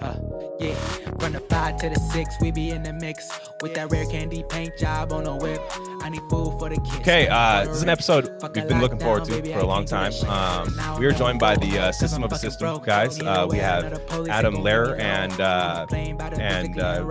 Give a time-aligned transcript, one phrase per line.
[0.00, 0.16] Uh,
[0.58, 0.74] yeah,
[1.20, 3.30] from the five to the six, we be in the mix.
[3.62, 5.60] With that rare candy paint job on the whip.
[6.02, 6.96] I need food for the kids.
[6.96, 10.12] Okay, uh, this is an episode we've been looking forward to for a long time.
[10.26, 13.20] Um, we are joined by the uh, System of a System guys.
[13.20, 13.84] Uh, we have
[14.28, 17.04] Adam Lehrer and uh, and uh,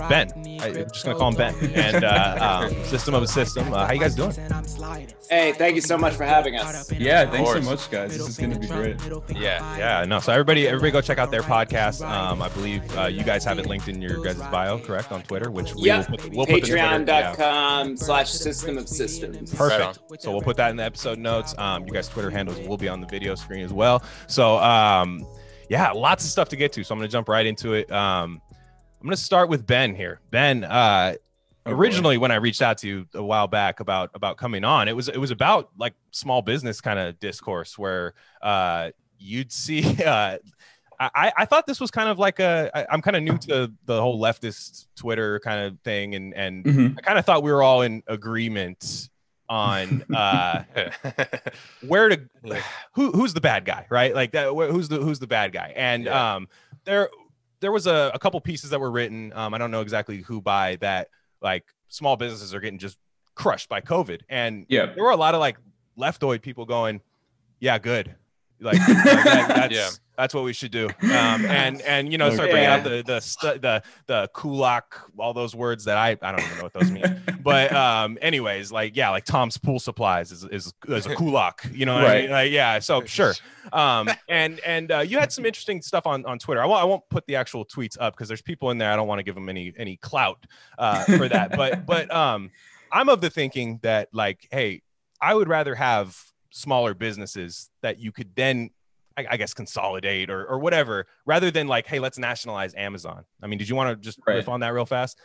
[0.62, 0.78] Ben.
[0.84, 1.56] I'm just gonna call him Ben.
[1.74, 3.74] And uh, um, System of a System.
[3.74, 4.32] Uh, how you guys doing?
[5.30, 6.92] Hey, thank you so much for having us.
[6.92, 8.18] Yeah, thanks so much, guys.
[8.18, 8.98] This is gonna be great.
[9.36, 10.20] Yeah, yeah, no.
[10.20, 12.06] So everybody, everybody, go check out their podcast.
[12.08, 15.22] Um, I believe uh, you guys have it linked in your guys' bio, correct, on
[15.24, 16.10] Twitter, which we Yep.
[16.10, 16.98] will put, we'll put the Twitter- yeah.
[17.00, 19.54] Patreon.com slash system of systems.
[19.54, 20.00] Perfect.
[20.22, 21.56] So we'll put that in the episode notes.
[21.58, 24.04] Um, you guys' Twitter handles will be on the video screen as well.
[24.28, 25.26] So um,
[25.70, 26.84] yeah, lots of stuff to get to.
[26.84, 27.90] So I'm gonna jump right into it.
[27.92, 28.42] Um,
[29.02, 30.20] I'm gonna start with Ben here.
[30.30, 31.16] Ben, uh,
[31.64, 31.78] Oh, boy.
[31.78, 34.96] originally when I reached out to you a while back about about coming on, it
[34.96, 39.96] was it was about like small business kind of discourse where uh, you'd see.
[40.06, 40.38] Uh,
[41.16, 43.72] I, I thought this was kind of like a I, I'm kind of new to
[43.86, 46.98] the whole leftist Twitter kind of thing, and and Mhm.
[47.00, 49.10] I kind of thought we were all in agreement
[49.50, 50.64] on uh
[51.88, 52.22] where to
[52.94, 55.74] who who's the bad guy right like that wh- who's the who's the bad guy
[55.76, 56.36] and Yeah.
[56.36, 56.48] um
[56.86, 57.10] there
[57.62, 60.42] there was a, a couple pieces that were written um i don't know exactly who
[60.42, 61.08] by that
[61.42, 62.98] like small businesses are getting just
[63.36, 64.88] crushed by covid and Yeah.
[64.94, 65.58] there were a lot of like
[65.98, 67.02] leftoid people going
[67.60, 68.16] yeah good
[68.60, 69.90] like that- that's Yeah.
[70.22, 70.88] That's what we should do.
[71.12, 75.34] Um and and you know start bringing out the the stu- the the kulak all
[75.34, 77.04] those words that i i don't even know what those mean.
[77.44, 81.86] But um anyways like yeah like tom's pool supplies is is, is a kulak you
[81.86, 82.22] know what I Right.
[82.24, 82.32] mean?
[82.32, 83.34] like yeah so sure.
[83.74, 86.62] Um and and uh, you had some interesting stuff on on twitter.
[86.62, 88.92] I won't i won't put the actual tweets up because there's people in there.
[88.92, 90.46] I don't want to give them any any clout
[90.78, 91.52] uh for that.
[91.58, 92.52] But but um
[92.92, 94.82] i'm of the thinking that like hey
[95.22, 96.18] i would rather have
[96.52, 98.70] smaller businesses that you could then
[99.28, 103.48] I, I guess consolidate or, or whatever rather than like hey let's nationalize amazon i
[103.48, 104.36] mean did you want to just Right.
[104.36, 105.18] riff on that real fast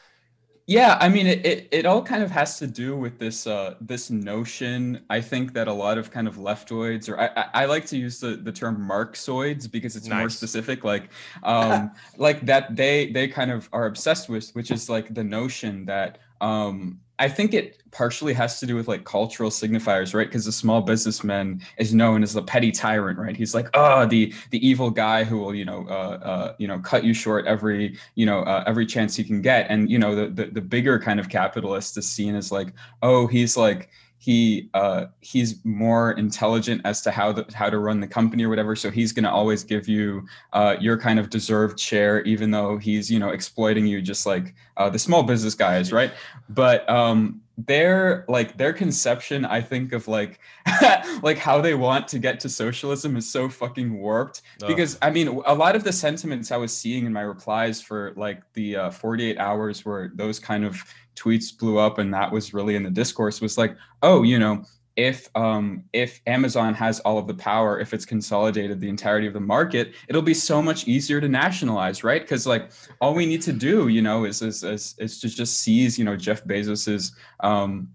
[0.68, 3.76] Yeah, I mean, it, it, it all kind of has to do with this uh,
[3.80, 5.04] this notion.
[5.08, 7.96] I think that a lot of kind of leftoids, or I, I, I like to
[7.96, 11.10] use the, the term Marxoids because it's more specific, like
[11.44, 15.84] um, like that they they kind of are obsessed with, which is like the notion
[15.84, 20.27] that um, I think it partially has to do with like cultural signifiers, right?
[20.27, 23.34] Because the small businessman is known as the petty tyrant, right?
[23.34, 26.78] He's like, oh, the the evil guy who will, you know, uh, uh, you know,
[26.78, 29.66] cut you short every, you know, uh, every chance he can get.
[29.71, 32.69] And you know, the, the the bigger kind of capitalist is seen as like,
[33.03, 33.88] oh, he's like
[34.26, 38.48] he uh he's more intelligent as to how the how to run the company or
[38.48, 42.50] whatever so he's going to always give you uh your kind of deserved share even
[42.50, 46.10] though he's you know exploiting you just like uh the small business guys right
[46.48, 50.41] but um their like their conception i think of like
[51.22, 54.69] like how they want to get to socialism is so fucking warped Ugh.
[54.69, 58.12] because i mean a lot of the sentiments i was seeing in my replies for
[58.16, 60.82] like the uh, 48 hours were those kind of
[61.16, 64.62] tweets blew up and that was really in the discourse was like oh you know
[64.97, 69.34] if um if amazon has all of the power if it's consolidated the entirety of
[69.34, 72.22] the market it'll be so much easier to nationalize right?
[72.22, 75.60] Because like all we need to do you know is is, is is to just
[75.60, 77.88] seize you know jeff bezos's um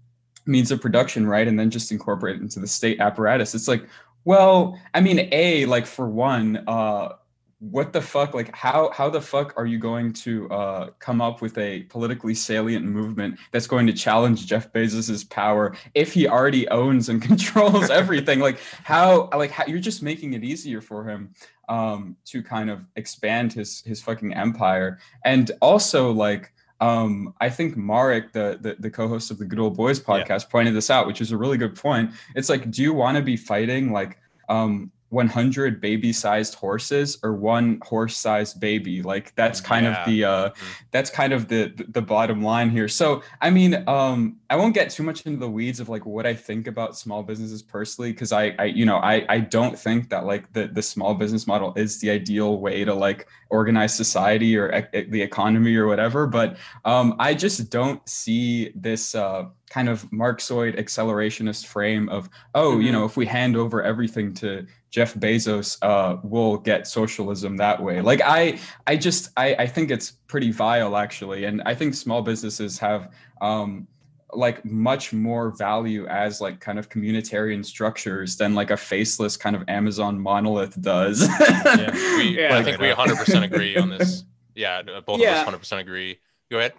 [0.46, 1.46] means of production right?
[1.46, 3.54] And then just incorporate it into the state apparatus.
[3.54, 3.86] It's like
[4.24, 7.10] well i mean a like for one uh
[7.70, 11.40] what the fuck like how how the fuck are you going to uh come up
[11.40, 16.66] with a politically salient movement that's going to challenge jeff bezos's power if he already
[16.70, 21.32] owns and controls everything like how like how, you're just making it easier for him
[21.68, 27.76] um to kind of expand his his fucking empire and also like um, I think
[27.76, 30.04] Marek, the, the the co-host of the Good Old Boys Yeah.
[30.24, 32.10] podcast, pointed this out, which is a really good point.
[32.34, 34.18] It's like, do you want to be fighting like
[34.48, 39.02] um, 100 baby-sized horses or one horse-sized baby?
[39.02, 40.00] Like that's kind Yeah.
[40.02, 40.50] of the uh,
[40.90, 42.88] that's kind of the the bottom line here.
[42.88, 46.26] So I mean, um, I won't get too much into the weeds of like what
[46.26, 50.08] I think about small businesses personally, because I, I you know I I don't think
[50.10, 54.56] that like the the small business model is the ideal way to like organize society
[54.56, 56.26] or ec- the economy or whatever.
[56.26, 62.78] But um, I just don't see this uh, kind of Marxoid accelerationist frame of oh
[62.78, 67.82] you know if we hand over everything to Jeff Bezos, uh, we'll get socialism that
[67.82, 68.02] way.
[68.02, 72.20] Like I, I just, I, I think it's pretty vile actually, and I think small
[72.20, 73.10] businesses have,
[73.40, 73.88] um,
[74.34, 79.56] like much more value as like kind of communitarian structures than like a faceless kind
[79.56, 81.26] of Amazon monolith does.
[81.40, 81.90] Yeah.
[82.18, 82.58] We, Yeah.
[82.58, 84.24] I think we 100% agree on this.
[84.54, 85.40] Yeah, both Yeah.
[85.40, 86.18] of us 100% agree.
[86.50, 86.74] Go ahead.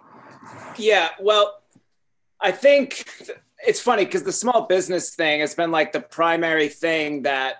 [0.78, 1.63] Yeah, well,
[2.40, 3.08] I think
[3.66, 7.56] it's funny because the small business thing has been like the primary thing that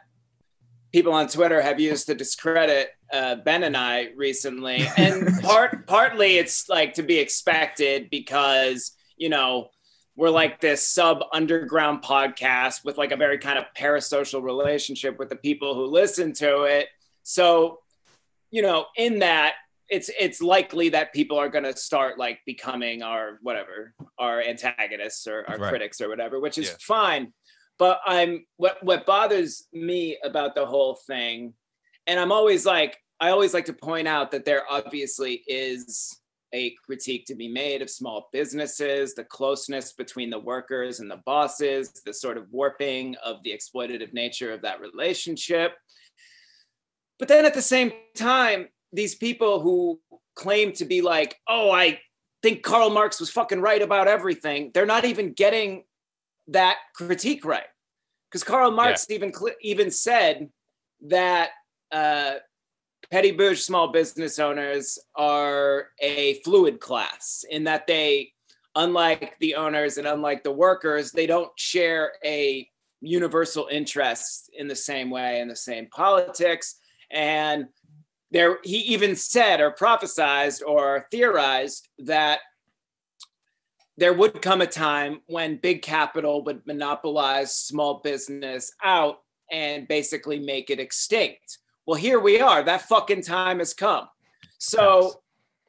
[0.92, 6.36] people on Twitter have used to discredit uh, Ben and I recently, and part partly
[6.36, 9.70] it's like to be expected because you know
[10.16, 15.28] we're like this sub underground podcast with like a very kind of parasocial relationship with
[15.28, 16.86] the people who listen to it.
[17.24, 17.80] So,
[18.50, 19.54] you know, in that
[19.90, 25.26] it's it's likely that people are going to start like becoming our whatever our antagonists
[25.26, 25.68] or our Right.
[25.70, 26.76] critics or whatever which is Yeah.
[26.80, 27.32] fine
[27.78, 31.54] but i'm what what bothers me about the whole thing
[32.06, 36.18] and i'm always like i always like to point out that there obviously is
[36.54, 41.20] a critique to be made of small businesses the closeness between the workers and the
[41.26, 45.72] bosses the sort of warping of the exploitative nature of that relationship
[47.18, 50.00] but then at the same time these people who
[50.36, 52.00] claim to be like, oh, I
[52.42, 55.84] think Karl Marx was fucking right about everything, they're not even getting
[56.48, 57.66] that critique right.
[58.30, 59.32] Because Karl Marx even
[59.62, 60.48] even said
[61.08, 61.50] that
[61.92, 62.34] uh,
[63.10, 68.32] petty bourgeois small business owners are a fluid class in that they,
[68.74, 72.68] unlike the owners and unlike the workers, they don't share a
[73.00, 76.76] universal interest in the same way in the same politics.
[77.10, 77.66] And
[78.34, 82.40] there he even said or prophesized or theorized that
[83.96, 89.18] there would come a time when big capital would monopolize small business out
[89.52, 91.58] and basically make it extinct.
[91.86, 92.64] Well, here we are.
[92.64, 94.08] That fucking time has come.
[94.58, 95.20] So,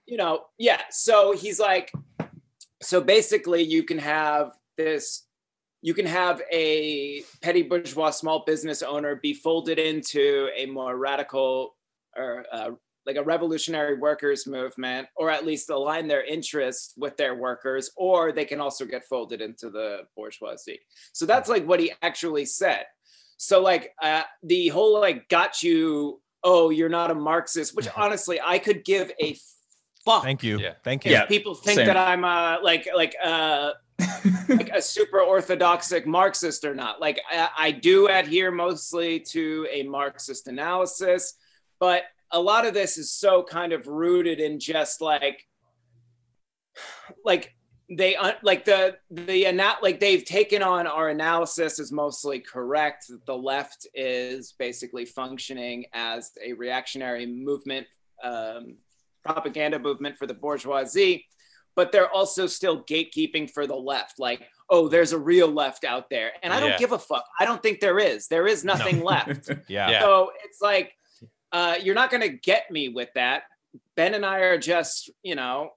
[0.08, 0.82] you know, yeah.
[0.90, 1.92] So he's like,
[2.82, 5.28] so basically, you can have this,
[5.84, 11.75] you can have a petty bourgeois small business owner be folded into a more radical
[12.16, 12.72] or uh,
[13.06, 18.32] like a revolutionary workers movement, or at least align their interests with their workers, or
[18.32, 20.80] they can also get folded into the bourgeoisie.
[21.14, 22.86] So that's like what he actually said.
[23.38, 28.40] So like uh, the whole like got you, oh, you're not a Marxist, which honestly
[28.44, 29.38] I could give a
[30.04, 30.24] fuck.
[30.24, 30.60] Thank you.
[30.60, 30.74] Yeah.
[30.84, 31.12] Thank you.
[31.12, 31.88] Yeah, people think same.
[31.88, 33.72] that I'm uh like like uh
[34.50, 37.00] like a super orthodoxic Marxist or not.
[37.00, 41.36] Like I, I do adhere mostly to a Marxist analysis,
[41.80, 45.46] but a lot of this is so kind of rooted in just like
[47.24, 47.54] like
[47.90, 53.06] they un- like the the ana- like they've taken on our analysis is mostly correct
[53.10, 57.86] that the left is basically functioning as a reactionary movement
[58.24, 58.76] um,
[59.24, 61.26] propaganda movement for the bourgeoisie
[61.76, 66.10] but they're also still gatekeeping for the left like oh there's a real left out
[66.10, 66.78] there and i don't Yeah.
[66.78, 69.90] give a fuck i don't think there is there is nothing left Yeah.
[69.92, 70.00] Yeah.
[70.02, 70.94] so it's like
[71.56, 73.44] uh, you're not going to get me with that.
[73.96, 75.70] Ben and I are just, you know,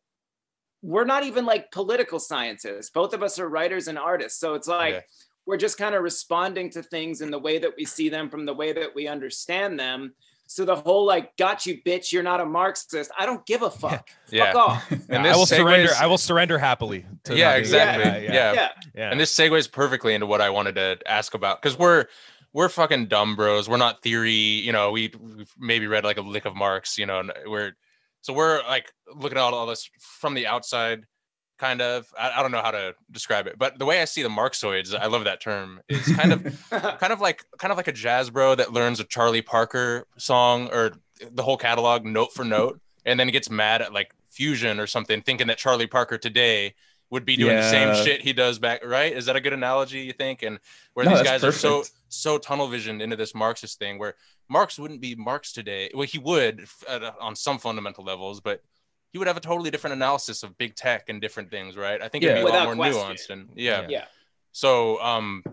[0.82, 2.90] we're not even like political scientists.
[2.90, 4.40] Both of us are writers and artists.
[4.40, 5.00] So it's like Yeah.
[5.46, 8.44] we're just kind of responding to things in the way that we see them from
[8.44, 10.14] the way that we understand them.
[10.48, 13.12] So the whole like, got you, bitch, you're not a Marxist.
[13.16, 14.08] I don't give a fuck.
[14.30, 14.52] Yeah.
[14.52, 14.92] Fuck off.
[15.08, 15.90] And I this will surrender.
[15.98, 17.06] I will surrender happily.
[17.24, 18.24] To Yeah, exactly.
[18.24, 18.32] Yeah.
[18.32, 18.52] Yeah.
[18.52, 18.68] Yeah.
[18.96, 19.10] yeah.
[19.12, 22.06] And this segues perfectly into what I wanted to ask about because we're
[22.52, 23.68] we're fucking dumb bros.
[23.68, 24.32] We're not theory.
[24.32, 25.12] You know, we
[25.58, 26.98] maybe read like a lick of Marx.
[26.98, 27.72] You know, and we're
[28.22, 31.04] so we're like looking at all, all this from the outside,
[31.58, 32.06] kind of.
[32.18, 34.94] I, I don't know how to describe it, but the way I see the Marxoids,
[34.98, 35.80] I love that term.
[35.88, 39.04] Is kind of kind of like kind of like a jazz bro that learns a
[39.04, 40.92] Charlie Parker song or
[41.30, 45.20] the whole catalog note for note, and then gets mad at like Fusion or something,
[45.22, 46.74] thinking that Charlie Parker today
[47.10, 48.84] would be doing the same shit he does back.
[48.84, 49.12] Right?
[49.12, 50.00] Is that a good analogy?
[50.00, 50.42] You think?
[50.42, 50.58] And
[50.94, 54.14] where No, these that's guys are so so tunnel visioned into this Marxist thing, where
[54.48, 55.90] Marx wouldn't be Marx today.
[55.94, 58.62] Well, he would at a- on some fundamental levels, but
[59.12, 62.00] he would have a totally different analysis of big tech and different things, right?
[62.02, 62.42] I think it'd Yeah.
[62.42, 63.16] be a lot Without more question.
[63.16, 63.86] nuanced and yeah.
[63.88, 64.04] yeah.
[64.52, 65.44] So, um,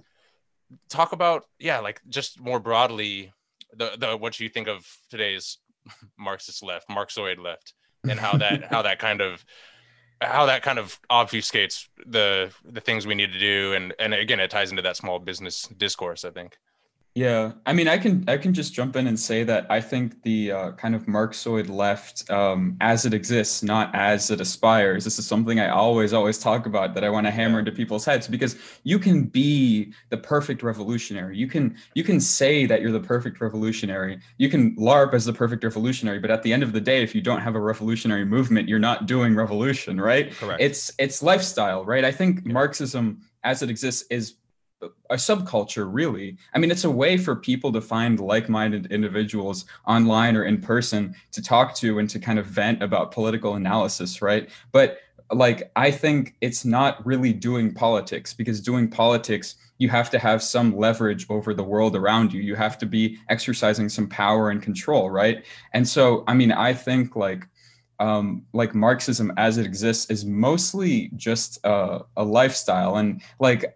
[0.89, 3.31] talk about yeah, like just more broadly,
[3.74, 5.57] the the what you think of today's
[6.17, 7.74] Marxist left, Marxoid left,
[8.09, 9.43] and how that how that kind of
[10.22, 14.39] how that kind of obfuscates the the things we need to do, and and again,
[14.39, 16.25] it ties into that small business discourse.
[16.25, 16.57] I think.
[17.15, 20.22] Yeah, I mean, I can I can just jump in and say that I think
[20.24, 25.05] the uh, kind of Marxoid left, um, as it exists, not as it aspires.
[25.05, 28.03] This is something I always always talk about that I want to hammer into people's
[28.03, 31.38] heads because you can be the perfect revolutionary.
[31.38, 34.19] You can you can say that you're the perfect revolutionary.
[34.38, 37.15] You can LARP as the perfect revolutionary, but at the end of the day, if
[37.15, 40.34] you don't have a revolutionary movement, you're not doing revolution, right?
[40.34, 40.62] Correct.
[40.62, 42.03] It's it's lifestyle, right?
[42.03, 44.36] I think Marxism as it exists is
[45.10, 50.36] a subculture really i mean it's a way for people to find like-minded individuals online
[50.36, 54.50] or in person to talk to and to kind of vent about political analysis right
[54.72, 55.00] but
[55.32, 60.41] like I think it's not really doing politics because doing politics you have to have
[60.41, 62.41] some leverage over the world around you.
[62.41, 65.44] You have to be exercising some power and control, right?
[65.74, 67.48] And so I mean I think like
[67.99, 73.63] um, like Marxism as it exists is mostly just a, a lifestyle, and like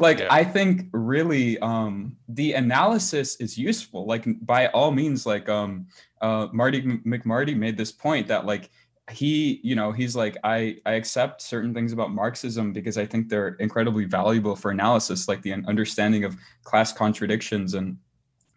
[0.00, 0.28] like yeah.
[0.30, 4.06] I think really um, the analysis is useful.
[4.06, 5.86] Like by all means, like um,
[6.20, 8.70] uh, Marty McMarty made this point that like
[9.10, 13.28] he you know he's like i i accept certain things about marxism because i think
[13.28, 17.96] they're incredibly valuable for analysis like the understanding of class contradictions and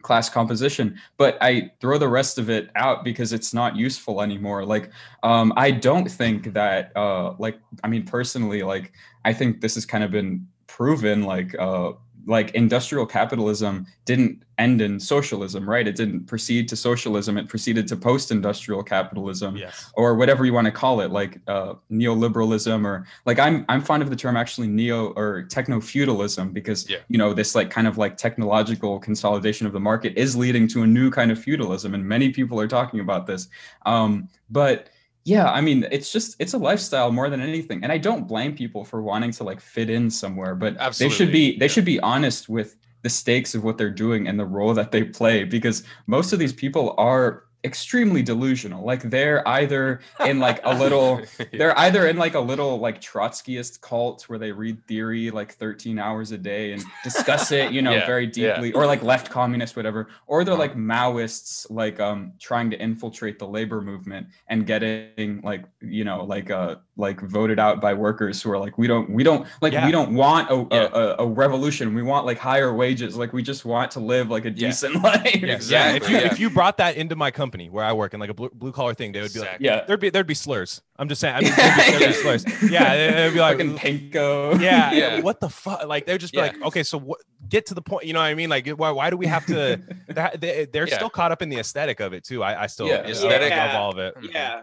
[0.04, 4.64] class composition but i throw the rest of it out because it's not useful anymore.
[4.64, 4.90] Like
[5.24, 8.92] um, i don't think that uh, like i mean personally like
[9.24, 11.92] i think this has kind of been proven like uh,
[12.26, 15.86] like industrial capitalism didn't end in socialism, right?
[15.86, 17.36] It didn't proceed to socialism.
[17.36, 19.90] It proceeded to post-industrial capitalism, yes.
[19.94, 24.02] or whatever you want to call it, like uh, neoliberalism, or like I'm I'm fond
[24.02, 26.98] of the term actually neo or techno feudalism because yeah.
[27.08, 30.82] you know this like kind of like technological consolidation of the market is leading to
[30.82, 33.48] a new kind of feudalism, and many people are talking about this.
[33.86, 34.88] Um, but
[35.24, 38.54] yeah i mean it's just it's a lifestyle more than anything and i don't blame
[38.54, 41.08] people for wanting to like fit in somewhere but Absolutely.
[41.08, 41.68] they should be they yeah.
[41.68, 45.04] should be honest with the stakes of what they're doing and the role that they
[45.04, 48.84] play because most of these people are extremely delusional.
[48.84, 53.80] Like they're either in like a little, they're either in like a little like Trotskyist
[53.80, 57.92] cult where they read theory like 13 hours a day and discuss it, you know,
[57.92, 58.76] yeah, very deeply, yeah.
[58.76, 63.46] or like left communist, whatever, or they're like Maoists, like um trying to infiltrate the
[63.46, 68.50] labor movement and getting like you know like uh like voted out by workers who
[68.50, 69.84] are like we don't we don't like yeah.
[69.84, 73.64] we don't want a, a, a, revolution we want like higher wages like we just
[73.64, 75.72] want to live like a decent life exactly.
[75.72, 78.20] yeah if you if you brought that into my company company where I work in
[78.20, 80.34] like a blue, blue collar thing, they would be like, yeah, there'd be there'd be
[80.34, 80.82] slurs.
[80.98, 82.70] I'm just saying, I mean, there'd be, there'd be slurs.
[82.70, 84.60] Yeah, they'd be like, Fucking pinko.
[84.60, 85.86] Yeah, yeah, what the fuck?
[85.86, 86.46] Like they'd just be yeah.
[86.46, 87.20] like, okay, so what?
[87.48, 88.06] Get to the point.
[88.06, 88.50] You know what I mean?
[88.50, 89.80] Like, why why do we have to?
[90.08, 90.94] that, they, are yeah.
[90.94, 92.42] still caught up in the aesthetic of it too.
[92.42, 93.06] I, I still yeah.
[93.06, 94.14] aesthetic of all of it.
[94.32, 94.62] Yeah.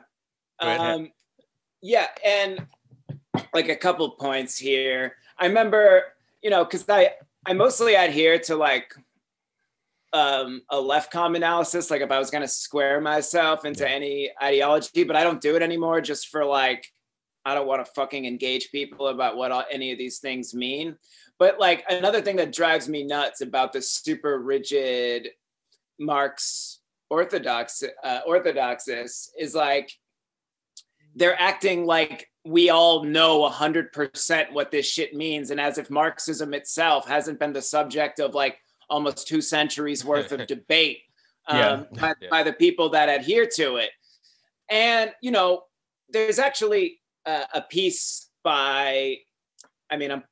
[0.60, 1.12] Um,
[1.81, 2.65] yeah, and
[3.53, 5.15] like a couple points here.
[5.38, 6.03] I remember,
[6.41, 7.12] you know, because I
[7.45, 8.93] I mostly adhere to like
[10.13, 13.96] um, a left com analysis, like if I was going to square myself into yeah.
[13.96, 16.86] any ideology, but I don't do it anymore just for like,
[17.46, 20.96] I don't want to fucking engage people about what all, any of these things mean.
[21.39, 25.30] But like another thing that drives me nuts about the super rigid
[26.00, 28.22] Marx orthodox uh,
[29.38, 29.91] is like
[31.15, 36.53] they're acting like we all know 100% what this shit means and as if marxism
[36.53, 38.58] itself hasn't been the subject of like
[38.91, 41.00] almost two centuries worth of debate
[41.48, 41.83] um, yeah.
[42.00, 42.27] By, yeah.
[42.29, 43.89] by, the people that adhere to it.
[44.69, 45.63] And, you know,
[46.10, 49.17] there's actually a, a piece by,
[49.89, 50.24] I mean, I'm,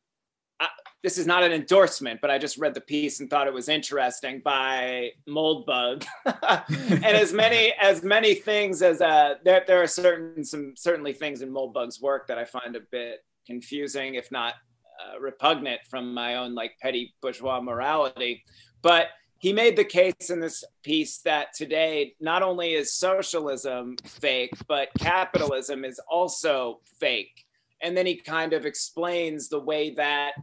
[0.60, 0.68] I,
[1.02, 3.70] this is not an endorsement, but I just read the piece and thought it was
[3.70, 6.06] interesting by Moldbug.
[6.26, 11.42] and as many as many things as uh, there, there are certain some certainly things
[11.42, 14.56] in Moldbug's work that I find a bit confusing, if not
[15.00, 18.44] uh, repugnant from my own like petty bourgeois morality.
[18.82, 19.08] But
[19.40, 24.90] he made the case in this piece that today not only is socialism fake, but
[25.00, 27.46] capitalism is also fake.
[27.82, 30.34] And then he kind of explains the way that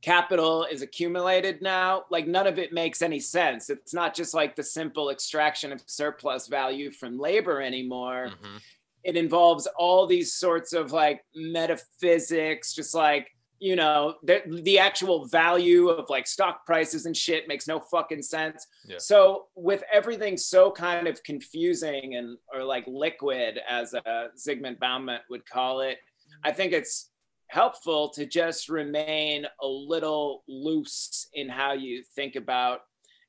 [0.00, 2.04] capital is accumulated now.
[2.10, 3.68] Like none of it makes any sense.
[3.68, 8.30] It's not just like the simple extraction of surplus value from labor anymore.
[8.30, 8.56] Mm-hmm.
[9.04, 13.31] It involves all these sorts of like metaphysics, just like
[13.62, 18.22] you know the, the actual value of like stock prices and shit makes no fucking
[18.22, 18.66] sense.
[18.86, 18.96] Yeah.
[18.98, 25.20] so with everything so kind of confusing and or like liquid as uh, zygmunt bauman
[25.30, 25.98] would call it
[26.42, 27.10] i think it's
[27.52, 32.80] helpful to just remain a little loose in how you think about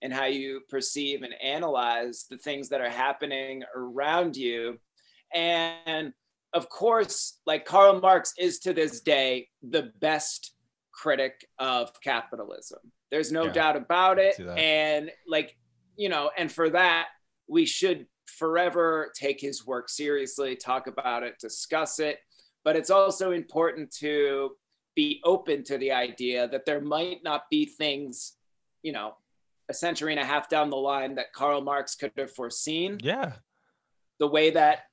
[0.02, 4.78] and how you perceive and analyze the things that are happening around you.
[5.34, 6.14] And
[6.54, 10.54] of course, like Karl Marx is to this day the best
[10.92, 12.80] critic of capitalism.
[13.12, 13.54] There's no yeah.
[13.54, 14.40] doubt about it.
[14.40, 15.58] And like,
[15.96, 17.08] you know, and for that,
[17.48, 22.20] we should forever take his work seriously, talk about it, discuss it.
[22.64, 24.52] But it's also important to
[24.96, 28.34] be open to the idea that there might not be things,
[28.84, 29.16] you know,
[29.70, 33.00] a century and a half down the line that Karl Marx could have foreseen.
[33.02, 33.34] Yeah.
[34.20, 34.84] The way that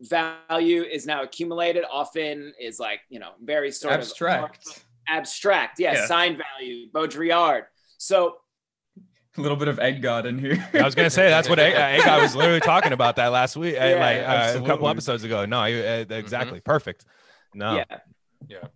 [0.00, 4.66] value is now accumulated often is like you know very sort abstract.
[4.66, 6.06] of abstract yeah, yeah.
[6.06, 7.64] sign value baudrillard
[7.98, 8.36] so
[9.36, 10.56] A little bit of egg god in here.
[10.74, 13.56] I was gonna say that's what Egg, Egg I was literally talking about that last
[13.56, 15.44] week, uh, Yeah, like uh, a couple episodes ago.
[15.46, 17.04] No, you- uh, exactly, perfect.
[17.54, 17.82] No,
[18.48, 18.66] Yeah.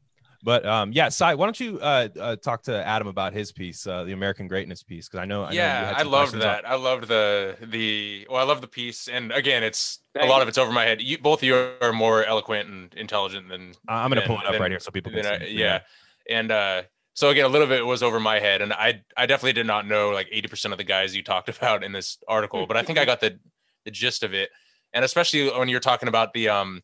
[0.45, 3.87] But um, yeah, Sai, why don't you uh, uh, talk to Adam about his piece,
[3.87, 5.09] uh, the American Greatness piece?
[5.09, 6.69] Because I know, I yeah, had I loved questions on- that.
[6.69, 10.43] I loved the the well, I love the piece, and again, it's a lot you.
[10.43, 11.01] of it's over my head.
[11.01, 14.53] You both of you are more eloquent and intelligent than I'm gonna pull it up
[14.53, 15.29] than- right here so people can see.
[15.31, 15.81] I- yeah.
[16.31, 16.83] and uh
[17.15, 19.87] so again a little bit was over my head and i i definitely did not
[19.87, 22.99] know like 80% of the guys you talked about in this article but i think
[22.99, 23.39] i got the
[23.85, 24.51] the gist of it
[24.93, 26.83] and especially when you're talking about the um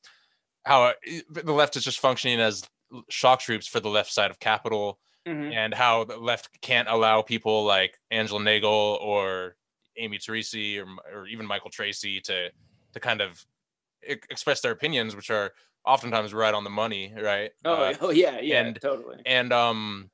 [0.65, 0.93] how uh,
[1.31, 2.63] the left is just functioning as
[3.09, 5.53] shock troops for the left side of capital Mhm.
[5.53, 9.57] and how the left can't allow people like angela nagle or
[9.97, 12.51] amy teresi or, or even michael tracey to
[12.95, 13.45] to kind of
[14.03, 15.53] express their opinions which are
[15.85, 19.21] oftentimes right on the money right Oh, Uh, oh yeah, yeah, and- totally.
[19.27, 20.11] and um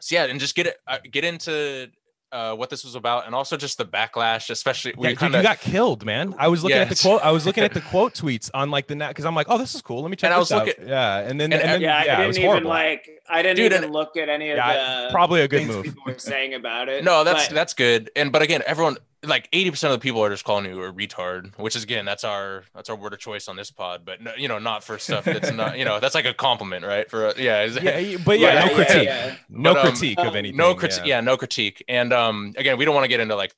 [0.00, 1.88] so yeah and just get it uh, get into
[2.32, 5.32] uh what this was about and also just the backlash especially we Yeah, dude, kind
[5.34, 6.34] you of got killed, man.
[6.38, 7.22] I was looking at the quote.
[7.22, 9.58] I was looking at the quote tweets on like the net because I'm like, oh,
[9.58, 10.02] this is cool.
[10.02, 10.66] Let me check And I was out.
[10.66, 12.70] looking- yeah, and then and- and, then yeah, yeah, I it was didn't even horrible.
[12.70, 13.08] like.
[13.28, 15.74] I didn't Dude, even and- look at any of yeah, the probably a good things
[15.74, 15.84] move.
[15.84, 17.02] people were saying about it.
[17.04, 20.30] no that's but- that's good and but again everyone like 80% of the people are
[20.30, 23.48] just calling you a retard which is again that's our that's our word of choice
[23.48, 26.14] on this pod but no, you know not for stuff that's not you know that's
[26.14, 29.04] like a compliment right for a, yeah Yeah, but yeah, Yeah, no critique.
[29.04, 29.34] yeah.
[29.50, 30.56] No But, um, critique of anything.
[30.56, 31.20] no critique yeah.
[31.20, 33.54] no critique and um again we don't want to get into like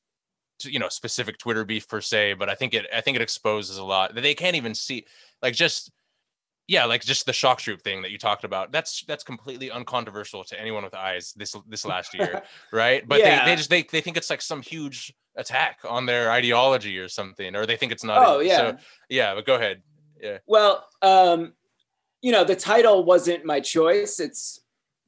[0.64, 3.78] you know specific twitter beef per se but i think it i think it exposes
[3.78, 5.04] a lot that they can't even see
[5.42, 5.90] like just
[6.68, 10.44] yeah like just the shock troop thing that you talked about that's that's completely uncontroversial
[10.44, 12.42] to anyone with eyes this this last year
[12.72, 16.30] right but they, they just they, they think it's like some huge attack on their
[16.30, 18.56] ideology or something or they think it's not Oh even- yeah.
[18.56, 18.76] so
[19.08, 19.82] yeah but go ahead
[20.20, 20.38] Yeah.
[20.46, 21.54] Well, um,
[22.20, 24.20] you know, the title wasn't my choice.
[24.20, 24.60] It's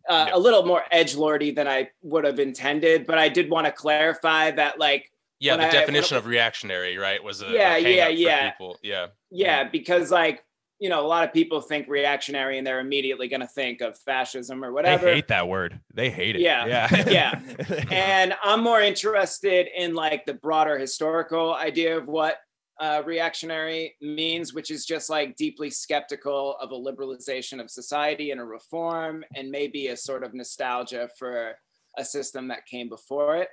[0.08, 0.36] uh, Yeah.
[0.36, 3.72] a little more edge lordy than I would have intended, but I did want to
[3.72, 7.72] clarify that, like, yeah the I- definition when- of reactionary right was a, a Yeah,
[7.78, 8.50] hang yeah, yeah.
[8.50, 10.42] people yeah yeah, because like,
[10.84, 13.98] you know, a lot of people think reactionary and they're immediately going to think of
[14.00, 15.06] fascism or whatever.
[15.06, 15.80] They hate that word.
[15.94, 16.42] They hate it.
[16.42, 17.04] Yeah, Yeah.
[17.70, 17.84] yeah.
[17.90, 22.36] and I'm more interested in like the broader historical idea of what
[22.78, 28.38] uh, reactionary means, which is just like deeply skeptical of a liberalization of society and
[28.38, 31.54] a reform, and maybe a sort of nostalgia for
[31.96, 33.48] a system that came before it.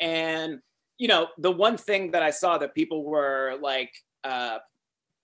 [0.00, 0.58] And
[0.98, 4.58] you know, the one thing that I saw that people were like uh,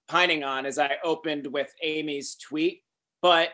[0.08, 2.82] pining on is I opened with Amy's tweet,
[3.22, 3.50] but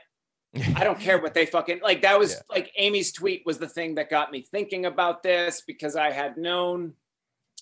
[0.76, 2.02] I don't care what they fucking like.
[2.02, 2.40] That was Yeah.
[2.48, 6.36] like Amy's tweet was the thing that got me thinking about this because I had
[6.36, 6.94] known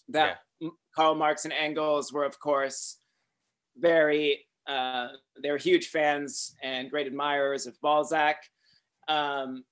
[0.09, 2.97] that M- Karl Marx and Engels were, of course,
[3.77, 5.09] very uh,
[5.43, 8.37] they were huge fans and great admirers of Balzac.
[9.09, 9.65] Um,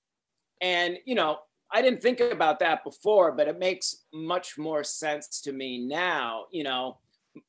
[0.63, 1.39] and you know,
[1.71, 6.47] I didn't think about that before, but it makes much more sense to me now.
[6.51, 6.99] You know,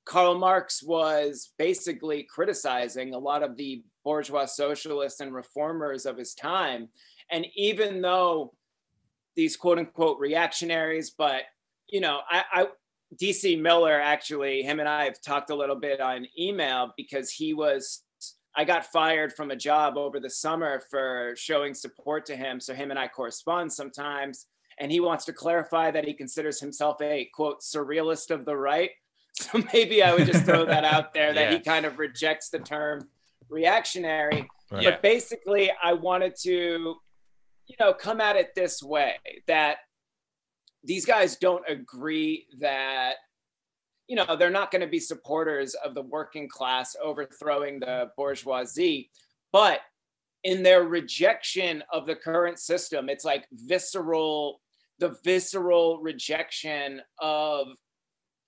[0.06, 6.34] Karl Marx was basically criticizing a lot of the bourgeois socialists and reformers of his
[6.34, 6.90] time.
[7.32, 8.54] And even though
[9.36, 11.44] these quote unquote reactionaries, but
[11.88, 12.68] you know, I, I
[13.22, 17.54] DC Miller actually, him and I have talked a little bit on email because he
[17.54, 18.04] was
[18.58, 22.60] I got fired from a job over the summer for showing support to him.
[22.60, 24.48] So him and I correspond sometimes.
[24.80, 28.90] And he wants to clarify that he considers himself a quote surrealist of the right.
[29.40, 32.60] So maybe I would just throw that out there that he kind of rejects the
[32.60, 33.08] term
[33.50, 34.50] reactionary.
[34.72, 34.84] Right.
[34.84, 36.96] But basically, I wanted to,
[37.68, 39.16] you know, come at it this way
[39.48, 39.78] that
[40.84, 43.16] these guys don't agree that,
[44.08, 49.12] you know, they're not going to be supporters of the working class overthrowing the bourgeoisie.
[49.52, 49.82] But
[50.44, 54.62] in their rejection of the current system, it's like visceral,
[55.00, 57.68] the visceral rejection of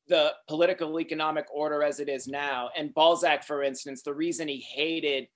[0.09, 2.69] the political economic order as it is now.
[2.75, 5.27] And Balzac, for instance, the reason he hated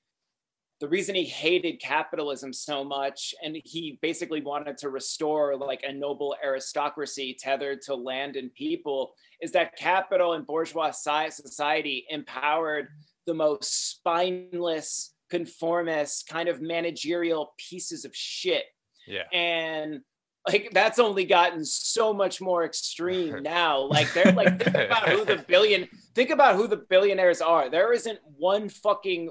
[0.80, 5.94] the reason he hated capitalism so much and he basically wanted to restore like a
[5.94, 12.90] noble aristocracy tethered to land and people is that capital and bourgeois society empowered
[13.26, 18.66] the most spineless conformist kind of managerial pieces of shit
[19.08, 20.02] yeah and
[20.48, 25.24] like that's only gotten so much more extreme now like they're like think about who
[25.26, 29.30] the billion think about who the billionaires are there isn't one fucking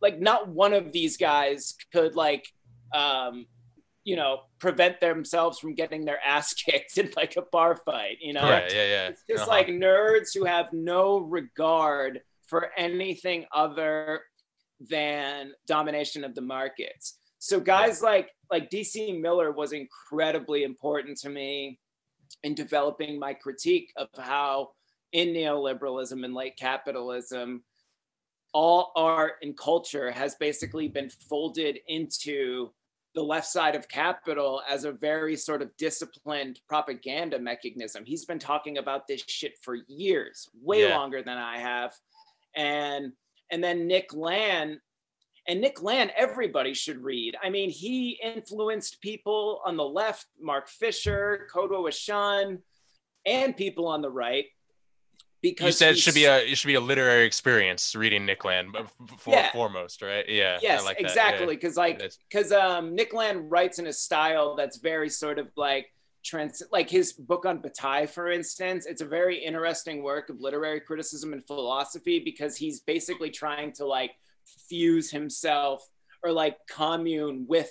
[0.00, 2.46] like not one of these guys could like
[2.94, 3.46] um
[4.04, 8.32] you know prevent themselves from getting their ass kicked in like a bar fight you
[8.32, 9.50] know yeah yeah yeah it's just Uh-huh.
[9.50, 14.20] like nerds who have no regard for anything other
[14.88, 17.18] than domination of the markets.
[17.38, 21.78] So guys like like DC Miller was incredibly important to me.
[22.42, 24.68] in developing my critique of how
[25.12, 27.64] in neoliberalism and late capitalism
[28.52, 32.70] all art and culture has basically been folded into
[33.14, 38.04] the left side of capital as a very sort of disciplined propaganda mechanism.
[38.04, 40.96] He's been talking about this shit for years, way Yeah.
[40.98, 41.94] longer than I have.
[42.54, 43.12] And
[43.50, 44.80] and then Nick Land
[45.48, 47.34] and Nick Land, everybody should read.
[47.42, 52.58] I mean, he influenced people on the left, Mark Fisher, Kodwo Eshun,
[53.24, 54.44] and people on the right.
[55.40, 58.44] Because You said it should be a it should be a literary experience reading Nick
[58.44, 58.76] Land
[59.18, 59.52] for, Yeah.
[59.52, 60.28] foremost, right?
[60.28, 60.58] Yeah.
[60.60, 65.08] yes like exactly because like because um nick land writes in a style that's very
[65.08, 65.86] sort of like
[66.24, 70.80] trans like his book on bataille for instance it's a very interesting work of literary
[70.80, 74.10] criticism and philosophy because he's basically trying to like
[74.68, 75.86] fuse himself
[76.22, 77.70] or like commune with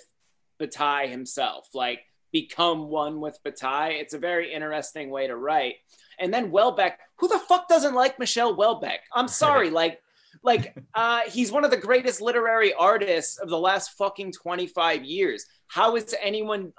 [0.58, 2.00] bataille himself like
[2.32, 5.76] become one with bataille it's a very interesting way to write.
[6.18, 8.98] And then houellebecq who the fuck doesn't like michel houellebecq?
[9.14, 10.00] I'm sorry like
[10.42, 15.46] like uh he's one of the greatest literary artists of the last fucking 25 years.
[15.68, 16.72] How is anyone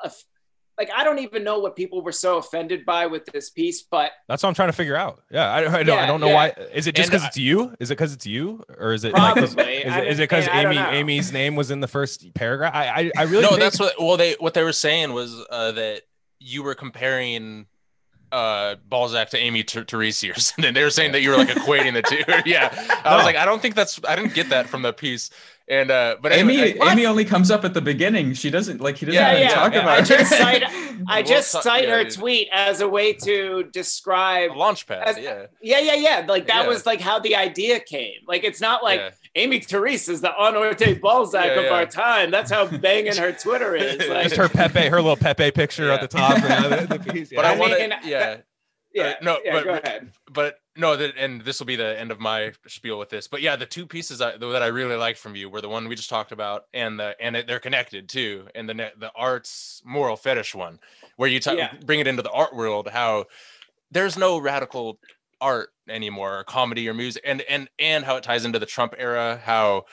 [0.80, 4.12] like i don't even know what people were so offended by with this piece but
[4.28, 5.24] That's what I'm trying to figure out.
[5.32, 5.98] Yeah, I, I don't.
[5.98, 6.34] I don't know yeah.
[6.34, 6.68] why.
[6.74, 7.76] Is it just because it's you?
[7.80, 9.74] Is it because it's you, or is it like, is, Probably.
[9.78, 10.78] is I it, is it because Amy.
[10.78, 12.74] Amy's name was in the first paragraph?
[12.74, 13.96] I I, I really no, think- that's what.
[14.00, 16.04] Well, they what they were saying was uh, that
[16.40, 17.66] you were comparing
[18.32, 20.74] uh Balzac to Amy Ter- Teresi or something.
[20.74, 22.24] They were saying that you were like equating the two.
[22.50, 22.70] yeah,
[23.04, 23.26] I was No.
[23.26, 24.00] like, I don't think that's.
[24.08, 25.30] I didn't get that from the piece.
[25.68, 28.34] And uh, but Amy, I- Amy only comes up at the beginning.
[28.34, 29.80] She doesn't like he doesn't Yeah, even yeah, talk yeah.
[29.82, 30.38] about I just her.
[30.38, 30.64] cite-
[31.08, 35.08] i just talk- cite yeah, her tweet as a way to describe a launch pad.
[35.08, 36.68] As- yeah, yeah yeah yeah like that Yeah.
[36.70, 39.10] was like how the idea came like it's not like yeah.
[39.36, 41.70] amy therese is the honoré balzac Yeah, of yeah.
[41.72, 45.52] our time that's how banging her twitter is like just her Pepe, her little Pepe
[45.52, 45.94] picture Yeah.
[45.96, 46.38] at the top.
[46.38, 47.52] yeah, the, the piece, But yeah.
[47.52, 48.44] I, I want mean, to.
[48.94, 49.08] Yeah.
[49.10, 52.10] yeah no, yeah but- go ahead but no, that and this will be the end
[52.10, 53.28] of my spiel with this.
[53.28, 55.90] But yeah, the two pieces I, that I really liked from you were the one
[55.90, 59.82] we just talked about, and the and it, they're connected too, and the the arts
[59.86, 60.80] moral fetish one,
[61.18, 61.74] where you Yeah.
[61.86, 63.26] bring it into the art world, how
[63.92, 65.00] there's no radical
[65.42, 68.94] art anymore, or comedy or music, and and and how it ties into the Trump
[68.98, 69.84] era, how.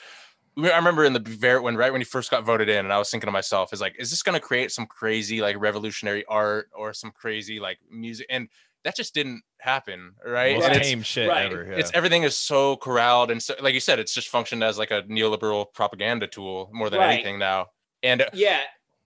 [0.59, 2.97] I remember in the very when right when he first got voted in, and I
[2.97, 6.25] was thinking to myself, is like, is this going to create some crazy like revolutionary
[6.25, 8.25] art or some crazy like music?
[8.31, 8.49] And
[8.83, 10.55] that just didn't happen, right?
[10.55, 11.51] Most And it's, tame shit right.
[11.51, 11.65] ever.
[11.69, 11.77] Yeah.
[11.77, 14.91] it's everything is so corralled and so like you said, it's just functioned as like
[14.91, 17.13] a neoliberal propaganda tool more than Right.
[17.15, 17.67] anything now.
[18.03, 18.61] And uh, yeah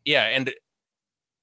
[0.05, 0.51] yeah, and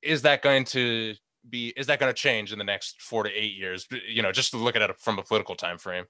[0.02, 1.14] is that going to
[1.48, 3.86] be is that going to change in the next four to eight years?
[4.08, 6.04] You know, just to look at it from a political time frame.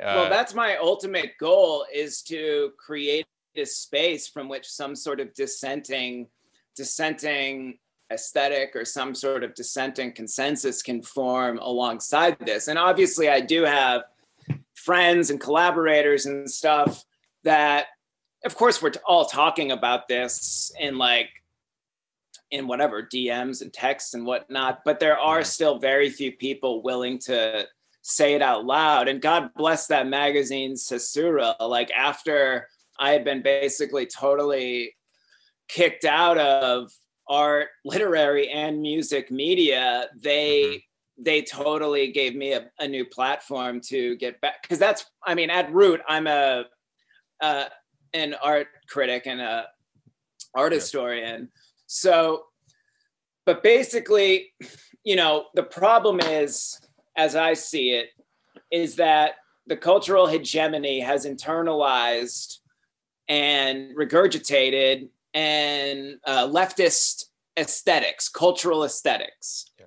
[0.00, 3.26] Uh, well that's my ultimate goal is to create
[3.56, 6.28] a space from which some sort of dissenting
[6.76, 7.78] dissenting
[8.12, 13.64] aesthetic or some sort of dissenting consensus can form alongside this and obviously i do
[13.64, 14.02] have
[14.74, 17.04] friends and collaborators and stuff
[17.44, 17.86] that
[18.44, 21.28] of course we're all talking about this in like
[22.50, 27.18] in whatever dms and texts and whatnot but there are still very few people willing
[27.18, 27.66] to
[28.08, 29.06] say it out loud.
[29.06, 31.54] And God bless that magazine, Sasura.
[31.60, 32.68] Like after
[32.98, 34.96] I had been basically totally
[35.68, 36.90] kicked out of
[37.28, 40.84] art, literary, and music media, they
[41.20, 44.62] they totally gave me a, a new platform to get back.
[44.62, 46.64] Because that's, I mean, at root, I'm a
[47.40, 47.64] uh,
[48.14, 49.66] an art critic and a
[50.54, 51.50] art historian.
[51.86, 52.44] So,
[53.46, 54.52] but basically,
[55.04, 56.78] you know, the problem is,
[57.16, 58.10] as I see it,
[58.70, 59.32] is that
[59.66, 62.58] the cultural hegemony has internalized
[63.28, 67.24] and regurgitated and uh, leftist
[67.58, 69.70] aesthetics, cultural aesthetics.
[69.78, 69.86] Yeah.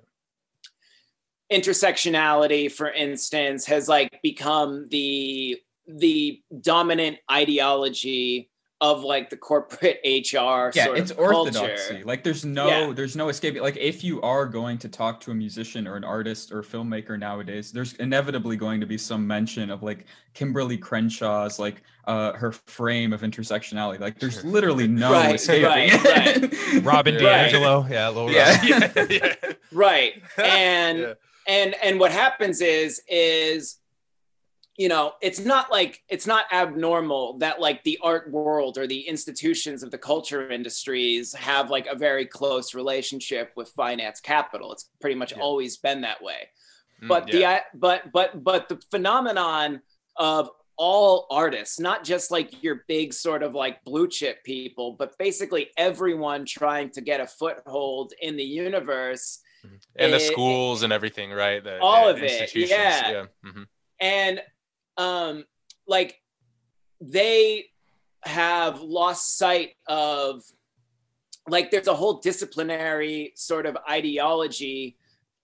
[1.58, 8.51] Intersectionality, for instance, has like become the the dominant ideology
[8.82, 10.70] of like the corporate HR.
[10.74, 12.02] yeah sort it's of orthodoxy Culture.
[12.04, 12.92] like there's no Yeah.
[12.92, 16.04] there's no escape like if you are going to talk to a musician or an
[16.04, 20.76] artist or a filmmaker nowadays there's inevitably going to be some mention of like kimberly
[20.76, 26.82] crenshaw's like uh her frame of intersectionality like there's literally no Right, escaping right, it.
[26.84, 27.48] Robin Yeah.
[27.48, 27.88] DiAngelo.
[27.88, 28.60] Yeah, little Yeah.
[28.64, 29.34] Yeah, yeah.
[29.70, 30.20] Right.
[30.38, 31.14] And Yeah.
[31.46, 33.76] and and what happens is is
[34.76, 39.00] you know it's not like it's not abnormal that like the art world or the
[39.00, 44.88] institutions of the culture industries have like a very close relationship with finance capital it's
[45.00, 45.42] pretty much Yeah.
[45.42, 46.48] always been that way
[47.02, 47.60] Mm, but yeah.
[47.72, 49.82] the but but but the phenomenon
[50.16, 55.16] of all artists not just like your big sort of like blue chip people but
[55.18, 59.40] basically everyone trying to get a foothold in the universe
[59.96, 61.62] and the schools and everything, right?
[61.62, 63.26] The, All the of it, institutions, yeah.
[63.44, 63.66] Mhm.
[64.00, 64.40] and
[64.96, 65.44] um
[65.86, 66.20] like
[67.00, 67.66] they
[68.24, 70.42] have lost sight of
[71.48, 74.96] like there's a whole disciplinary sort of ideology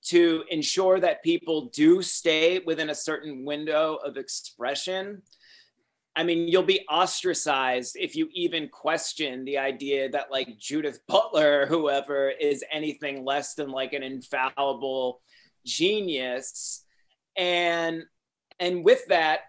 [0.05, 5.23] to ensure that people do stay within a certain window of expression.
[6.15, 11.63] I mean you'll be ostracized if you even question the idea that like judith butler
[11.63, 15.21] or whoever is anything less than like an infallible
[15.67, 16.85] genius.
[17.37, 18.05] And
[18.61, 19.41] and with that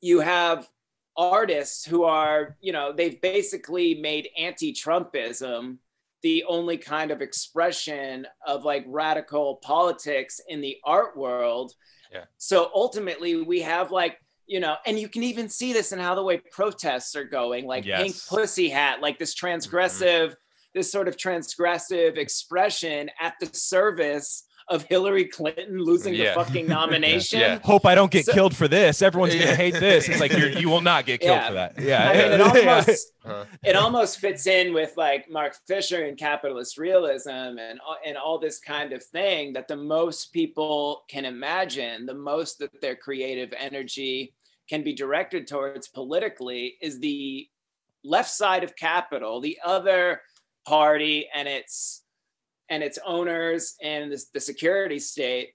[0.00, 0.68] you have
[1.16, 5.76] artists who are you know they've basically made anti-trumpism
[6.22, 11.72] the only kind of expression of like radical politics in the art world.
[12.12, 12.24] Yeah.
[12.38, 16.14] so ultimately we have like you know and you can even see this in how
[16.14, 19.46] the way protests are going like pink pussy hat like this mm-hmm.
[19.46, 20.34] transgressive
[20.74, 26.34] this sort of transgressive expression at the service of Hillary Clinton losing Yeah.
[26.34, 27.40] the fucking nomination.
[27.40, 27.58] Yeah.
[27.64, 29.00] Hope I don't get So- killed for this.
[29.02, 30.08] Everyone's gonna hate this.
[30.08, 31.48] It's like you're, you will not get killed Yeah.
[31.48, 31.78] for that.
[31.78, 32.08] Yeah.
[32.08, 33.44] I mean, it almost Uh-huh.
[33.62, 38.58] it almost fits in with like Mark Fisher and capitalist realism and and all this
[38.58, 44.32] kind of thing that the most people can imagine, the most that their creative energy
[44.70, 47.46] can be directed towards politically is the
[48.04, 50.20] left side of capital, the other
[50.66, 52.02] party and its
[52.70, 55.50] and its owners and the, the security state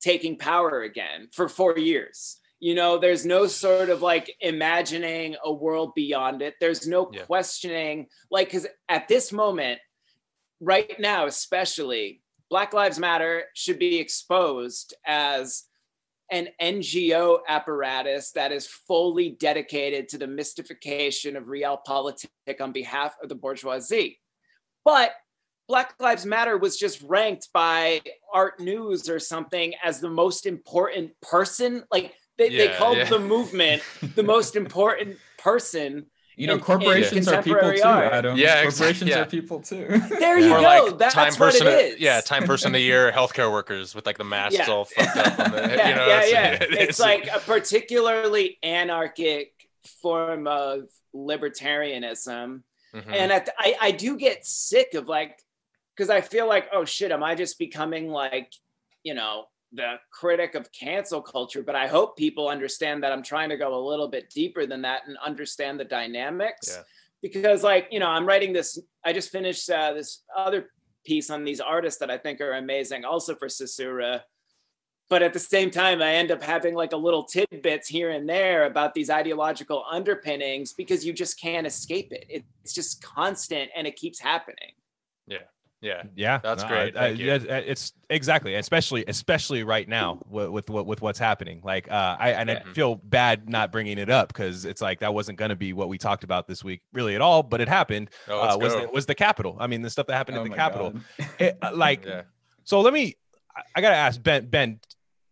[0.00, 2.38] taking power again for four years.
[2.60, 6.54] You know, there's no sort of like imagining a world beyond it.
[6.60, 7.22] There's no Yeah.
[7.24, 9.80] questioning, like, because at this moment,
[10.60, 15.64] right now, especially, Black Lives Matter should be exposed as
[16.30, 22.26] an NGO apparatus that is fully dedicated to the mystification of realpolitik
[22.60, 24.20] on behalf of the bourgeoisie.
[24.84, 25.12] But
[25.68, 28.00] Black Lives Matter was just ranked by
[28.32, 31.84] Art News or something as the most important person.
[31.90, 33.04] Like they, they called yeah.
[33.04, 33.82] the movement
[34.14, 36.06] the most important person.
[36.36, 38.12] You know, in- in corporations are people too, art.
[38.12, 38.36] Adam.
[38.38, 39.22] Yeah, corporations yeah.
[39.22, 39.88] are people too.
[40.20, 40.62] There you Or go.
[40.62, 43.50] like That- time that's what person, it of- yeah, time person of the year, healthcare
[43.50, 44.70] workers with like the masks Yeah.
[44.70, 45.38] all fucked up.
[45.40, 46.52] On the, yeah, you know, yeah, it's, yeah.
[46.62, 49.52] it- It's, like a particularly anarchic
[50.00, 50.82] form of
[51.14, 52.62] libertarianism.
[52.94, 53.12] Mhm.
[53.12, 55.38] And at the, I, I do get sick of like,
[55.98, 58.52] because I feel like, oh shit, am I just becoming like,
[59.02, 61.60] you know, the critic of cancel culture?
[61.60, 64.82] But I hope people understand that I'm trying to go a little bit deeper than
[64.82, 66.68] that and understand the dynamics.
[66.70, 66.82] Yeah.
[67.20, 70.70] Because, like, you know, I'm writing this, I just finished uh, this other
[71.04, 74.20] piece on these artists that I think are amazing, also for Sasura.
[75.10, 78.28] But at the same time, I end up having like a little tidbits here and
[78.28, 82.44] there about these ideological underpinnings because you just can't escape it.
[82.62, 84.74] It's just constant and it keeps happening.
[85.80, 86.96] Yeah, Yeah, That's no, great.
[86.96, 91.60] I- Thank I- It's exactly, especially especially right now with with, what with what's happening.
[91.64, 92.62] Like, uh, I and Yeah.
[92.66, 95.72] I feel bad not bringing it up because it's like that wasn't going to be
[95.72, 98.10] what we talked about this week really at all, but it happened.
[98.28, 99.56] Oh, uh, was the, was the Capitol?
[99.60, 100.94] I mean, the stuff that happened Oh at the my Capitol.
[101.38, 102.22] It, uh, like, yeah.
[102.64, 103.16] so let me.
[103.56, 104.46] I- I gotta ask Ben.
[104.46, 104.80] Ben,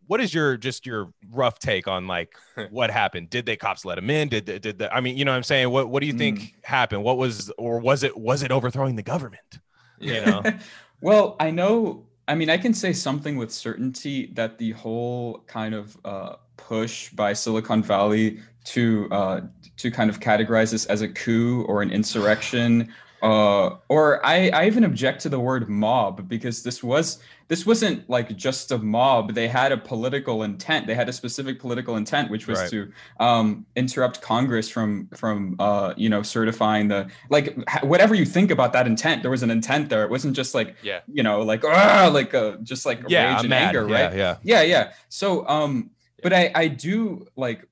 [0.05, 2.33] what is your just your rough take on like
[2.71, 3.29] what happened?
[3.29, 4.29] Did they cops let him in?
[4.29, 6.13] Did did, did the, I mean, you know, what I'm saying, what what do you
[6.13, 6.53] think Mm.
[6.63, 7.03] happened?
[7.03, 9.59] What was or was it was it overthrowing the government?
[9.99, 10.43] You know,
[11.01, 12.03] well, I know.
[12.27, 17.09] I mean, I can say something with certainty that the whole kind of uh, push
[17.09, 19.41] by Silicon Valley to uh,
[19.77, 24.67] to kind of categorize this as a coup or an insurrection, uh, or I, I
[24.67, 29.33] even object to the word mob because this was this wasn't like just a mob.
[29.33, 30.85] They had a political intent.
[30.85, 32.69] They had a specific political intent, which was Right.
[32.71, 38.51] to um, interrupt Congress from from uh, you know certifying the like whatever you think
[38.51, 39.21] about that intent.
[39.21, 40.03] There was an intent there.
[40.03, 40.99] It wasn't just like Yeah.
[41.11, 43.75] you know like ah like uh, just like yeah, rage I'm and mad.
[43.75, 44.15] anger, yeah, right?
[44.15, 44.35] yeah.
[44.43, 44.91] Yeah, yeah.
[45.09, 45.91] So, um,
[46.23, 47.67] but I, I do like,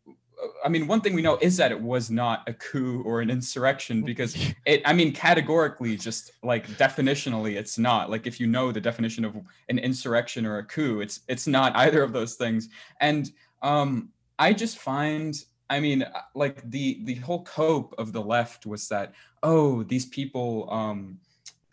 [0.63, 3.29] I mean, one thing we know is that it was not a coup or an
[3.29, 8.09] insurrection because it, I mean, categorically, just like definitionally, it's not.
[8.09, 9.35] Like, if you know the definition of
[9.69, 12.69] an insurrection or a coup, it's it's not either of those things.
[13.01, 13.31] And
[13.61, 15.35] um, I just find,
[15.69, 20.05] I mean, uh, like the the whole cope of the left was that oh, these
[20.05, 20.69] people.
[20.71, 21.19] Um,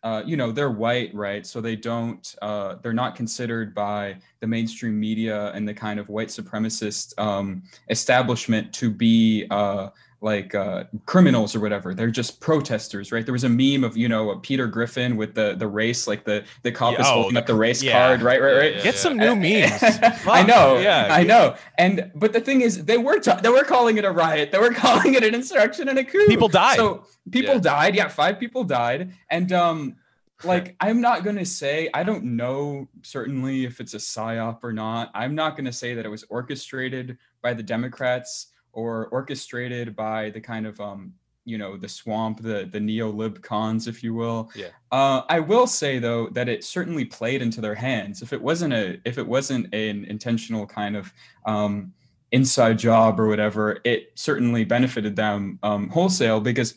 [0.03, 1.47] uh, you know they're white right?
[1.47, 6.09] So they don't uh, they're not considered by the mainstream media and the kind of
[6.09, 9.89] white supremacist um, establishment to be uh,
[10.23, 14.09] like uh, criminals or whatever they're just protesters right there was a meme of you
[14.09, 17.41] know Peter Griffin with the the race like the the cop is oh, holding the
[17.41, 17.93] up the race yeah.
[17.93, 19.01] card right right right Yeah, Get yeah.
[19.01, 19.83] some new memes.
[20.27, 21.09] I know, yeah.
[21.11, 24.11] I know, and but the thing is, they were ta- they were calling it a
[24.13, 24.53] riot.
[24.53, 26.27] They were calling it an insurrection and a coup.
[26.29, 26.77] People died.
[26.77, 27.61] So people Yeah.
[27.61, 27.95] died.
[27.97, 29.97] Yeah, five people died, and um,
[30.45, 35.11] like I'm not gonna say I don't know certainly if it's a psyop or not.
[35.15, 40.41] I'm not gonna say that it was orchestrated by the Democrats or orchestrated by the
[40.41, 41.13] kind of um
[41.45, 44.69] you know the swamp the the neo-lib cons if you will Yeah.
[44.93, 48.73] uh, i will say though that it certainly played into their hands if it wasn't
[48.75, 51.13] a if it wasn't an intentional kind of
[51.47, 51.93] um
[52.31, 56.75] inside job or whatever it certainly benefited them um wholesale because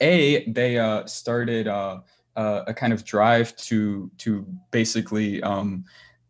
[0.00, 2.00] a they uh started uh,
[2.36, 5.84] uh a kind of drive to to basically um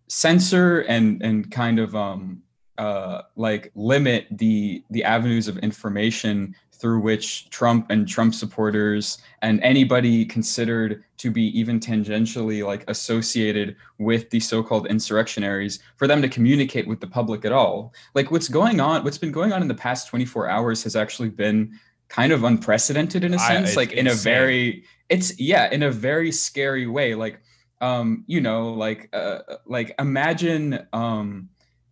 [0.09, 2.43] censor and and kind of um
[2.79, 9.63] uh like limit the the avenues of information through which Trump and Trump supporters and
[9.63, 16.29] anybody considered to be even tangentially like associated with the so-called insurrectionaries for them to
[16.29, 17.95] communicate with the public at all.
[18.17, 21.29] Like what's going on, what's been going on in the past 24 hours has actually
[21.29, 25.85] been kind of unprecedented in a sense, it's like in a very it's yeah, in
[25.85, 27.15] a very scary way.
[27.15, 27.41] Like
[27.81, 31.49] um, you know, like uh like imagine um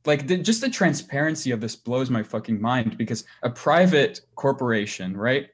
[0.06, 5.16] like the, just the transparency of this blows my fucking mind because a private corporation
[5.16, 5.48] right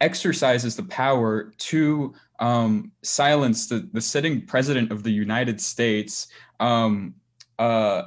[0.00, 6.28] exercises the power to um, silence the, the sitting president of the united states
[6.60, 7.14] um,
[7.58, 8.02] uh,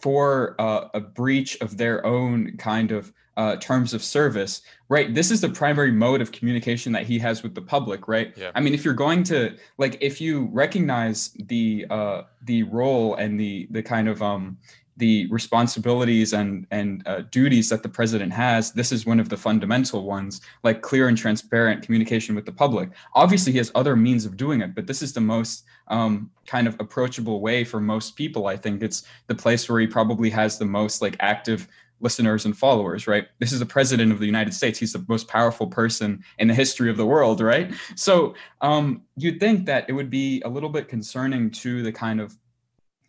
[0.00, 5.30] for uh, a breach of their own kind of uh, terms of service right this
[5.30, 8.50] is the primary mode of communication that he has with the public right Yeah.
[8.54, 13.38] i mean if you're going to like if you recognize the uh the role and
[13.38, 14.56] the the kind of um
[14.96, 19.36] the responsibilities and and uh, duties that the president has this is one of the
[19.36, 22.90] fundamental ones like clear and transparent communication with the public.
[23.14, 26.66] Obviously he has other means of doing it but this is the most um, kind
[26.66, 28.82] of approachable way for most people i think.
[28.82, 31.68] It's the place where he probably has the most like active
[32.00, 33.28] listeners and followers right?
[33.38, 34.78] This is the president of the united states.
[34.78, 37.72] He's the most powerful person in the history of the world right?
[37.96, 42.20] So um, you'd think that it would be a little bit concerning to the kind
[42.20, 42.36] of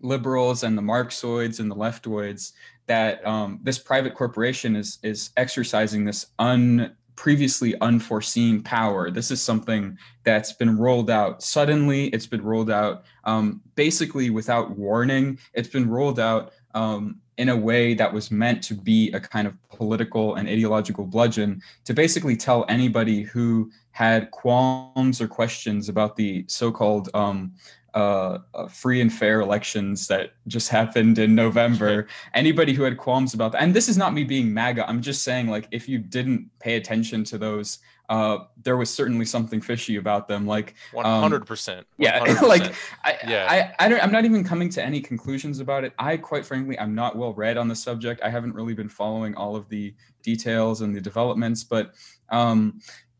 [0.02, 2.54] liberals and the Marxoids and the leftoids
[2.88, 9.10] that um, this private corporation is is exercising this un previously unforeseen power.
[9.10, 12.08] This is something that's been rolled out suddenly.
[12.10, 15.40] It's been rolled out um, basically without warning.
[15.54, 19.48] It's been rolled out um, in a way that was meant to be a kind
[19.48, 26.16] of political and ideological bludgeon to basically tell anybody who had qualms or questions about
[26.16, 27.52] the so-called um,
[27.96, 32.08] uh, uh, free and fair elections that just happened in November.
[32.36, 35.24] Anybody who had qualms about that, and this is not me being MAGA, I'm just
[35.24, 39.98] saying, like, if you didn't pay attention to those, uh, there was certainly something fishy
[39.98, 40.48] about them.
[40.48, 41.86] Like, One hundred percent.
[41.98, 43.48] yeah, like, I, Yeah.
[43.80, 45.93] I, I don't, I'm not even coming to any conclusions about it.
[46.00, 48.22] I, quite frankly, I'm not well read on the subject.
[48.24, 49.93] I haven't really been following all of the
[50.24, 51.93] details and the developments, but
[52.30, 52.80] um,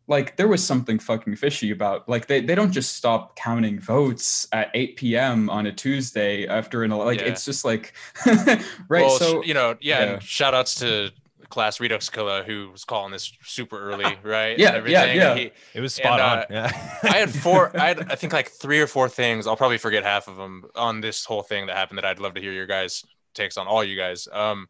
[0.10, 4.48] like there was something fucking fishy about like they, they don't just stop counting votes
[4.54, 5.50] at 8 p.m.
[5.50, 7.26] on a Tuesday after an like Yeah.
[7.28, 7.92] it's just like
[8.26, 10.14] right Well, so you know, yeah, yeah.
[10.14, 11.12] and shout outs to
[11.50, 14.58] class Redux Killer who was calling this super early, right?
[14.58, 15.18] Yeah, and yeah, everything.
[15.18, 15.36] yeah.
[15.36, 16.38] He- It was spot And, on.
[16.40, 17.10] uh, Yeah.
[17.12, 17.72] I had four.
[17.80, 19.48] I had, I think, like three or four things.
[19.48, 21.98] I'll probably forget half of them on this whole thing that happened.
[21.98, 24.28] That I'd love to hear your guys' takes on all you guys.
[24.32, 24.68] Um,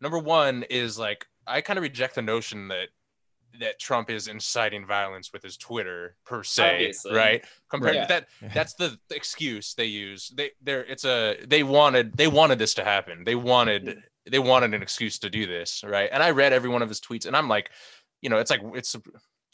[0.00, 2.88] number one is like I kind of reject the notion that
[3.60, 7.14] that Trump is inciting violence with his Twitter per se, Obviously.
[7.14, 7.44] right?
[7.70, 8.02] Compared Right.
[8.08, 10.28] to that, that's the, the excuse they use.
[10.36, 13.24] They they're it's a they wanted they wanted this to happen.
[13.24, 16.08] They wanted they wanted an excuse to do this, right?
[16.12, 17.70] And I read every one of his tweets, and I'm like,
[18.22, 18.96] you know, it's like it's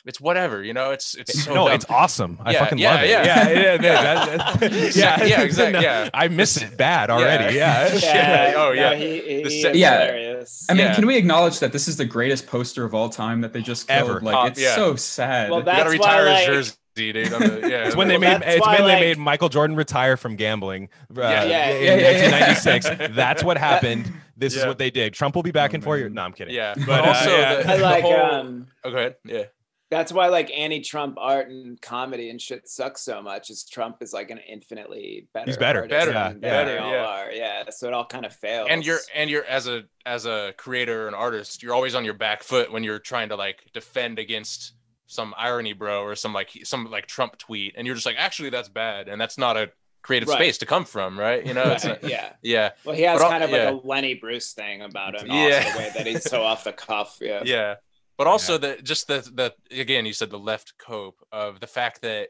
[0.07, 1.75] it's whatever, you know, it's it's so no, dumb.
[1.77, 2.39] it's awesome.
[2.45, 3.09] I Yeah, fucking yeah, love it.
[3.09, 3.25] yeah.
[3.25, 4.03] yeah, yeah, Yeah.
[4.37, 6.11] that- that- Yeah, yeah, exact- yeah.
[6.15, 7.57] I miss it bad already.
[7.57, 7.95] Yeah.
[7.95, 8.53] Yeah.
[8.55, 8.91] Oh, yeah.
[8.91, 9.93] No, he, he The se- Yeah.
[10.05, 10.67] hilarious.
[10.69, 10.95] I mean, Yeah.
[10.95, 13.89] can we acknowledge that this is the greatest poster of all time that they just
[13.89, 14.11] killed?
[14.11, 14.21] Ever.
[14.21, 14.75] Like Uh, it's yeah.
[14.75, 15.49] so sad.
[15.51, 16.55] Well, You gotta That's retire why, his like-
[16.97, 17.33] jersey, dude.
[17.33, 20.19] on yeah, It's when they Well, made it's why, when they made Michael Jordan retire
[20.19, 21.45] from gambling uh, Yeah.
[21.45, 21.69] Yeah.
[21.71, 22.31] in Yeah, yeah, yeah.
[22.31, 23.17] 1996.
[23.17, 24.13] That's what happened.
[24.37, 25.15] This is what they did.
[25.15, 26.03] Trump will be back Oh, in four man.
[26.05, 26.13] years.
[26.13, 26.55] No, I'm kidding.
[26.55, 27.63] yeah, but, But, uh, also yeah.
[27.63, 28.15] the, I the like whole.
[28.21, 29.17] um oh, go ahead.
[29.25, 29.45] Yeah,
[29.91, 33.51] that's why like anti-Trump art and comedy and shit sucks so much.
[33.51, 35.81] Is Trump is like an infinitely better, He's better.
[35.83, 37.05] artist Better, than yeah, they better, all yeah.
[37.05, 37.31] are.
[37.33, 38.69] Yeah, so it all kind of fails.
[38.71, 42.15] and you're and you're as a as a creator and artist, you're always on your
[42.15, 44.73] back foot when you're trying to like defend against
[45.07, 48.51] some irony, bro, or some like some like Trump tweet, and you're just like, actually,
[48.51, 49.71] that's bad, and that's not a
[50.05, 50.37] creative Right.
[50.39, 51.45] space to come from, right?
[51.45, 52.33] You know, it's Right, not, yeah.
[52.43, 53.71] yeah, Well, he has But al- kind of yeah.
[53.71, 55.27] like a Lenny Bruce thing about him.
[55.27, 55.57] Yeah.
[55.65, 57.19] Also, the way that he's so off the cuff.
[57.21, 57.43] Yeah.
[57.45, 57.75] yeah
[58.17, 62.01] but also the just the the again you said the left cope of the fact
[62.03, 62.29] that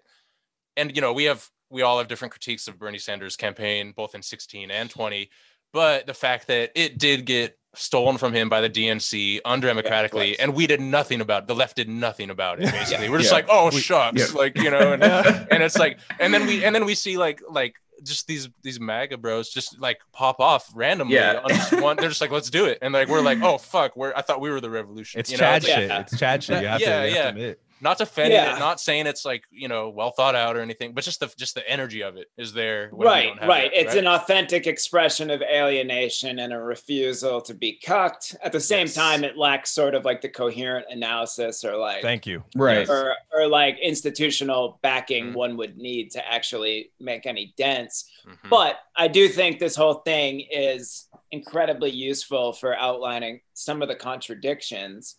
[0.79, 4.15] and you know we have we all have different critiques of bernie sanders campaign both
[4.15, 5.29] in 16 and 20
[5.75, 10.39] but the fact that it did get stolen from him by the DNC undemocratically, was.
[10.39, 11.47] and we did nothing about it.
[11.49, 12.71] The left did nothing about it.
[12.73, 13.37] Basically, we're just Yeah.
[13.37, 14.39] like, oh We- shucks, yeah.
[14.39, 15.03] like you know, and,
[15.51, 18.79] and it's like, and then we and then we see like like just these these
[18.81, 21.15] MAGA bros just like pop off randomly.
[21.15, 21.41] Yeah.
[21.43, 23.97] on just one, they're just like, let's do it, and like we're like, oh fuck,
[23.97, 25.21] we're I thought we were the revolution.
[25.21, 25.45] It's you know?
[25.45, 25.89] Chad It's like- shit.
[25.89, 26.01] Yeah.
[26.01, 26.63] It's Chad shit.
[26.63, 27.55] You have Yeah, to, you have to yeah.
[27.85, 27.91] Admit.
[27.91, 28.57] not defending Yeah.
[28.57, 31.33] it, not saying it's like you know well thought out or anything, but just the
[31.39, 32.89] just the energy of it is there.
[32.91, 37.41] when right don't have right that, it's an authentic expression of alienation and a refusal
[37.43, 38.95] to be cucked at the same Yes.
[38.95, 42.43] time it lacks sort of like the coherent analysis or like Thank you.
[42.57, 42.89] Right.
[42.89, 45.35] or, or like institutional backing Mhm.
[45.35, 48.49] one would need to actually make any dents Mhm.
[48.51, 53.95] but i do think this whole thing is incredibly useful for outlining some of the
[53.97, 55.17] contradictions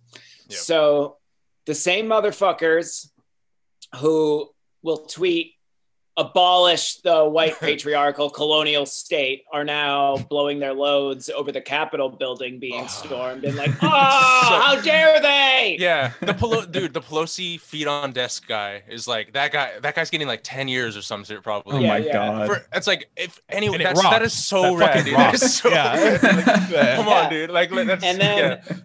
[0.49, 0.59] Yep.
[0.59, 1.17] so
[1.65, 3.09] the same motherfuckers
[3.97, 4.49] who
[4.83, 5.53] will tweet
[6.17, 12.57] abolish the white patriarchal colonial state are now blowing their loads over the capitol building
[12.57, 12.87] being Oh.
[12.87, 13.87] stormed and like oh
[14.65, 19.33] how dare they Yeah, the Pelo- dude, the Pelosi feet on desk guy is like
[19.33, 19.77] that guy.
[19.81, 21.81] That guy's getting like ten years or something Oh probably.
[21.83, 22.13] Yeah, my yeah.
[22.13, 22.47] god.
[22.47, 24.25] For, it's like if anyone And it that's, that rocks.
[24.27, 24.87] is so That rad.
[24.89, 25.15] fucking Dude.
[25.15, 25.41] That rocks.
[25.41, 26.17] is so Yeah.
[26.71, 26.95] rad.
[26.95, 27.49] Come on, dude.
[27.49, 28.37] Like that's and then
[28.69, 28.75] yeah.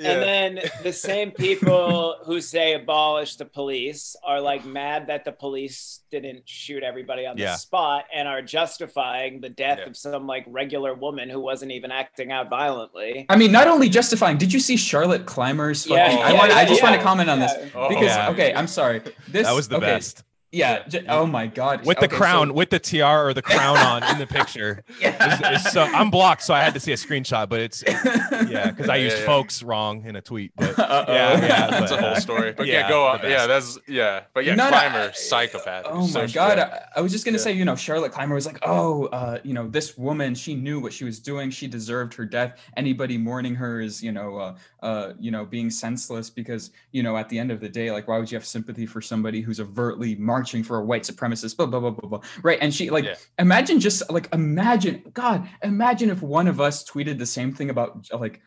[0.00, 0.12] Yeah.
[0.12, 0.22] And
[0.56, 6.00] then the same people who say abolish the police are like mad that the police
[6.10, 9.86] didn't shoot everybody on the spot and are justifying the death Yeah.
[9.90, 13.26] of some like regular woman who wasn't even acting out violently.
[13.28, 14.38] I mean, not only justifying.
[14.38, 15.86] Did you see Charlotte Clymer's?
[15.86, 16.52] Yeah, fucking- I yeah, want.
[16.52, 17.68] I yeah, just want to comment on this Yeah.
[17.74, 18.30] Oh, because Yeah.
[18.30, 19.00] okay, I'm sorry.
[19.28, 20.24] This That was the okay, best.
[20.52, 20.82] Yeah.
[21.08, 21.86] oh my god.
[21.86, 24.82] With the Okay, so- crown, with the tiara or the crown on in the picture.
[25.00, 28.70] It's- it's so I'm blocked, so I had to see a screenshot, but it's yeah,
[28.70, 29.26] because I Yeah, used yeah.
[29.26, 30.52] folks wrong in a tweet.
[30.56, 32.52] But yeah, yeah, that's a whole uh, story.
[32.52, 33.20] But yeah, yeah, go on.
[33.22, 34.22] Yeah, that's yeah.
[34.34, 35.84] But yeah, No, no, Clymer, psychopath.
[35.88, 36.58] Oh So my sh- god!
[36.58, 37.44] I, I was just gonna Yeah.
[37.44, 40.80] say, you know, Charlotte Clymer was like, "Oh, uh, you know, this woman, she knew
[40.80, 41.50] what she was doing.
[41.50, 42.58] She deserved her death.
[42.76, 47.16] Anybody mourning her is, you know, uh, uh, you know, being senseless because, you know,
[47.16, 49.60] at the end of the day, like, why would you have sympathy for somebody who's
[49.60, 51.56] overtly marching for a white supremacist?
[51.56, 52.20] Blah blah blah blah blah.
[52.42, 52.58] Right?
[52.60, 53.14] And she like, Yeah.
[53.38, 58.06] imagine just like, imagine, God, imagine if one of us tweeted the same thing about
[58.12, 58.40] like.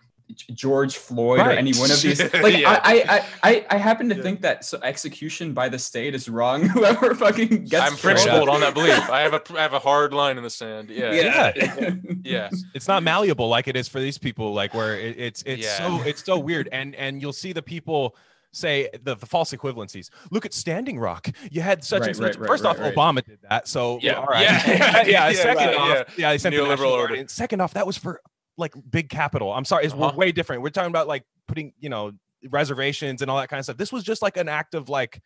[0.53, 2.19] George Floyd or any one of these.
[2.33, 2.79] Like Yeah.
[2.83, 4.21] I, I, I, I happen to Yeah.
[4.23, 6.63] think that so execution by the state is wrong.
[6.75, 9.09] Whoever fucking gets I'm principled on that belief.
[9.09, 10.89] I have a I have a hard line in the sand.
[10.89, 11.11] Yeah.
[11.11, 11.51] Yeah.
[12.23, 12.49] Yeah.
[12.73, 15.77] it's not malleable like it is for these people like where it, it's it's Yeah.
[15.77, 18.15] so it's so weird and and you'll see the people
[18.53, 22.37] say the, the false equivalencies look at standing rock you had such Right, and such
[22.37, 22.95] right, first off right, right.
[22.95, 24.13] obama did that so Yeah.
[24.13, 25.03] all right Yeah.
[25.07, 27.23] yeah, Yeah, second off yeah, he sent the Neoliberal order.
[27.27, 28.21] second off that was for
[28.57, 30.11] like big capital i'm sorry it's Uh-huh.
[30.13, 32.11] we're way different we're talking about like putting you know
[32.51, 35.19] reservations and all that kind of stuff this was just like an act of like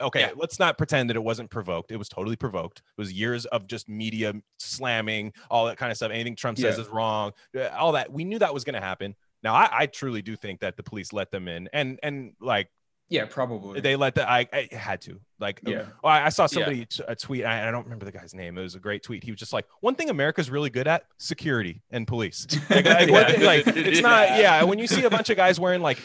[0.00, 0.30] okay Yeah.
[0.36, 3.66] let's not pretend that it wasn't provoked it was totally provoked it was years of
[3.66, 6.82] just media slamming all that kind of stuff anything trump says Yeah.
[6.84, 9.86] is wrong uh, all that we knew that was going to happen now I, I
[9.86, 12.70] truly do think that the police let them in and and like
[13.10, 13.80] yeah, probably.
[13.80, 15.86] they let the i, I had to like Yeah.
[16.02, 18.62] oh, I, saw somebody t- a tweet I, I don't remember the guy's name it
[18.62, 21.82] was a great tweet he was just like one thing america's really good at security
[21.90, 22.46] and police.
[22.70, 24.62] Like, like, one thing- like, it's not yeah.
[24.62, 25.98] when you see a bunch of guys wearing like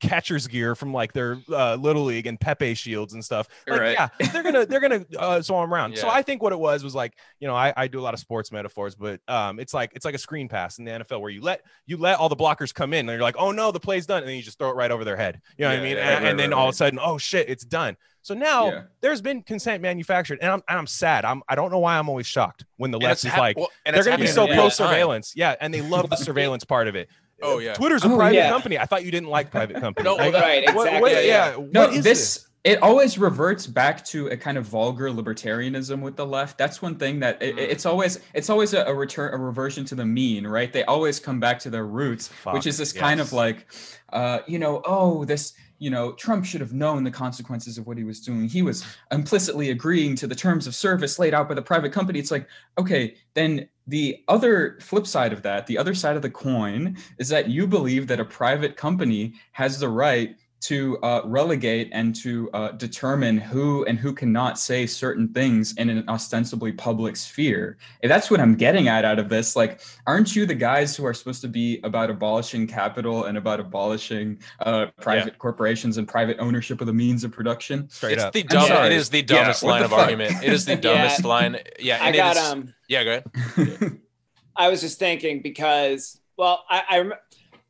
[0.00, 3.92] catcher's gear from like their uh, little league and pepe shields and stuff like, Right.
[3.92, 5.96] yeah they're gonna they're gonna uh, swarm around.
[5.96, 8.14] So i think what it was was like you know I, I do a lot
[8.14, 11.20] of sports metaphors but um it's like it's like a screen pass in the nfl
[11.20, 13.70] where you let you let all the blockers come in and you're like oh no
[13.72, 15.40] the play's done and then you just throw it right over their head.
[15.56, 15.96] You know what i mean?
[15.96, 18.34] yeah, and, right, and then right, all of a sudden oh shit it's done so
[18.34, 18.82] now Yeah.
[19.00, 22.08] there's been consent manufactured and I'm, and I'm sad i'm i don't know why i'm
[22.08, 24.46] always shocked when the And left is hap- like well, and they're gonna be so
[24.46, 27.08] in pro surveillance yeah and they love the surveillance part of it
[27.42, 27.72] Oh, yeah.
[27.72, 28.50] twitter's a Oh, private yeah.
[28.50, 31.00] company i thought you didn't like private companies No, Like, right, what- exactly.
[31.00, 31.66] what- Yeah, yeah, yeah.
[31.72, 36.16] no, what is this it always reverts back to a kind of vulgar libertarianism with
[36.16, 36.58] the left.
[36.58, 37.58] That's one thing that it, Mm.
[37.58, 40.70] it's always it's always a, a return a reversion to the mean, right?
[40.70, 43.66] They always come back to their roots, Fuck, which is this kind of like,
[44.12, 47.96] uh, you know, oh, this, you know, Trump should have known the consequences of what
[47.96, 48.46] he was doing.
[48.46, 52.18] He was implicitly agreeing to the terms of service laid out by the private company.
[52.18, 52.46] It's like,
[52.78, 57.30] okay, then the other flip side of that, the other side of the coin, is
[57.30, 62.50] that you believe that a private company has the right to uh, relegate and to
[62.52, 67.78] uh, determine who and who cannot say certain things in an ostensibly public sphere.
[68.02, 69.56] And that's what I'm getting at out of this.
[69.56, 73.58] Like, aren't you the guys who are supposed to be about abolishing capital and about
[73.60, 77.88] abolishing uh, private corporations and private ownership of the means of production?
[77.88, 80.00] straight It's up the I'm dumb, it is the dumbest what line the of fuck?
[80.00, 80.44] argument.
[80.44, 81.56] It is the dumbest line.
[81.78, 83.22] Yeah, I and it got is- um Yeah, go
[83.56, 83.98] ahead.
[84.56, 87.12] I was just thinking because, well, I, I rem-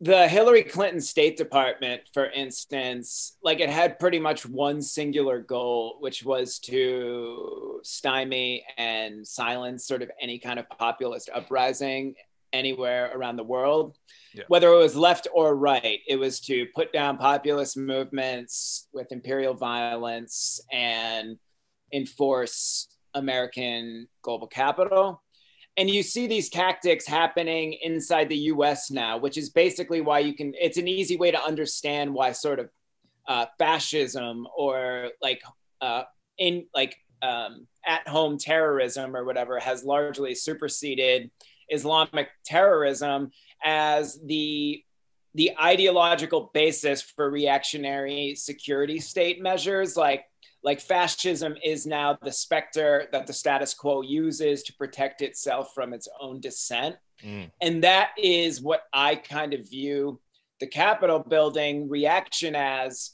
[0.00, 5.98] the Hillary Clinton State Department, for instance, like it had pretty much one singular goal,
[6.00, 12.14] which was to stymie and silence sort of any kind of populist uprising
[12.52, 13.96] anywhere around the world.
[14.34, 14.44] Yeah.
[14.48, 19.54] Whether it was left or right, it was to put down populist movements with imperial
[19.54, 21.36] violence and
[21.92, 25.22] enforce American global capital.
[25.76, 30.34] And you see these tactics happening inside the US now, which is basically why you
[30.34, 32.70] can, it's an easy way to understand why sort of
[33.26, 35.40] uh, fascism or like
[35.80, 36.02] uh,
[36.36, 41.30] in like um, at home terrorism or whatever has largely superseded
[41.68, 43.30] Islamic terrorism
[43.62, 44.82] as the
[45.34, 50.24] the ideological basis for reactionary security state measures like
[50.62, 55.92] like fascism is now the specter that the status quo uses to protect itself from
[55.92, 56.96] its own dissent.
[57.24, 57.50] Mm.
[57.60, 60.18] and that is what i kind of view
[60.58, 63.10] the capitol building reaction as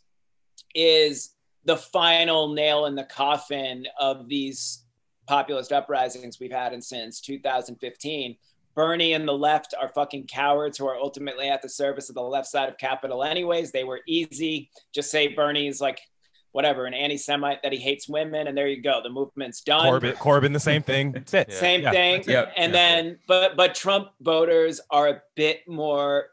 [0.76, 1.30] is
[1.64, 4.84] the final nail in the coffin of these
[5.26, 8.36] populist uprisings we've had in since 2015
[8.76, 12.22] bernie and the left are fucking cowards who are ultimately at the service of the
[12.22, 13.72] left side of capital anyways.
[13.72, 14.70] They were easy.
[14.94, 15.98] Just say bernie's like
[16.56, 20.14] whatever an anti-semite that he hates women and there you go the movement's done Corbyn,
[20.14, 21.12] Corbyn, the same thing.
[21.12, 21.48] That's it.
[21.50, 21.54] Yeah.
[21.60, 21.90] same Yeah.
[21.90, 22.52] thing Yep.
[22.56, 22.78] and Yeah.
[22.78, 26.28] then but but trump voters are a bit more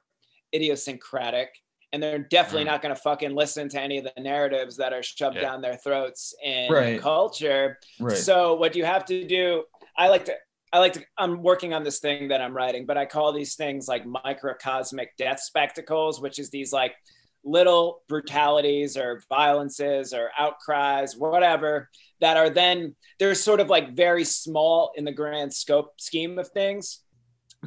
[0.55, 1.49] idiosyncratic
[1.91, 2.67] and they're definitely Mm.
[2.71, 5.41] not going to fucking listen to any of the narratives that are shoved Yeah.
[5.41, 7.01] down their throats in Right.
[7.01, 8.17] culture Right.
[8.17, 9.65] so what you have to do
[9.97, 10.35] i like to
[10.71, 13.55] i like to i'm working on this thing that i'm writing but i call these
[13.55, 16.95] things like microcosmic death spectacles which is these like
[17.43, 21.89] little brutalities or violences or outcries whatever
[22.21, 26.47] that are then they're sort of like very small in the grand scope scheme of
[26.49, 27.01] things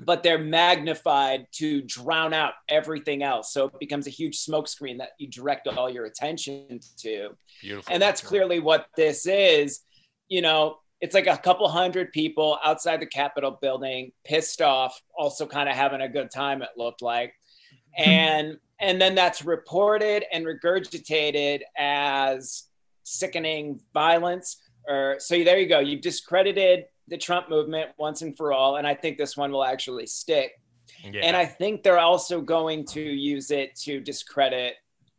[0.05, 3.51] but they're magnified to drown out everything else.
[3.53, 7.31] So it becomes a huge smokescreen that you direct all your attention to.
[7.63, 7.95] Beautiful.
[7.95, 9.81] and that's clearly what this is.
[10.29, 15.47] You know it's like a couple hundred people outside the capitol building pissed off also
[15.47, 17.35] kind of having a good time it looked like.
[17.97, 18.11] Hmm.
[18.11, 22.65] And and then that's reported and regurgitated as
[23.05, 28.53] sickening violence or so there you go you've discredited the trump movement once and for
[28.53, 30.53] all and i think this one will actually stick
[31.05, 31.21] Yeah.
[31.25, 34.75] and I think they're also going to use it to discredit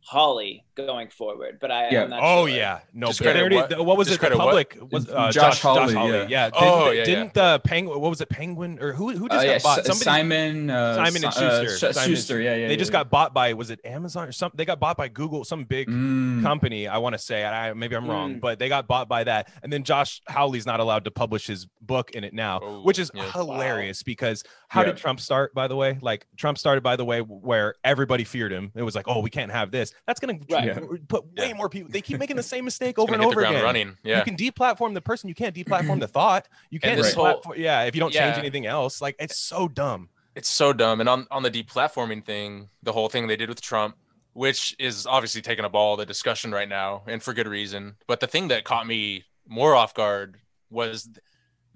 [0.07, 1.57] Holly going forward.
[1.59, 2.03] But I, Yeah.
[2.03, 2.55] I'm not Oh sure.
[2.55, 3.07] yeah, no.
[3.07, 3.85] Discredit they already- what?
[3.85, 3.97] what?
[3.97, 4.11] was it?
[4.11, 4.45] The Discredit what?
[4.45, 6.11] public was uh, Josh Josh, Hawley, Josh Hawley.
[6.11, 6.25] yeah.
[6.29, 6.49] Yeah.
[6.49, 7.99] Didn't, Oh, yeah, didn't the penguin?
[7.99, 8.29] What was it?
[8.29, 9.09] Penguin or who?
[9.09, 9.75] Who just Uh, got yeah, bought?
[9.85, 10.03] Somebody.
[10.03, 10.69] Simon.
[10.69, 11.93] Uh, Simon and Si- uh, Schuster.
[11.93, 12.39] Simon- Schuster.
[12.41, 12.67] Yeah, yeah.
[12.67, 12.99] they yeah, just yeah.
[12.99, 14.57] got bought by was it Amazon or something?
[14.57, 16.41] They got bought by Google, some big Mm.
[16.41, 16.87] company.
[16.87, 17.43] I want to say.
[17.43, 18.39] I maybe I'm wrong, Mm.
[18.39, 19.49] but they got bought by that.
[19.61, 22.97] And then Josh Hawley's not allowed to publish his book in it now, Oh, which
[22.97, 23.29] is yeah.
[23.31, 24.87] hilarious because how Yeah.
[24.87, 25.53] did Trump start?
[25.53, 28.71] By the way, like Trump started by the way where everybody feared him.
[28.75, 29.93] It was like, oh, we can't have this.
[30.05, 30.79] That's gonna Yeah.
[31.07, 31.53] put way Yeah.
[31.53, 31.91] more people.
[31.91, 33.63] They keep making the same mistake over and over again.
[33.63, 33.97] running.
[34.03, 34.17] Yeah.
[34.19, 35.29] You can deplatform the person.
[35.29, 35.99] You can't deplatform mm-hmm.
[35.99, 36.47] the thought.
[36.69, 40.09] You can't this whole- yeah, if you don't change anything else, like it's so dumb.
[40.35, 40.99] it's so dumb.
[40.99, 43.95] And on on the deplatforming thing, the whole thing they did with Trump,
[44.33, 47.95] which is obviously taking up all the discussion right now, and for good reason.
[48.05, 50.37] But the thing that caught me more off guard
[50.69, 51.17] was th-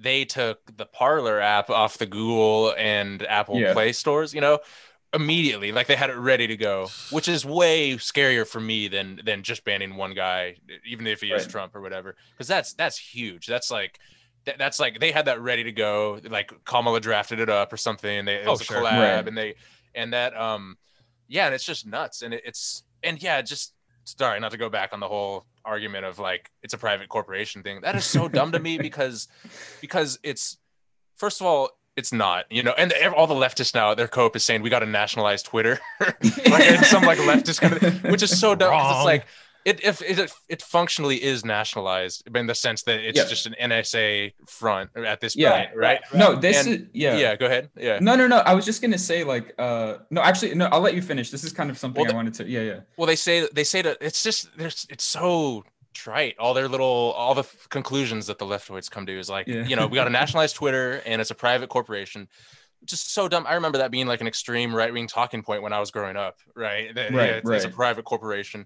[0.01, 3.73] they took the Parler app off the Google and Apple Yeah.
[3.73, 4.33] Play stores.
[4.33, 4.59] You know.
[5.13, 9.19] Immediately, like they had it ready to go, which is way scarier for me than
[9.25, 12.15] than just banning one guy, even if he is Trump or whatever.
[12.31, 13.45] Because that's that's huge.
[13.45, 13.99] That's like
[14.45, 16.21] that, that's like they had that ready to go.
[16.23, 18.23] Like Kamala drafted it up or something.
[18.23, 18.77] They, it Oh, was a sure.
[18.77, 19.27] collab, Right.
[19.27, 19.55] and they
[19.93, 20.77] and that um
[21.27, 22.21] yeah, and it's just nuts.
[22.21, 23.73] And it, it's and yeah, just
[24.05, 27.63] sorry not to go back on the whole argument of like it's a private corporation
[27.63, 27.81] thing.
[27.81, 29.27] That is so dumb to me because
[29.81, 30.57] because it's
[31.15, 34.45] first of all it's not, you know, and all the leftists now, their cope is
[34.45, 38.55] saying we got to nationalize Twitter, like some like leftist kind of, which is so
[38.55, 39.25] dumb It's like
[39.65, 43.25] it if it, it functionally is nationalized in the sense that it's Yeah.
[43.25, 45.51] just an NSA front at this Yeah.
[45.65, 45.99] point, right?
[46.13, 47.17] No, this And- is yeah.
[47.17, 47.35] Yeah.
[47.35, 47.69] go ahead.
[47.77, 47.99] Yeah.
[48.01, 48.37] No, no, no.
[48.39, 50.65] I was just gonna say like uh no, actually no.
[50.71, 51.29] I'll let you finish.
[51.31, 52.47] This is kind of something Well, I wanted to.
[52.49, 52.79] Yeah, yeah.
[52.97, 56.35] Well, they say they say that it's just there's it's so trite.
[56.39, 59.65] All their little all the f- conclusions that the leftoids come to is like Yeah.
[59.65, 62.27] you know we got to nationalize Twitter and it's a private corporation.
[62.85, 63.45] Just so dumb.
[63.47, 66.17] I remember that being like an extreme right wing talking point when I was growing
[66.17, 66.39] up.
[66.55, 66.93] Right.
[66.95, 68.65] That, Right, yeah, it's, it's a private corporation,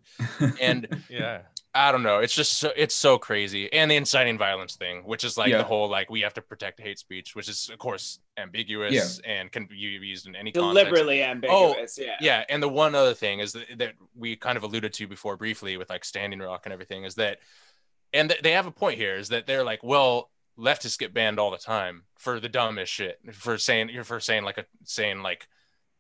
[0.62, 1.42] and Yeah.
[1.78, 2.20] I don't know.
[2.20, 5.58] It's just so it's so crazy, and the inciting violence thing, which is like Yeah.
[5.58, 9.52] the whole like we have to protect hate speech, which is of course ambiguous and
[9.52, 10.86] can be used in any context.
[10.86, 12.00] Deliberately oh, ambiguous.
[12.02, 12.16] yeah.
[12.22, 15.36] Yeah, and the one other thing is that, that we kind of alluded to before
[15.36, 17.40] briefly with like Standing Rock and everything is that,
[18.14, 21.40] and th- they have a point here is that they're like, well, leftists get banned
[21.40, 25.22] all the time for the dumbest shit for saying you're for saying like a saying
[25.22, 25.48] like,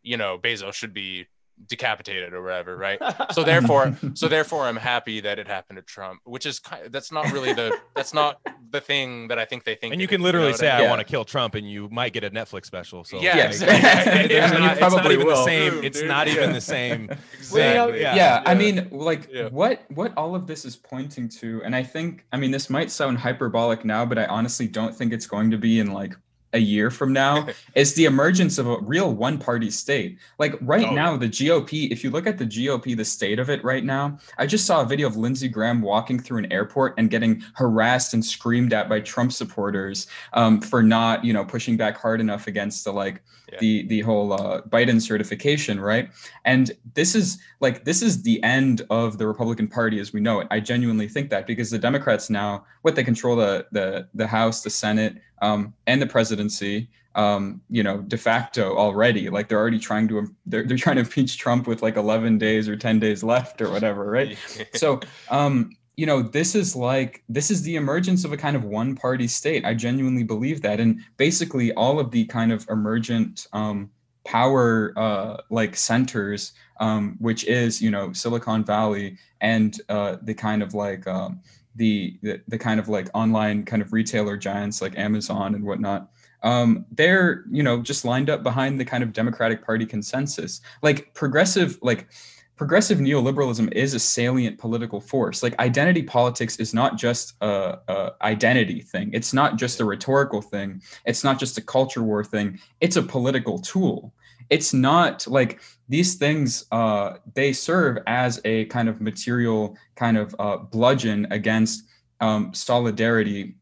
[0.01, 1.27] you know, Bezos should be
[1.67, 2.99] decapitated or whatever, right?
[3.33, 6.91] So therefore, so therefore, I'm happy that it happened to Trump, which is kind.
[6.91, 7.77] That's not really the.
[7.95, 8.39] That's not
[8.71, 9.93] the thing that I think they think.
[9.93, 10.89] And you can is, literally know say, I "I mean?
[10.89, 13.03] want to kill Trump," and you might get a Netflix special.
[13.03, 13.61] So Yeah, Yes.
[13.61, 15.71] like, Yeah, it's you not, it's not probably even the same.
[15.71, 16.07] True, It's dude.
[16.07, 16.53] not even Yeah.
[16.53, 17.09] the same.
[17.37, 18.01] Exactly.
[18.01, 18.15] Yeah.
[18.15, 19.47] yeah, I mean like Yeah.
[19.49, 22.89] what what all of this is pointing to and i think i mean this might
[22.91, 26.13] sound hyperbolic now but i honestly don't think it's going to be in like
[26.55, 30.87] a year from now is the emergence of a real one party state like right
[30.87, 33.83] Oh, now the gop if you look at the gop the state of it right
[33.83, 37.43] now i just saw a video of lindsey graham walking through an airport and getting
[37.53, 42.19] harassed and screamed at by trump supporters um, for not you know pushing back hard
[42.19, 43.59] enough against the like Yeah.
[43.59, 46.09] the the whole uh, biden certification right
[46.45, 50.39] and this is like this is the end of the Republican Party as we know
[50.41, 50.47] it.
[50.51, 54.61] I genuinely think that because the Democrats now, what they control the the the House,
[54.61, 55.13] the Senate,
[55.45, 56.89] um, and the presidency.
[57.15, 59.29] Um, you know, de facto already.
[59.29, 62.67] Like they're already trying to they're they're trying to impeach Trump with like 11 days
[62.67, 64.37] or 10 days left or whatever, right?
[64.73, 64.99] so
[65.31, 68.95] um you know this is like this is the emergence of a kind of one
[68.95, 73.89] party state i genuinely believe that and basically all of the kind of emergent um
[74.25, 80.61] power uh like centers um which is you know silicon valley and uh the kind
[80.61, 81.39] of like um
[81.75, 86.09] the, the the kind of like online kind of retailer giants like amazon and whatnot
[86.43, 91.13] um, they're you know just lined up behind the kind of democratic party consensus like
[91.13, 92.07] progressive like
[92.55, 95.43] progressive neoliberalism is a salient political force.
[95.43, 99.09] Like identity politics is not just a, a, identity thing.
[99.13, 100.81] It's not just a rhetorical thing.
[101.05, 102.59] It's not just a culture war thing.
[102.79, 104.13] It's a political tool.
[104.49, 106.65] It's not like these things.
[106.71, 111.83] Uh, they serve as a kind of material kind of uh, bludgeon against
[112.21, 113.55] um, solidarity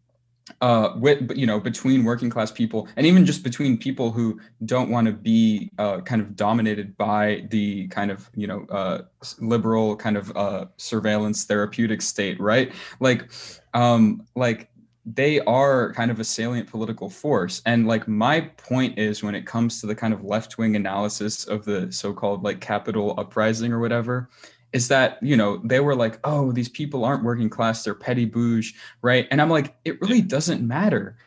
[0.61, 4.89] uh with you know between working class people and even just between people who don't
[4.89, 9.01] want to be uh kind of dominated by the kind of you know uh
[9.39, 13.31] liberal kind of uh surveillance therapeutic state right like
[13.73, 14.69] um like
[15.05, 17.61] they are kind of a salient political force.
[17.65, 21.65] And like my point is when it comes to the kind of left-wing analysis of
[21.65, 24.29] the so-called like capital uprising or whatever
[24.71, 27.83] is that you know they were like oh these people aren't working class.
[27.83, 29.27] They're petty bouge right?
[29.29, 31.17] And i'm like it really doesn't matter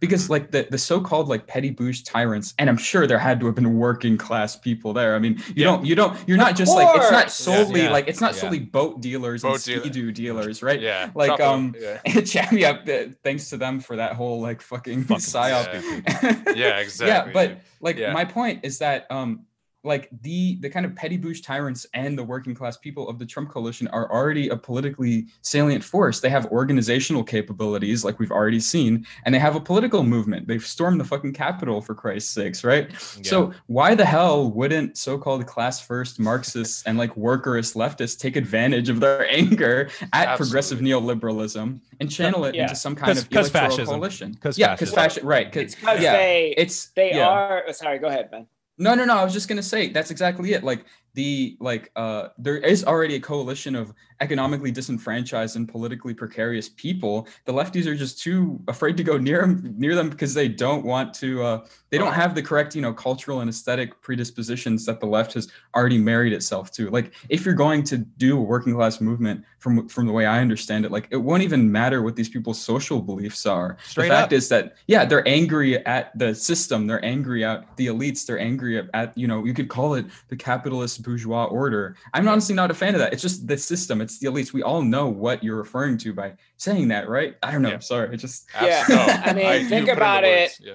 [0.00, 3.46] because like the, the so-called like petty bouge tyrants and i'm sure there had to
[3.46, 5.64] have been working class people there i mean you Yeah.
[5.66, 7.90] don't you don't you're not Of just like it's not solely Yeah.
[7.90, 8.40] like it's not Yeah.
[8.40, 9.80] solely boat dealers Boat and dealer.
[9.80, 11.10] ski-doo dealers right yeah.
[11.14, 12.00] like, Chop um, yeah.
[12.52, 16.56] yeah, yeah, thanks to them for that whole like fucking, Fucking psyop.
[16.56, 17.06] Yeah, exactly.
[17.06, 18.12] yeah, but like Yeah.
[18.12, 19.44] my point is that um
[19.84, 23.26] like the the kind of petty bouge tyrants and the working class people of the
[23.26, 26.20] Trump coalition are already a politically salient force.
[26.20, 30.48] They have organizational capabilities, like we've already seen, and they have a political movement.
[30.48, 32.90] They've stormed the fucking Capitol for Christ's sakes, right?
[33.22, 38.88] So why the hell wouldn't so-called class first Marxists and like workerist leftists take advantage
[38.88, 42.62] of their anger at progressive neoliberalism and channel it Yeah.
[42.62, 43.86] into some kind 'Cause- of 'cause electoral fascism.
[43.94, 44.34] coalition?
[44.40, 45.20] 'Cause yeah, because fascism.
[45.22, 45.52] fashion, right?
[45.52, 47.28] 'cause- It's because yeah, they it's they yeah.
[47.28, 47.64] are.
[47.68, 48.46] oh, Sorry, go ahead, Ben.
[48.78, 49.16] No, no, no.
[49.16, 50.64] I was just gonna say that's exactly it.
[50.64, 50.84] Like
[51.14, 57.26] the like uh there is already a coalition of economically disenfranchised and politically precarious people.
[57.44, 60.84] The lefties are just too afraid to go near them near them because they don't
[60.84, 65.00] want to uh they don't have the correct, you know, cultural and aesthetic predispositions that
[65.00, 66.90] the left has already married itself to.
[66.90, 70.40] Like if you're going to do a working class movement from from the way I
[70.40, 73.76] understand it, like it won't even matter what these people's social beliefs are.
[73.84, 74.32] Straight the fact up.
[74.32, 78.78] is that yeah, they're angry at the system, they're angry at the elites, they're angry
[78.78, 81.96] at, at you know, you could call it the capitalist bourgeois order.
[82.12, 83.12] I'm honestly not a fan of that.
[83.12, 84.52] It's just the system, it's the elites.
[84.52, 87.36] We all know what you're referring to by saying that, right?
[87.42, 87.70] I don't know.
[87.70, 87.78] Yeah.
[87.78, 88.12] Sorry.
[88.14, 90.58] It just Yeah, no, I mean, you think put in the about it.
[90.60, 90.74] Yeah.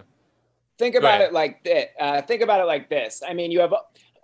[0.78, 1.30] Think Go about ahead.
[1.30, 1.88] it like this.
[2.00, 3.22] Uh, think about it like this.
[3.28, 3.74] I mean, you have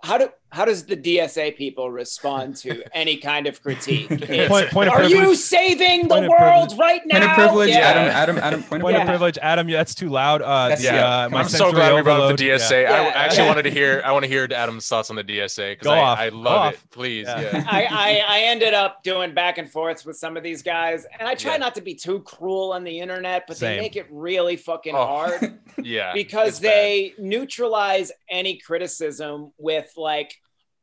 [0.02, 4.06] how do how does the DSA people respond to any kind of critique?
[4.10, 7.18] It's, Point, point of Are you saving the Point world right now?
[7.18, 7.78] point of privilege, Yeah.
[7.78, 9.02] Adam, Adam, Adam, point of Yeah.
[9.02, 9.68] of privilege, Adam.
[9.68, 10.42] That's too loud.
[10.42, 11.24] Uh, That's- the, yeah.
[11.24, 12.38] uh, my I'm so sensory glad we brought up overload.
[12.38, 12.56] the Yeah.
[12.58, 12.86] DSA.
[12.86, 14.02] I actually wanted to hear.
[14.04, 16.26] I want to hear Adam's thoughts on the DSA because I.
[16.26, 16.80] I love it.
[16.90, 17.40] Please, Yeah.
[17.40, 17.64] yeah.
[17.68, 21.28] I, I, I ended up doing back and forths with some of these guys, and
[21.28, 21.58] I try Yeah.
[21.58, 23.76] not to be too cruel on the internet, but Same.
[23.76, 25.04] they make it really fucking Oh.
[25.06, 26.12] hard yeah.
[26.14, 26.70] because it's bad.
[26.72, 30.35] they neutralize any criticism with like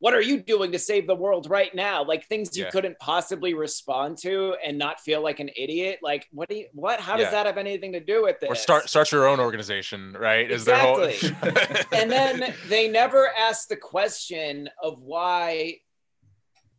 [0.04, 2.70] what are you doing to save the world right now like things you Yeah.
[2.70, 7.00] couldn't possibly respond to and not feel like an idiot like what do you what
[7.00, 7.22] how Yeah.
[7.24, 10.50] does that have anything to do with this or start start your own organization, right?
[10.50, 11.00] Is their whole
[11.92, 15.76] and then they never ask the question of why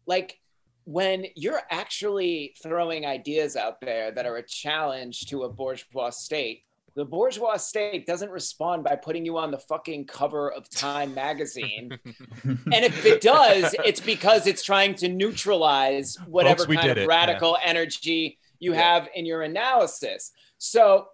[0.06, 0.40] like
[0.84, 6.62] when you're actually throwing ideas out there that are a challenge to a bourgeois state
[6.96, 11.92] the bourgeois state doesn't respond by putting you on the fucking cover of Time magazine.
[12.46, 17.08] and if it does, it's because it's trying to neutralize whatever Folks, kind of it,
[17.08, 18.82] radical energy you Yeah.
[18.82, 20.32] have in your analysis.
[20.58, 21.08] So,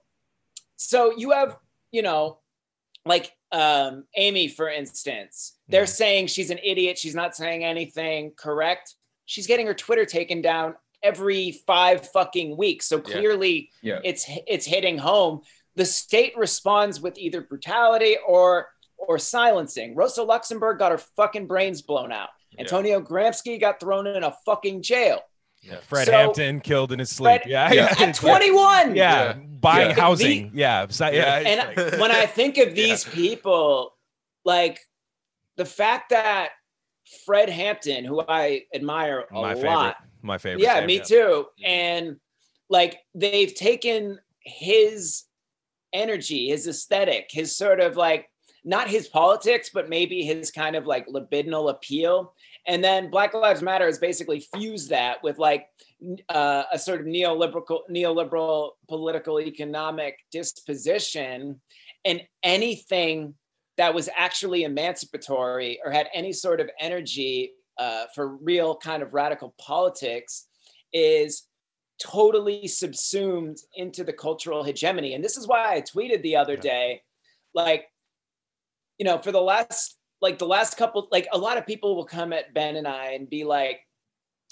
[0.75, 1.57] so you have,
[1.91, 2.39] you know,
[3.05, 5.89] like um, Amy, for instance, they're Mhm.
[5.89, 6.97] saying she's an idiot.
[6.97, 8.95] She's not saying anything correct.
[9.25, 12.85] She's getting her Twitter taken down every five fucking weeks.
[12.85, 13.01] So Yeah.
[13.01, 13.99] clearly, Yeah.
[14.05, 15.41] it's it's hitting home.
[15.75, 18.67] The state responds with either brutality or
[18.97, 19.95] or silencing.
[19.95, 22.29] Rosa Luxemburg got her fucking brains blown out.
[22.51, 22.61] Yeah.
[22.61, 25.21] Antonio Gramsci got thrown in a fucking jail.
[25.87, 27.41] Fred So- Hampton killed in his sleep.
[27.41, 27.95] Fred- yeah, Yeah.
[27.99, 28.95] At 21.
[28.95, 29.33] Yeah, Yeah.
[29.33, 29.95] buying Yeah.
[29.95, 30.51] housing.
[30.53, 31.39] yeah, so- yeah.
[31.39, 31.47] it's
[31.77, 33.95] And like- when I think of these people,
[34.45, 34.79] like
[35.57, 36.49] the fact that
[37.25, 40.63] Fred Hampton, who I admire a my lot, favorite, my favorite.
[40.63, 41.47] yeah, Sam, me too.
[41.63, 42.19] And
[42.69, 45.23] like they've taken his
[45.93, 48.27] energy, his aesthetic, his sort of like
[48.63, 52.33] not his politics, but maybe his kind of like libidinal appeal.
[52.67, 55.65] And then Black Lives Matter has basically fused that with like
[56.29, 61.59] uh, a sort of neoliberal, neoliberal political economic disposition,
[62.05, 63.33] and anything
[63.77, 69.13] that was actually emancipatory or had any sort of energy uh, for real kind of
[69.13, 70.47] radical politics
[70.93, 71.47] is
[72.03, 75.13] totally subsumed into the cultural hegemony.
[75.13, 77.03] And this is why I tweeted the other day,
[77.53, 77.85] like,
[78.97, 82.05] you know, for the last, like the last couple, like a lot of people will
[82.05, 83.79] come at Ben and I and be like,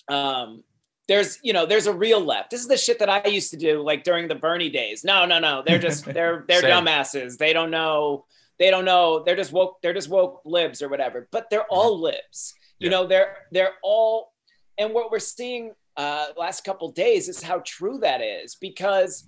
[0.10, 0.64] um,
[1.08, 2.52] there's, you know, there's a real left.
[2.52, 5.04] This is the shit that I used to do like during the Bernie days.
[5.04, 5.64] No, no, no.
[5.66, 7.38] They're just, they're, they're dumbasses.
[7.38, 8.26] They don't know.
[8.60, 9.24] They don't know.
[9.24, 9.78] They're just woke.
[9.82, 11.28] They're just woke libs or whatever.
[11.32, 12.54] But they're all libs.
[12.78, 12.97] You Yeah.
[12.97, 14.34] know, they're they're all.
[14.78, 19.28] And what we're seeing uh, last couple days is how true that is because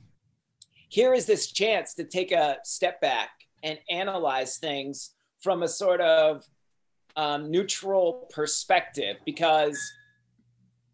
[0.88, 3.30] here is this chance to take a step back
[3.64, 5.12] and analyze things
[5.42, 6.46] from a sort of
[7.18, 9.78] um, neutral perspective because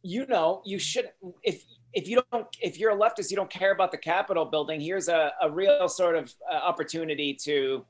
[0.01, 1.11] you know you should
[1.43, 1.63] if
[1.93, 5.09] if you don't if you're a leftist you don't care about the capitol building here's
[5.09, 7.85] a, a real sort of uh, opportunity to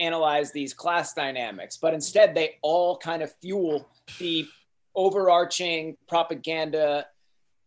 [0.00, 1.76] analyze these class dynamics.
[1.76, 4.46] But instead they all kind of fuel the
[4.94, 7.06] overarching propaganda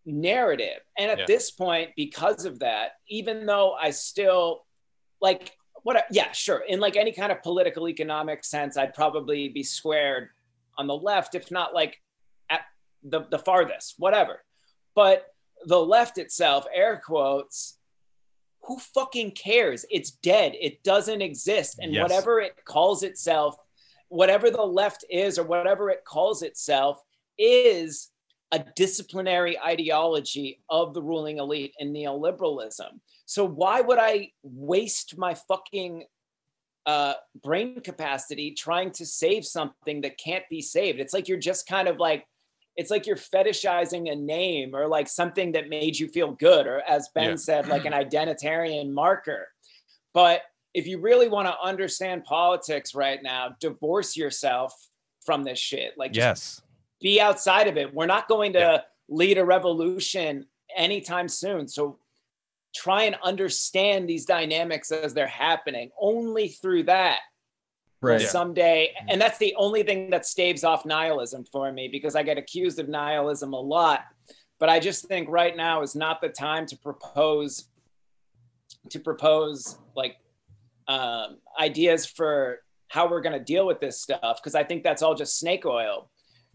[0.10, 0.80] narrative.
[0.97, 1.26] And at Yeah.
[1.28, 4.66] this point because of that even though i still
[5.22, 6.60] like what I- yeah sure.
[6.68, 10.30] In like any kind of political economic sense i'd probably be squared
[10.78, 12.01] on the left if not like
[12.49, 12.62] at
[13.03, 14.43] the, the farthest whatever.
[14.95, 15.34] But
[15.66, 17.78] the left itself air quotes
[18.64, 19.86] who fucking cares?
[19.89, 20.53] It's dead.
[20.60, 21.80] It doesn't exist.
[21.80, 22.03] And Yes.
[22.03, 23.55] whatever it calls itself
[24.10, 27.01] whatever the left is or whatever it calls itself
[27.38, 28.10] is
[28.51, 32.99] a disciplinary ideology of the ruling elite and neoliberalism.
[33.25, 36.05] So why would I waste my fucking
[36.85, 40.99] uh, brain capacity trying to save something that can't be saved?
[40.99, 42.25] It's like you're just kind of like,
[42.75, 46.81] it's like you're fetishizing a name or like something that made you feel good, or
[46.89, 47.35] as Ben Yeah.
[47.35, 49.47] said, like an identitarian marker.
[50.13, 50.41] But
[50.73, 54.73] if you really want to understand politics right now, divorce yourself
[55.25, 55.93] from this shit.
[55.97, 56.61] Like, just yes,
[57.01, 57.93] be outside of it.
[57.93, 58.81] We're not going to Yeah.
[59.07, 61.67] lead a revolution anytime soon.
[61.67, 61.99] So
[62.75, 65.91] try and understand these dynamics as they're happening.
[65.99, 67.19] Only through that
[68.01, 68.21] Right.
[68.21, 72.37] someday, and that's the only thing that staves off nihilism for me because I get
[72.37, 74.05] accused of nihilism a lot.
[74.57, 77.67] But I just think right now is not the time to propose
[78.89, 80.15] to propose like
[80.87, 85.01] um, ideas for how we're going to deal with this stuff because I think that's
[85.01, 86.09] all just snake oil.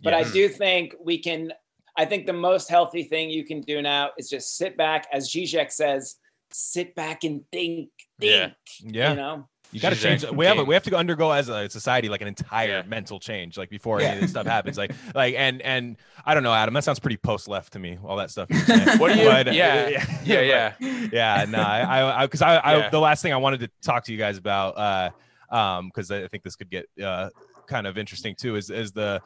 [0.04, 0.28] But Yes.
[0.28, 1.52] I do think we can.
[1.96, 5.28] I think the most healthy thing you can do now is just sit back, as
[5.30, 6.16] Zizek says,
[6.52, 7.88] sit back and think.
[8.20, 8.50] Yeah.
[8.80, 8.94] Think.
[8.94, 9.10] Yeah.
[9.10, 9.48] You know.
[9.72, 10.24] You got to change.
[10.30, 10.66] We have King.
[10.66, 12.82] we have to undergo as a society like an entire Yeah.
[12.86, 14.78] mental change, like before any of this stuff happens.
[14.78, 16.74] Like like and and I don't know, Adam.
[16.74, 17.98] That sounds pretty post left to me.
[18.04, 18.48] All that stuff.
[18.98, 19.28] What do you?
[19.28, 20.72] But, uh, yeah, yeah, yeah.
[21.12, 21.44] yeah.
[21.48, 22.90] No, I I because I, I, Yeah.
[22.90, 25.10] the last thing I wanted to talk to you guys about, uh,
[25.54, 27.30] um, because I think this could get uh
[27.66, 29.20] kind of interesting too, is is the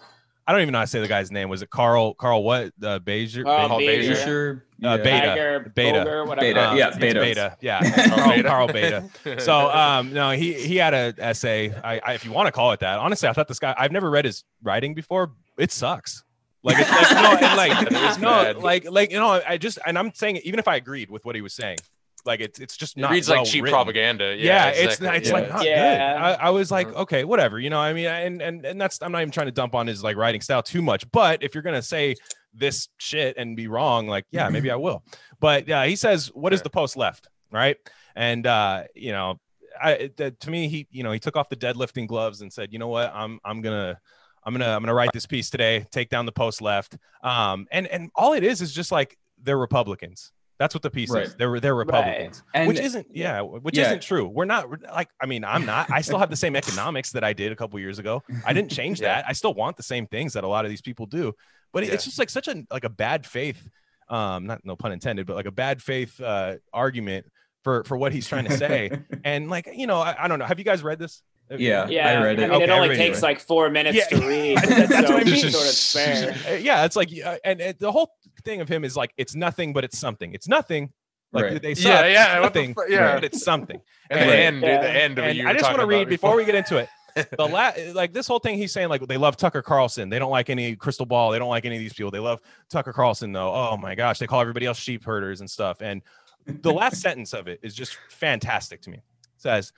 [0.49, 1.51] I don't even know how to say the guy's name.
[1.51, 2.14] Was it Carl?
[2.14, 2.72] Carl what?
[2.82, 3.44] Uh, Bezier?
[3.44, 4.12] Carl Carl Bezier.
[4.12, 4.24] Bezier.
[4.24, 4.64] Sure.
[4.82, 5.26] Uh, Beta.
[5.26, 5.99] Tiger, Beta.
[5.99, 6.40] Boger, whatever.
[6.46, 7.20] Beta, Um, yeah, it's Beta.
[7.20, 7.57] Beta.
[7.61, 7.80] Yeah.
[8.09, 9.01] Carl Carl, Beta.
[9.01, 9.40] Carl Beta.
[9.42, 12.72] So um no he he had a essay I, I if you want to call
[12.72, 16.24] it that honestly I thought this guy I've never read his writing before it sucks
[16.62, 18.57] like it's like no and like It is no bad.
[18.59, 21.34] like like you know I just and I'm saying even if I agreed with what
[21.34, 21.78] he was saying
[22.24, 23.74] like it's it's just It not reads like cheap written.
[23.74, 24.34] propaganda.
[24.36, 25.18] yeah, Yeah, it's exactly.
[25.18, 25.34] it's yeah.
[25.34, 26.12] like not Yeah.
[26.14, 26.22] good.
[26.22, 27.02] I, I was like, Uh-huh.
[27.02, 27.80] okay, whatever, you know.
[27.80, 30.16] I mean, and and and that's I'm not even trying to dump on his like
[30.16, 32.14] writing style too much, but if you're gonna say
[32.54, 35.02] this shit and be wrong, like, yeah, maybe I will.
[35.40, 36.64] But yeah, he says, what is Sure.
[36.64, 37.76] the post left, right?
[38.16, 39.38] And uh, you know,
[39.80, 42.72] I that, to me, he you know he took off the deadlifting gloves and said,
[42.72, 44.00] you know what, I'm I'm gonna.
[44.44, 45.84] I'm gonna I'm gonna write this piece today.
[45.90, 46.96] Take down the post left.
[47.22, 50.32] Um, and and all it is is just like they're Republicans.
[50.59, 51.24] That's what the piece Right.
[51.24, 51.34] is.
[51.36, 53.86] They're they're Republicans, And- which isn't yeah, which Yeah.
[53.86, 54.26] isn't true.
[54.28, 55.90] We're not like I mean I'm not.
[55.90, 58.22] I still have the same economics that I did a couple years ago.
[58.44, 59.14] I didn't change Yeah.
[59.16, 59.24] that.
[59.28, 61.32] I still want the same things that a lot of these people do.
[61.72, 61.92] But Yeah.
[61.94, 63.68] it's just like such a like a bad faith,
[64.09, 67.26] um, not no pun intended, but like a bad faith uh, argument
[67.62, 68.90] for for what he's trying to say.
[69.24, 70.44] and like you know, I, I don't know.
[70.46, 71.22] Have you guys read this?
[71.50, 72.50] Yeah, Yeah, I read it.
[72.50, 74.18] I mean, it only takes read like four minutes Yeah.
[74.18, 74.59] to read.
[74.64, 75.38] That's That's, so what I mean.
[75.50, 76.36] sort of spare.
[76.46, 78.11] Uh, yeah, it's like uh, and, and the whole
[78.45, 80.32] thing of him is like it's nothing, but it's something.
[80.34, 80.93] It's nothing.
[81.32, 81.62] Like Right.
[81.62, 81.84] they suck.
[81.84, 82.74] Yeah, yeah, It's the nothing.
[82.74, 83.14] fu- yeah.
[83.16, 83.80] but it's something.
[84.11, 84.80] And And- the end, Yeah.
[84.82, 85.24] the end of.
[85.26, 86.89] And you I just want to read before we get into it.
[87.14, 90.09] The la- like this whole thing he's saying like they love Tucker Carlson.
[90.09, 91.32] They don't like any Krystal Ball.
[91.32, 92.11] They don't like any of these people.
[92.11, 93.53] They love Tucker Carlson though.
[93.53, 95.80] Oh my gosh, they call everybody else sheep herders and stuff.
[95.82, 96.01] And
[96.47, 98.97] the last sentence of it is just fantastic to me.
[98.99, 99.03] It
[99.36, 99.72] says,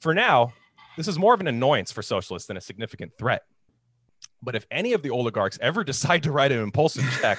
[0.00, 0.52] "For now,
[0.96, 3.42] this is more of an annoyance for socialists than a significant threat.
[4.42, 7.38] But if any of the oligarchs ever decide to write an impulsive check."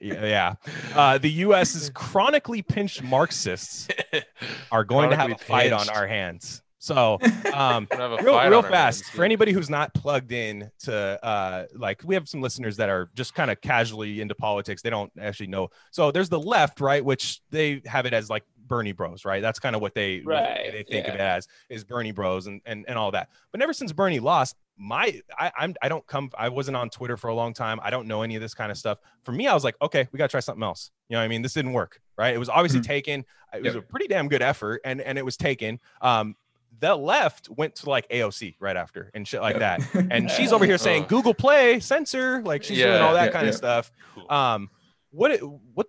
[0.00, 0.54] Yeah, yeah.
[0.94, 3.88] Uh, the U.S.'s chronically pinched Marxists
[4.72, 6.62] are going to have a fight on our hands.
[6.80, 7.18] So,
[7.52, 10.70] um, We're gonna have a real, real fast hands, for anybody who's not plugged in
[10.84, 14.80] to uh like we have some listeners that are just kind of casually into politics
[14.80, 18.44] they don't actually know so there's the left right which they have it as like
[18.68, 21.82] bernie bros right that's kind of what they Right, they think of it as is
[21.82, 25.74] bernie bros and, and and all that but ever since bernie lost my I, i'm
[25.82, 28.36] i don't come i wasn't on twitter for a long time i don't know any
[28.36, 30.62] of this kind of stuff for me i was like okay we gotta try something
[30.62, 32.84] else you know what i mean this didn't work right it was obviously Mhm.
[32.84, 33.82] taken it was Yep.
[33.82, 36.36] a pretty damn good effort and and it was taken um
[36.80, 39.80] the left went to like AOC right after and shit like that.
[40.12, 41.06] And she's over here saying Uh.
[41.08, 43.50] Google Play censor, like she's doing all that yeah, kind yeah.
[43.50, 43.90] of stuff.
[44.28, 44.70] Um,
[45.10, 45.42] what it-
[45.74, 45.88] what?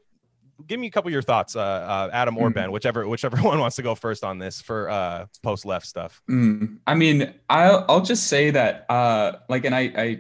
[0.69, 2.53] Give me a couple of your thoughts, uh, uh Adam or Mhm.
[2.53, 6.21] Ben, whichever whichever one wants to go first on this for uh post left stuff.
[6.29, 10.19] Mm, I mean, I'll I'll just say that uh like and I I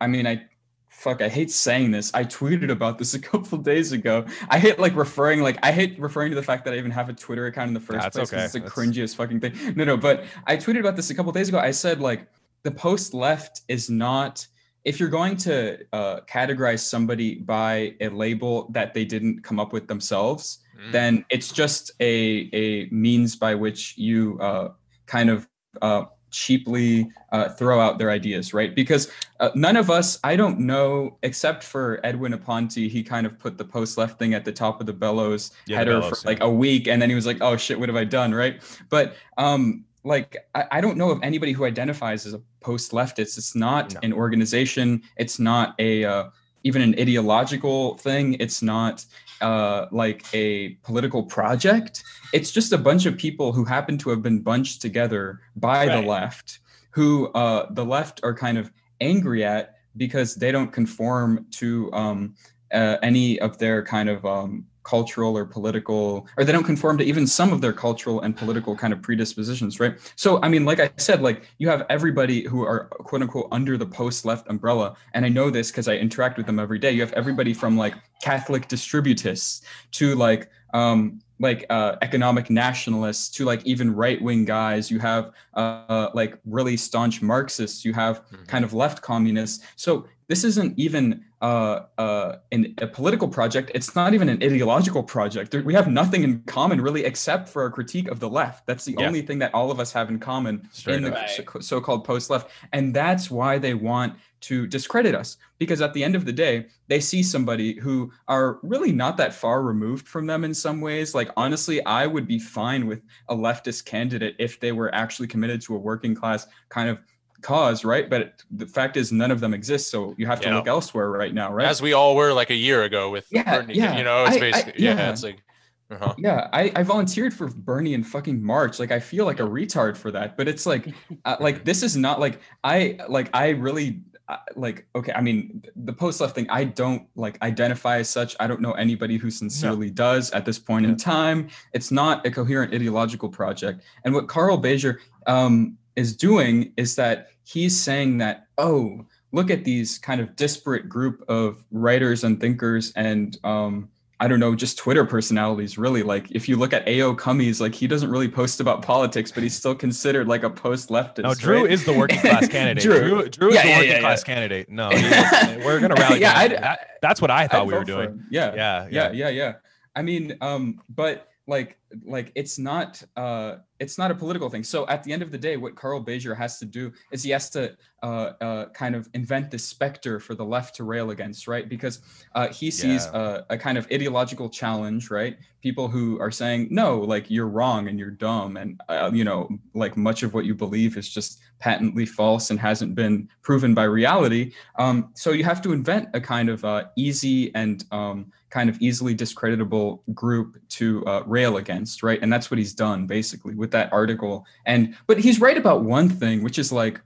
[0.00, 0.42] I mean I
[0.90, 2.12] fuck I hate saying this.
[2.12, 4.26] I tweeted about this a couple of days ago.
[4.50, 7.08] I hate like referring like I hate referring to the fact that I even have
[7.08, 8.44] a Twitter account in the first That's place okay.
[8.44, 9.54] it's the That's- cringiest fucking thing.
[9.76, 11.58] No, no, but I tweeted about this a couple of days ago.
[11.58, 12.26] I said like
[12.64, 14.46] the post left is not
[14.84, 19.72] if you're going to uh, categorize somebody by a label that they didn't come up
[19.72, 20.92] with themselves, Mm.
[20.92, 24.70] then it's just a a means by which you uh,
[25.04, 25.46] kind of
[25.82, 28.74] uh, cheaply uh, throw out their ideas, right?
[28.74, 29.10] Because
[29.40, 33.58] uh, none of us, I don't know, except for Edwin Aponte, he kind of put
[33.58, 36.28] the post left thing at the top of the bellows Yeah, the header bellows, for
[36.28, 38.62] like a week, and then he was like, "Oh shit, what have I done?" Right?
[38.88, 43.36] But um, like I, I don't know of anybody who identifies as a post leftist.
[43.38, 44.00] It's not No.
[44.02, 45.02] an organization.
[45.16, 46.24] It's not a uh,
[46.64, 48.34] even an ideological thing.
[48.34, 49.04] It's not
[49.40, 52.02] uh, like a political project.
[52.32, 56.00] It's just a bunch of people who happen to have been bunched together by Right.
[56.02, 56.58] the left,
[56.90, 58.70] who uh, the left are kind of
[59.00, 62.34] angry at because they don't conform to um,
[62.72, 67.04] uh, any of their kind of um, cultural or political, or they don't conform to
[67.04, 69.94] even some of their cultural and political kind of predispositions, right?
[70.16, 73.74] So, I mean, like I said, like you have everybody who are quote unquote under
[73.82, 74.86] the post left umbrella.
[75.14, 76.90] And I know this because I interact with them every day.
[76.96, 77.94] You have everybody from like
[78.28, 79.62] Catholic distributists
[79.98, 80.42] to like,
[80.74, 84.90] um, like uh, economic nationalists to like even right wing guys.
[84.90, 85.24] You have
[85.54, 87.84] uh, like really staunch Marxists.
[87.86, 88.46] You have Mhm.
[88.52, 89.64] kind of left communists.
[89.76, 89.90] So
[90.30, 93.70] this isn't even uh, uh, an, a political project.
[93.74, 95.50] It's not even an ideological project.
[95.50, 98.66] There- We have nothing in common really, except for a critique of the left.
[98.66, 99.06] That's the Yeah.
[99.06, 102.50] only thing that all of us have in common Straight in the so- so-called post-left,
[102.72, 105.36] and that's why they want to discredit us.
[105.58, 109.34] Because at the end of the day, they see somebody who are really not that
[109.34, 111.14] far removed from them in some ways.
[111.14, 115.60] Like honestly, I would be fine with a leftist candidate if they were actually committed
[115.62, 116.98] to a working class kind of
[117.42, 118.08] cause, right?
[118.08, 119.90] But the fact is, none of them exist.
[119.90, 120.56] So you have to Yeah.
[120.56, 121.66] look elsewhere right now, right?
[121.66, 123.74] As we all were like a year ago with Yeah, Bernie.
[123.74, 123.96] yeah.
[123.96, 125.10] You know, it's I- I- basically yeah, yeah.
[125.10, 125.42] it's like
[125.90, 126.14] uh-huh.
[126.18, 128.78] yeah, I, I volunteered for Bernie in fucking March.
[128.78, 131.96] Like I feel like a retard for that, but it's like, uh, like this is
[131.96, 135.12] not like I like I really uh, like okay.
[135.12, 136.48] I mean, the post left thing.
[136.48, 138.36] I don't like identify as such.
[138.38, 141.48] I don't know anybody who sincerely does at this point in time.
[141.72, 143.82] It's not a coherent ideological project.
[144.04, 149.64] And what Carl Beijer um, is doing is that he's saying that oh, look at
[149.64, 153.88] these kind of disparate group of writers and thinkers and um,
[154.22, 156.02] I don't know, just Twitter personalities, really.
[156.02, 157.14] Like, if you look at A.O.
[157.14, 160.90] Cummies, like, he doesn't really post about politics, but he's still considered like a post
[160.90, 161.22] leftist.
[161.22, 161.72] No, Drew right?
[161.72, 162.82] is the working class candidate.
[162.82, 162.98] Drew.
[163.00, 164.34] Drew, Drew is the yeah, working yeah, class yeah.
[164.34, 164.68] candidate.
[164.68, 164.90] No,
[165.64, 166.20] we're gonna rally.
[166.20, 166.48] Yeah.
[166.48, 168.26] That- that's what I thought I'd we were doing.
[168.30, 169.54] Yeah, Yeah, yeah, yeah, yeah.
[169.96, 174.62] I mean, um, but like like it's not uh it's not a political thing.
[174.62, 177.30] So at the end of the day what carl Beijer has to do is he
[177.30, 181.48] has to uh, uh kind of invent this specter for the left to rail against
[181.48, 181.68] right?
[181.68, 182.00] Because
[182.34, 183.42] uh he sees Yeah.
[183.48, 185.36] a, a kind of ideological challenge right?
[185.62, 189.48] People who are saying no like you're wrong and you're dumb and uh, you know
[189.74, 193.84] like much of what you believe is just patently false and hasn't been proven by
[193.84, 198.68] reality um so you have to invent a kind of uh easy and um kind
[198.68, 202.18] of easily discreditable group to uh, rail against, right?
[202.20, 204.44] And that's what he's done basically with that article.
[204.66, 207.00] And but he's right about one thing, which is like,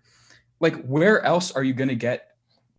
[0.61, 2.31] like where else are you going to get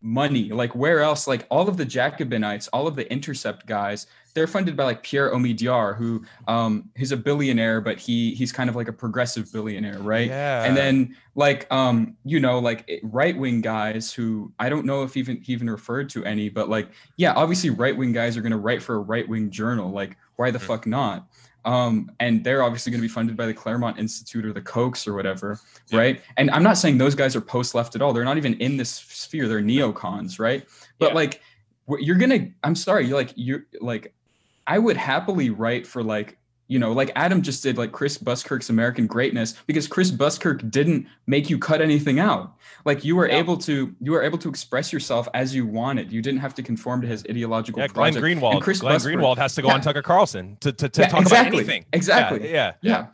[0.01, 0.49] money?
[0.49, 1.27] Like where else?
[1.27, 5.31] Like all of the Jacobinites, all of the Intercept guys, they're funded by like Pierre
[5.31, 9.97] Omidyar, who um, he's a billionaire, but he he's kind of like a progressive billionaire,
[9.99, 10.27] right?
[10.27, 10.63] Yeah.
[10.65, 15.17] and then like um you know like right wing guys who i don't know if
[15.17, 16.87] even he even referred to any but like
[17.17, 20.15] yeah obviously right wing guys are going to write for a right wing journal like
[20.37, 20.61] why the Mhm.
[20.61, 21.27] fuck not
[21.65, 25.07] um and they're obviously going to be funded by the claremont institute or the kochs
[25.07, 25.59] or whatever
[25.89, 25.99] Yeah.
[25.99, 28.53] right and i'm not saying those guys are post left at all they're not even
[28.55, 30.65] in this sphere they're neocons right
[30.99, 31.15] but Yeah.
[31.15, 31.41] like
[31.99, 34.13] you're gonna i'm sorry you're like you're like
[34.67, 36.37] i would happily write for like
[36.67, 41.07] you know, like Adam just did, like Chris Buskirk's American Greatness, because Chris Buskirk didn't
[41.27, 42.55] make you cut anything out.
[42.85, 43.35] Like you were No.
[43.35, 46.11] able to, you were able to express yourself as you wanted.
[46.11, 48.13] You didn't have to conform to his ideological Yeah, Glenn.
[48.13, 48.53] Greenwald.
[48.53, 49.73] And Chris Glenn Buskirk- Greenwald has to go Yeah.
[49.75, 51.47] on Tucker Carlson to, to, to Yeah, talk exactly.
[51.49, 51.85] about anything.
[51.93, 52.51] Exactly.
[52.51, 52.73] Yeah.
[52.81, 53.07] yeah.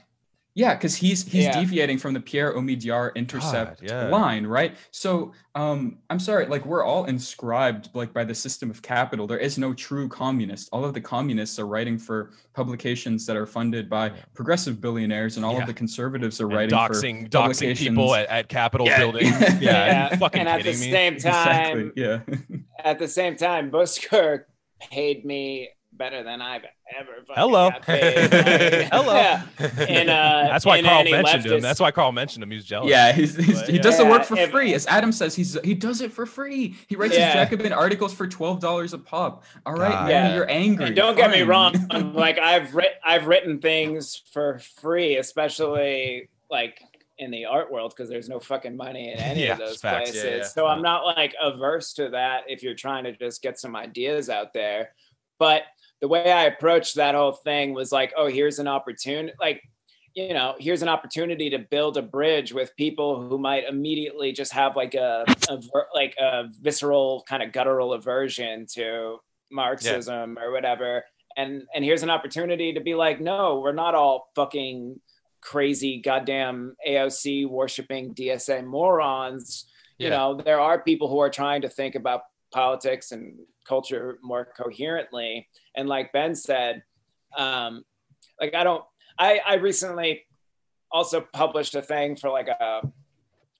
[0.53, 0.67] Yeah.
[0.67, 1.59] Yeah, because he's he's Yeah.
[1.59, 4.07] deviating from the Pierre Omidyar intercept yeah.
[4.09, 4.75] line, right?
[4.91, 9.27] So um I'm sorry, like we're all inscribed like by the system of capital.
[9.27, 10.67] There is no true communist.
[10.73, 14.13] All of the communists are writing for publications that are funded by Yeah.
[14.33, 15.61] progressive billionaires, and all Yeah.
[15.61, 18.97] of the conservatives are And writing doxing, for doxing people at, at Capitol Yeah.
[18.99, 19.31] buildings.
[19.39, 20.09] Yeah, Yeah.
[20.11, 20.91] you fucking and at the me?
[20.91, 21.91] same time, Exactly.
[21.95, 22.19] Yeah.
[22.83, 24.47] at the same time, Buskirk
[24.81, 26.63] paid me better than I've
[26.97, 27.11] ever.
[27.27, 27.69] fucking Hello.
[27.81, 28.29] paid.
[28.91, 29.13] Hello.
[29.15, 29.43] yeah.
[29.87, 31.51] In, uh, That's why in Carl any mentioned him.
[31.53, 32.51] leftist- That's why Carl mentioned him.
[32.51, 32.89] He's jealous.
[32.89, 33.81] Yeah, he's, he's, But, he yeah.
[33.81, 34.73] does the work for if- free.
[34.73, 36.75] As Adam says, he's he does it for free.
[36.87, 37.27] He writes Yeah.
[37.27, 39.43] his Jacobin articles for twelve dollars a pop.
[39.65, 40.07] All right, God.
[40.07, 40.35] man, Yeah.
[40.35, 40.87] you're angry.
[40.87, 41.73] And don't get me wrong,
[42.13, 46.81] like I've writ- I've written things for free, especially like
[47.17, 50.09] in the art world because there's no fucking money in any Yeah, of those facts.
[50.11, 50.23] places.
[50.23, 50.43] Yeah, yeah.
[50.43, 54.29] So I'm not like averse to that if you're trying to just get some ideas
[54.29, 54.93] out there.
[55.37, 55.63] But
[56.01, 59.61] the way I approached that whole thing was like, oh, here's an opportunity, like
[60.13, 64.51] you know, here's an opportunity to build a bridge with people who might immediately just
[64.51, 65.61] have like a, a
[65.93, 69.17] like a visceral kind of guttural aversion to
[69.51, 71.05] Marxism or whatever.
[71.37, 74.99] And and here's an opportunity to be like, no, we're not all fucking
[75.39, 79.65] crazy goddamn AOC worshiping DSA morons.
[79.97, 82.21] You know, there are people who are trying to think about
[82.51, 85.47] politics and culture more coherently.
[85.75, 86.83] And like Ben said,
[87.37, 87.83] um,
[88.39, 88.83] like I don't
[89.17, 90.25] I, I recently
[90.91, 92.81] also published a thing for like a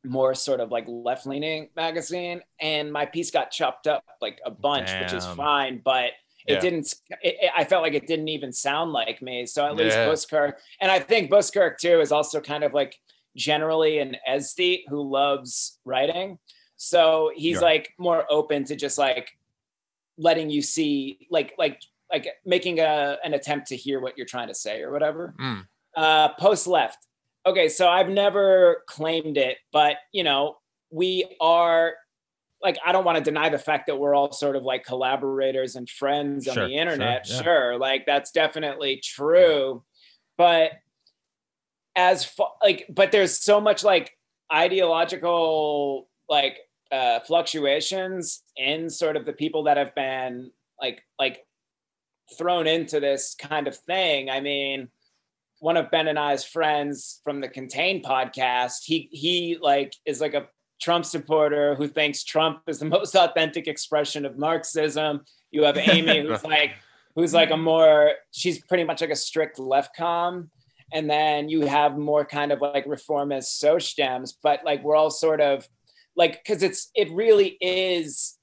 [0.04, 4.52] more sort of like left leaning magazine, and my piece got chopped up like a
[4.52, 6.12] bunch, which is fine, but
[6.48, 6.60] it Yeah.
[6.60, 6.96] didn't.
[7.22, 9.46] It, it- I felt like it didn't even sound like me.
[9.46, 10.08] So at least Yeah.
[10.08, 12.98] Buskirk, and I think Buskirk too is also kind of like
[13.36, 16.40] generally an aesthete who loves writing.
[16.78, 17.68] So he's Yeah.
[17.68, 19.38] like more open to just like
[20.22, 24.48] letting you see like like like making a an attempt to hear what you're trying
[24.48, 25.34] to say or whatever.
[25.40, 25.66] Mm.
[25.96, 27.00] uh post left.
[27.46, 30.58] Okay so i've never claimed it but you know
[30.92, 31.94] we are
[32.62, 35.76] like i don't want to deny the fact that we're all sort of like collaborators
[35.76, 37.26] and friends on the internet.
[37.26, 39.84] sure, sure, like that's definitely true.
[40.38, 40.72] But
[41.96, 44.16] as fa- like but there's so much like
[44.54, 46.58] ideological like
[46.92, 51.46] uh fluctuations in sort of the people that have been like like
[52.38, 54.30] thrown into this kind of thing.
[54.30, 54.90] I mean
[55.62, 60.34] one of ben and i's friends from the contain podcast he he like is like
[60.34, 60.48] a
[60.82, 65.22] trump supporter who thinks trump is the most authentic expression of marxism.
[65.52, 66.72] You have amy who's like
[67.16, 70.50] who's like a more she's pretty much like a strict left com.
[70.94, 75.12] And then you have more kind of like reformist social dems but like we're all
[75.12, 75.70] sort of
[76.16, 78.38] like because it's it really is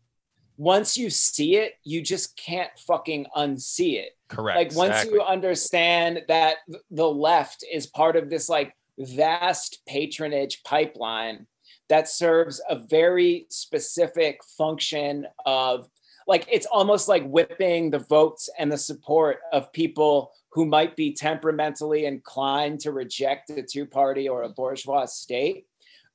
[0.57, 4.57] once you see it you just can't fucking unsee it Correct.
[4.57, 5.15] like once exactly.
[5.15, 6.57] you understand that
[6.91, 11.47] the left is part of this like vast patronage pipeline
[11.89, 15.89] that serves a very specific function of
[16.27, 21.13] like it's almost like whipping the votes and the support of people who might be
[21.13, 25.67] temperamentally inclined to reject a two party or a bourgeois state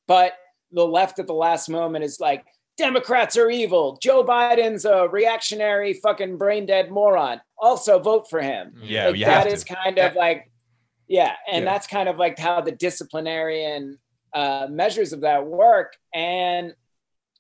[0.06, 0.34] but
[0.74, 2.44] the left at the last moment is like
[2.78, 3.98] Democrats are evil.
[4.02, 7.40] Joe Biden's a reactionary fucking brain dead moron.
[7.58, 8.74] Also vote for him.
[8.82, 9.76] Yeah, like, that is to.
[9.76, 10.50] kind of like
[11.08, 11.72] Yeah, and Yeah.
[11.72, 14.00] that's kind of like how the disciplinarian
[14.34, 15.96] uh, measures of that work.
[16.14, 16.74] And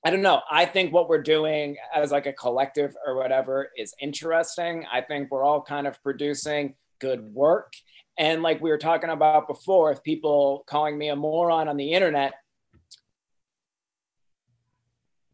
[0.05, 0.41] I don't know.
[0.51, 4.85] I think what we're doing as like a collective or whatever is interesting.
[4.91, 7.73] I think we're all kind of producing good work.
[8.19, 11.93] And like we were talking about before, if people calling me a moron on the
[11.93, 12.33] internet,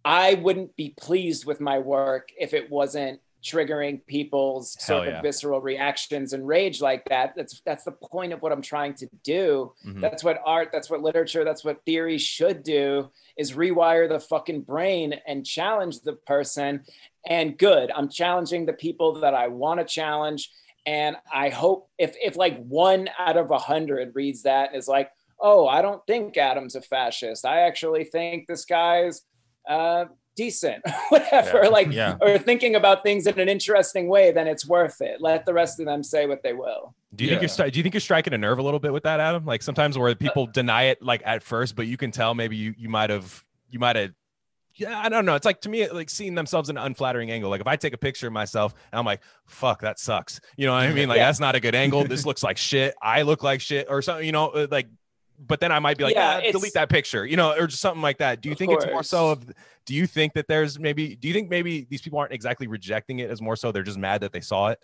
[0.05, 5.17] I wouldn't be pleased with my work if it wasn't triggering people's Hell sort yeah.
[5.17, 7.33] of visceral reactions and rage like that.
[7.35, 9.73] That's that's the point of what I'm trying to do.
[9.85, 10.01] Mhm.
[10.01, 14.61] That's what art, that's what literature, that's what theory should do is rewire the fucking
[14.61, 16.83] brain and challenge the person.
[17.25, 20.51] And good, I'm challenging the people that I want to challenge.
[20.85, 24.87] And I hope if if like one out of a hundred reads that and is
[24.87, 27.45] like, oh, I don't think Adam's a fascist.
[27.45, 29.21] I actually think this guy's
[29.67, 30.05] uh
[30.35, 31.63] decent, whatever.
[31.63, 31.69] Yeah.
[31.69, 32.15] Like Yeah.
[32.21, 35.19] or thinking about things in an interesting way, then it's worth it.
[35.19, 36.95] Let the rest of them say what they will.
[37.15, 38.93] Do you think you're stri- do you think you're striking a nerve a little bit
[38.93, 39.45] with that, Adam?
[39.45, 42.73] Like sometimes where people deny it like at first, but you can tell maybe you
[42.77, 44.11] you might have you might have
[44.75, 45.35] yeah, I don't know.
[45.35, 47.49] It's like to me, like seeing themselves in an unflattering angle.
[47.49, 50.39] Like if I take a picture of myself and I'm like, fuck, that sucks.
[50.55, 51.09] You know what I mean?
[51.09, 51.25] Like Yeah.
[51.25, 52.05] that's not a good angle.
[52.05, 52.95] This looks like shit.
[53.01, 54.87] I look like shit or something, you know, uh, like
[55.47, 57.81] but then I might be like, Yeah, "Ah, delete that picture, you know, or just
[57.81, 58.41] something like that.
[58.41, 59.45] Do you think it's more so of
[59.85, 63.19] do you think that there's maybe do you think maybe these people aren't exactly rejecting
[63.19, 64.79] it as more so they're just mad that they saw it?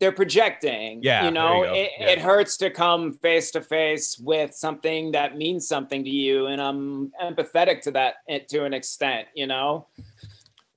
[0.00, 0.98] they're projecting.
[1.00, 2.08] Yeah, you know, you it, Yeah.
[2.08, 6.60] it hurts to come face to face with something that means something to you, and
[6.60, 9.28] I'm empathetic to that eh, to an extent.
[9.36, 9.86] You know,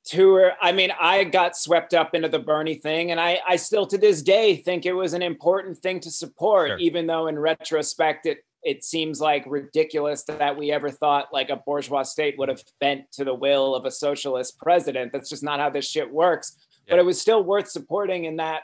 [0.10, 3.88] to I mean, I got swept up into the Bernie thing, and I I still
[3.88, 6.78] to this day think it was an important thing to support, Sure.
[6.78, 8.40] even though in retrospect it.
[8.66, 13.12] It seems like ridiculous that we ever thought like a bourgeois state would have bent
[13.14, 15.14] to the will of a socialist president.
[15.14, 16.58] That's just not how this shit works.
[16.90, 18.64] But it was still worth supporting in that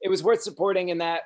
[0.00, 1.22] it was worth supporting in that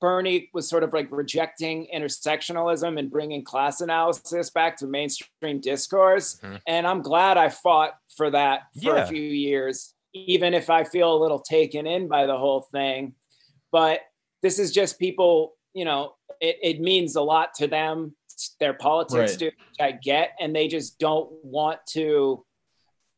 [0.00, 6.38] Bernie was sort of like rejecting intersectionalism and bringing class analysis back to mainstream discourse.
[6.40, 6.60] Mhm.
[6.68, 9.02] And I'm glad I fought for that for Yeah.
[9.04, 13.14] a few years, even if I feel a little taken in by the whole thing.
[13.72, 14.02] But
[14.42, 18.14] this is just people, you know, it, it means a lot to them.
[18.60, 19.38] Their politics Right.
[19.38, 22.44] do, which I get, and they just don't want to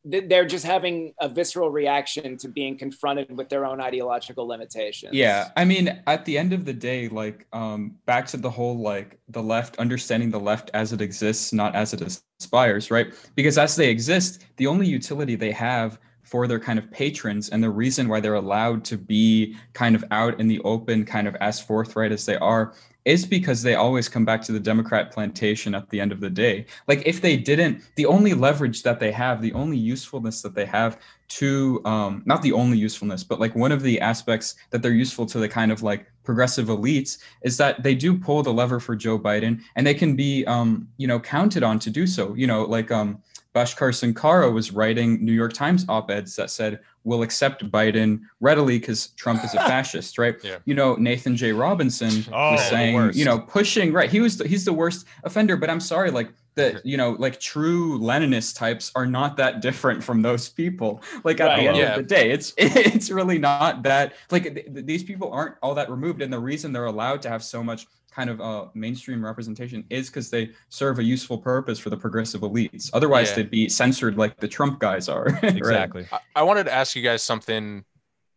[0.03, 5.13] they're just having a visceral reaction to being confronted with their own ideological limitations.
[5.13, 8.79] Yeah, I mean, at the end of the day, like, um, back to the whole
[8.79, 13.13] like the left understanding the left as it exists, not as it aspires, right?
[13.35, 15.99] Because as they exist, the only utility they have
[16.31, 20.05] for their kind of patrons and the reason why they're allowed to be kind of
[20.11, 22.73] out in the open, kind of as forthright as they are,
[23.03, 26.29] is because they always come back to the Democrat plantation at the end of the
[26.29, 26.65] day.
[26.87, 30.65] Like if they didn't, the only leverage that they have, the only usefulness that they
[30.65, 34.91] have to um not the only usefulness, but like one of the aspects that they're
[34.93, 38.79] useful to the kind of like progressive elites is that they do pull the lever
[38.79, 42.33] for Joe Biden and they can be um, you know, counted on to do so.
[42.35, 43.21] You know, like um
[43.53, 49.07] Bhaskar Sunkara was writing New York Times op-eds that said, "We'll accept Biden readily because
[49.17, 50.35] Trump is a fascist." Right?
[50.43, 50.57] Yeah.
[50.65, 51.51] You know, Nathan J.
[51.51, 54.09] Robinson Oh, was saying, you know, pushing right.
[54.09, 55.57] He was the, he's the worst offender.
[55.57, 56.85] But I'm sorry, like that.
[56.85, 61.01] You know, like true Leninist types are not that different from those people.
[61.23, 61.61] Like at Right.
[61.61, 61.91] the end Yeah.
[61.91, 64.13] of the day, it's it's really not that.
[64.31, 67.29] Like th- th- these people aren't all that removed, and the reason they're allowed to
[67.29, 71.79] have so much kind of uh, mainstream representation is because they serve a useful purpose
[71.79, 72.89] for the progressive elites.
[72.93, 73.35] Otherwise, Yeah.
[73.37, 75.23] they'd be censored like the Trump guys are.
[75.43, 75.55] right?
[75.55, 76.05] Exactly.
[76.11, 77.85] I, I wanted to ask you guys something,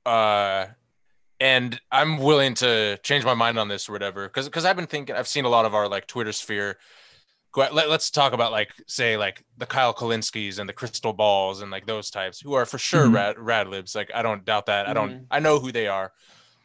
[0.06, 0.66] uh,
[1.40, 4.86] and I'm willing to change my mind on this or whatever, because because I've been
[4.86, 6.78] thinking, I've seen a lot of our like Twitter sphere.
[7.52, 11.62] Go, let, let's talk about like say like the Kyle Kulinskis and the Krystal Balls
[11.62, 13.14] and like those types who are for sure Mhm.
[13.14, 13.94] rad, rad libs.
[13.94, 14.88] Like I don't doubt that.
[14.88, 15.10] I don't.
[15.10, 15.26] Mhm.
[15.30, 16.12] I know who they are,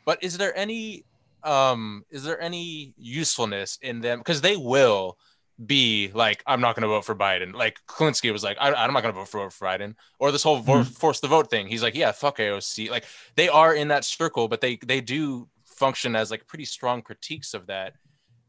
[0.05, 1.05] but is there any
[1.43, 4.19] um is there any usefulness in them?
[4.19, 5.17] Because they will
[5.65, 7.53] be like i'm not going to vote for biden.
[7.53, 9.95] Like kulinski was like I, i'm not going to vote for, for biden.
[10.17, 11.67] Or this whole vo- force the vote thing.
[11.67, 13.05] He's like yeah fuck aoc like
[13.35, 17.53] they are in that circle but they they do function as like pretty strong critiques
[17.53, 17.93] of that.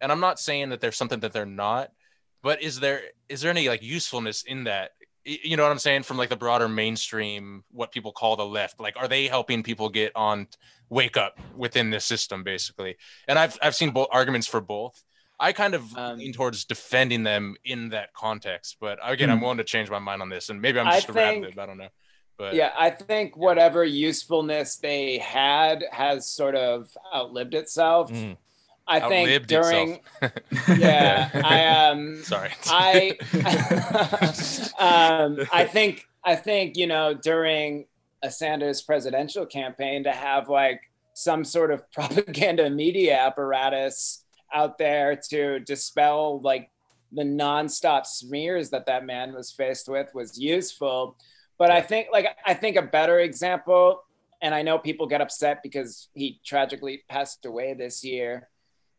[0.00, 1.90] And i'm not saying that there's something that they're not
[2.42, 4.92] but is there is there any like usefulness in that
[5.44, 8.80] you know what i'm saying from like the broader mainstream what people call the left
[8.80, 10.46] like are they helping people get on
[10.88, 12.96] wake up within this system basically
[13.28, 15.02] and i've i've seen both arguments for both
[15.38, 19.42] i kind of Um, lean towards defending them in that context but again i'm Hmm.
[19.44, 21.58] willing to change my mind on this and maybe i'm just a rad think- lib,
[21.58, 21.88] i don't know
[22.38, 28.10] but yeah, I think whatever usefulness they had has sort of outlived itself.
[28.10, 28.38] Mm.
[28.90, 30.00] I think during
[30.76, 32.50] yeah, I um sorry.
[32.66, 33.16] I
[34.78, 37.86] um I think I think you know during
[38.22, 40.82] a Sanders presidential campaign to have like
[41.14, 46.70] some sort of propaganda media apparatus out there to dispel like
[47.12, 51.16] the nonstop smears that that man was faced with was useful.
[51.58, 54.02] But I think like I think a better example,
[54.42, 58.48] and I know people get upset because he tragically passed away this year,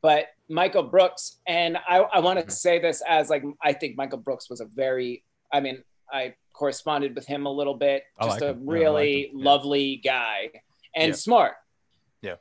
[0.01, 2.51] but Michael Brooks, and I, I want to mm-hmm.
[2.51, 7.15] say this as like I think Michael Brooks was a very, I mean, I corresponded
[7.15, 8.63] with him a little bit, I just like a him.
[8.65, 9.39] Yeah, really like him.
[9.39, 9.45] Yeah.
[9.45, 10.51] lovely guy
[10.95, 11.15] and Yeah.
[11.15, 11.53] smart.
[12.21, 12.35] Yeah.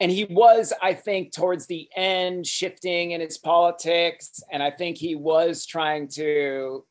[0.00, 4.98] And he was, I think, towards the end shifting in his politics, and I think
[4.98, 6.84] he was trying to,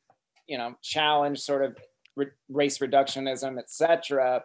[0.47, 1.77] you know, challenge sort of
[2.15, 4.43] re- race reductionism, etc.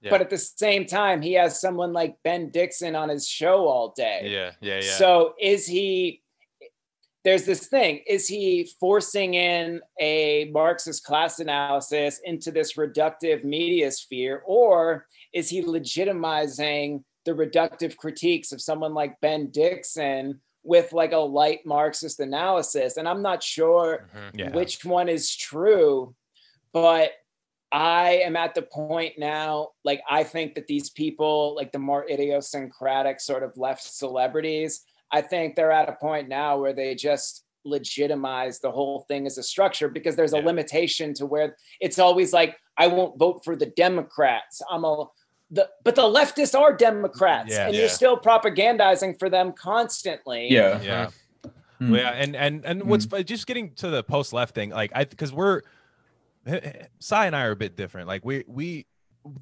[0.00, 0.10] Yeah.
[0.10, 3.92] But at the same time, he has someone like Ben Dixon on his show all
[3.96, 4.22] day.
[4.24, 4.92] Yeah, yeah, yeah.
[4.96, 6.22] So is he?
[7.24, 8.02] There's this thing.
[8.06, 15.48] Is he forcing in a Marxist class analysis into this reductive media sphere, or is
[15.50, 22.20] he legitimizing the reductive critiques of someone like Ben Dixon with like a light Marxist
[22.20, 22.96] analysis?
[22.98, 24.38] And I'm not sure Mhm.
[24.38, 24.50] Yeah.
[24.52, 26.14] which one is true,
[26.72, 27.10] but
[27.70, 32.06] I am at the point now, like, I think that these people, like the more
[32.10, 34.82] idiosyncratic sort of left celebrities,
[35.12, 39.36] I think they're at a point now where they just legitimize the whole thing as
[39.38, 43.56] a structure because there's a limitation to where it's always like, I won't vote for
[43.56, 44.62] the Democrats.
[44.70, 45.06] I'm a,
[45.50, 47.66] the, but the leftists are Democrats Yeah.
[47.66, 47.80] and Yeah.
[47.80, 50.48] you're still propagandizing for them constantly.
[50.50, 50.80] Yeah.
[50.82, 51.10] Yeah.
[51.78, 51.92] Hmm.
[51.92, 54.90] Well, yeah, and and and what's fu- just getting to the post left thing, like
[54.96, 55.62] I because we're
[57.00, 58.08] Cy and I are a bit different.
[58.08, 58.86] Like we we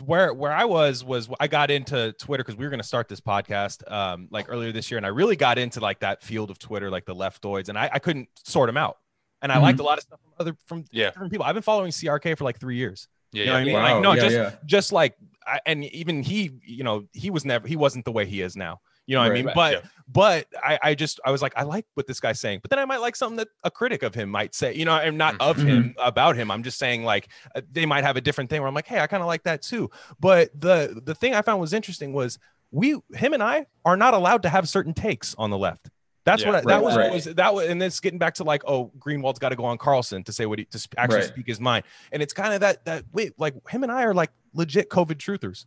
[0.04, 3.08] where where I was was I got into Twitter because we were going to start
[3.08, 6.50] this podcast um like earlier this year, and I really got into like that field
[6.50, 8.98] of Twitter, like the leftoids, and I, I couldn't sort them out.
[9.42, 9.62] And I Mhm.
[9.62, 11.06] liked a lot of stuff from other from Yeah.
[11.10, 11.46] different people.
[11.46, 13.06] I've been following CRK for like three years.
[13.32, 13.74] yeah, You know what I mean?
[13.74, 13.82] yeah.
[13.94, 14.52] Like, no, yeah, just yeah.
[14.64, 15.16] just like
[15.46, 18.56] I, and even he you know he was never he wasn't the way he is
[18.56, 19.54] now you know what i mean Right.
[19.54, 19.80] but Yeah.
[20.08, 22.78] but I, I just i was like i like what this guy's saying but then
[22.78, 25.34] i might like something that a critic of him might say you know i'm not
[25.40, 25.66] of Mhm.
[25.66, 28.68] him about him i'm just saying like uh, they might have a different thing where
[28.68, 31.60] i'm like hey i kind of like that too but the the thing i found
[31.60, 32.38] was interesting was
[32.70, 35.88] we him and i are not allowed to have certain takes on the left
[36.24, 36.48] that's Yeah.
[36.50, 37.04] what I, that was, right.
[37.04, 39.64] what was that was and it's getting back to like oh greenwald's got to go
[39.64, 41.24] on carlson to say what he to actually Right.
[41.28, 44.12] speak his mind and it's kind of that that wait like him and i are
[44.14, 45.66] like legit covid truthers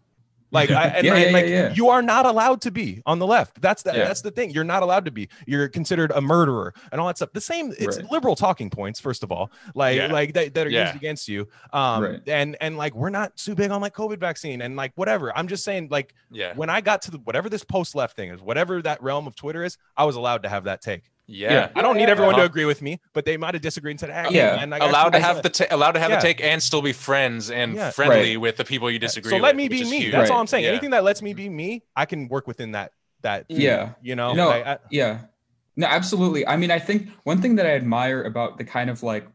[0.51, 3.19] like I, and Yeah, I- yeah, like yeah, you are not allowed to be on
[3.19, 3.61] the left.
[3.61, 4.51] That's the that's the thing.
[4.51, 5.30] You're not allowed to be.
[5.45, 7.31] You're considered a murderer and all that stuff.
[7.34, 8.11] The same it's Right.
[8.11, 11.47] liberal talking points first of all like like that, that are used against you.
[11.73, 12.21] Um Right.
[12.27, 15.35] and and like we're not too big on like covid vaccine and like whatever.
[15.38, 18.30] I'm just saying like yeah, when i got to the whatever this post left thing
[18.30, 21.51] is whatever that realm of twitter is i was allowed to have that take yeah.
[21.53, 21.69] Yeah.
[21.76, 22.45] i don't need everyone to Uh-huh.
[22.47, 24.56] agree with me but they might have disagreed and said hey, Yeah.
[24.65, 26.15] man, I allowed to have the ta- allowed to have Yeah.
[26.18, 27.91] the take and still be friends and Yeah.
[27.91, 28.41] friendly Right.
[28.41, 29.43] with the people you disagree so with.
[29.43, 30.11] let me be me huge.
[30.11, 30.35] that's Right.
[30.35, 30.72] all i'm saying Yeah.
[30.72, 32.91] anything that lets me be me i can work within that
[33.22, 33.89] that Yeah.
[34.01, 35.19] you know No, Like, I- yeah.
[35.76, 36.45] No, absolutely.
[36.45, 39.26] I mean, I think one thing that I admire about the kind of like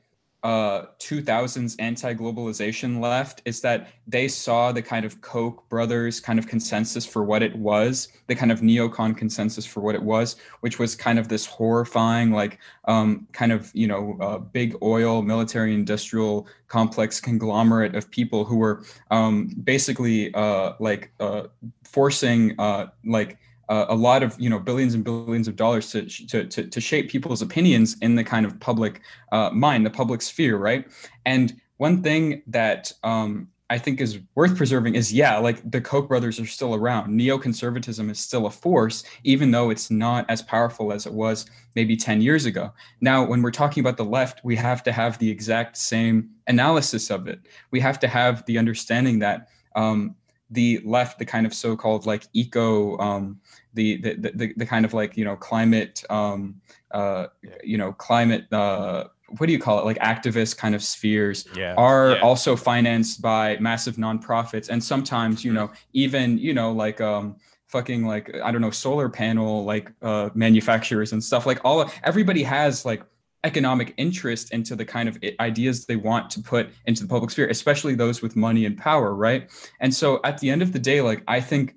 [0.45, 6.47] uh 2000s anti-globalization left is that they saw the kind of Koch brothers kind of
[6.47, 10.79] consensus for what it was, the kind of neocon consensus for what it was, which
[10.79, 15.73] was kind of this horrifying like um kind of, you know, uh, big oil military
[15.73, 21.45] industrial complex conglomerate of people who were um basically uh like uh
[21.85, 23.39] forcing uh like
[23.69, 26.81] uh, a lot of you know billions and billions of dollars to, to to to
[26.81, 29.01] shape people's opinions in the kind of public
[29.33, 30.87] uh, mind, the public sphere, right?
[31.27, 36.07] And one thing that um, I think is worth preserving is yeah, like the Koch
[36.07, 37.19] brothers are still around.
[37.19, 41.97] Neoconservatism is still a force, even though it's not as powerful as it was maybe
[41.97, 42.73] 10 years ago.
[43.01, 47.11] Now, when we're talking about the left, we have to have the exact same analysis
[47.11, 47.41] of it.
[47.71, 50.15] We have to have the understanding that um,
[50.51, 53.41] the left, the kind of so-called like eco, um,
[53.73, 56.61] the, the the the kind of like you know climate, um,
[56.93, 57.27] uh,
[57.63, 58.53] you know climate.
[58.53, 59.05] Uh,
[59.39, 59.85] what do you call it?
[59.85, 62.21] Like activist kind of spheres yeah are Yeah.
[62.23, 68.07] also financed by massive nonprofits, and sometimes you know even you know like um fucking
[68.07, 71.47] like I don't know solar panel like uh, manufacturers and stuff.
[71.47, 73.03] Like all everybody has like
[73.45, 77.49] economic interest into the kind of ideas they want to put into the public sphere,
[77.49, 79.51] especially those with money and power, right?
[79.81, 81.77] And so at the end of the day, like I think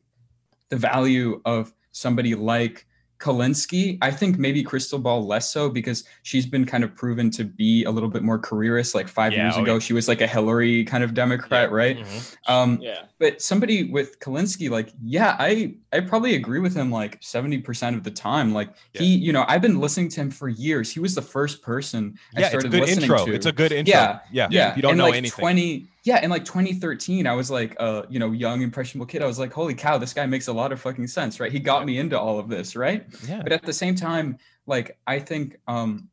[0.69, 2.86] the value of somebody like
[3.19, 7.43] Kulinski, I think maybe Krystal Ball less so because she's been kind of proven to
[7.43, 8.95] be a little bit more careerist.
[8.95, 9.79] Like five Yeah, years oh, ago, yeah.
[9.79, 11.97] she was like a Hillary kind of Democrat, right?
[11.99, 12.35] Mhm.
[12.47, 13.03] Um, Yeah.
[13.19, 18.03] but somebody with Kulinski, like, yeah, I I probably agree with him like 70% of
[18.03, 18.53] the time.
[18.53, 20.91] Like he, you know, I've been listening to him for years.
[20.91, 23.33] He was the first person I yeah it's a started good listening intro to.
[23.33, 24.75] it's a good intro Yeah, yeah yeah.
[24.75, 28.05] you don't and know like anything 20 yeah, in like 2013, I was like a
[28.09, 29.21] you know young impressionable kid.
[29.21, 31.51] I was like, holy cow, this guy makes a lot of fucking sense, right?
[31.51, 33.05] He got me into all of this, right?
[33.27, 33.41] Yeah.
[33.43, 36.07] But at the same time, like I think um,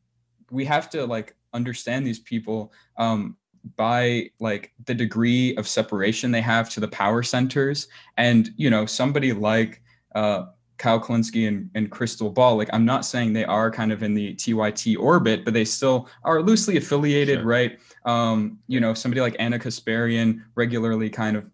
[0.51, 3.37] we have to like understand these people um,
[3.77, 8.85] by like the degree of separation they have to the power centers, and you know
[8.85, 9.81] somebody like
[10.13, 14.03] uh, Kyle Kulinski and, and Krystal Ball, like I'm not saying they are kind of
[14.03, 17.45] in the TYT orbit, but they still are loosely affiliated, Sure.
[17.47, 17.79] right?
[18.05, 21.45] Um, you know, somebody like Ana Kasparian regularly kind of,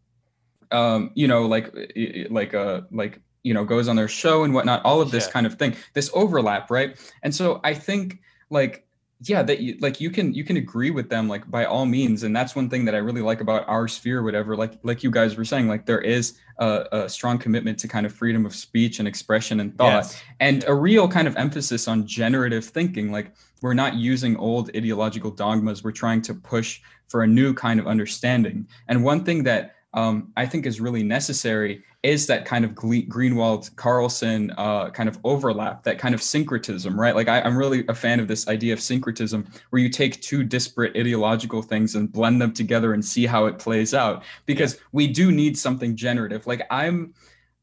[0.71, 1.71] um, you know, like
[2.29, 4.83] like uh like you know goes on their show and whatnot.
[4.85, 5.31] All of this Yeah.
[5.31, 6.97] kind of thing, this overlap, right?
[7.23, 8.19] And so I think
[8.49, 8.85] like
[9.23, 12.23] yeah that you like you can you can agree with them like by all means
[12.23, 15.11] and that's one thing that i really like about our sphere whatever like like you
[15.11, 18.55] guys were saying like there is a, a strong commitment to kind of freedom of
[18.55, 20.21] speech and expression and thought Yes.
[20.39, 23.31] and a real kind of emphasis on generative thinking like
[23.61, 27.87] we're not using old ideological dogmas we're trying to push for a new kind of
[27.87, 32.71] understanding and one thing that um, i think is really necessary is that kind of
[32.71, 37.15] greenwald carlson uh, kind of overlap that kind of syncretism right?
[37.15, 40.43] Like I, i'm really a fan of this idea of syncretism where you take two
[40.43, 44.23] disparate ideological things and blend them together and see how it plays out.
[44.45, 46.47] Because we do need something generative.
[46.47, 47.13] Like i'm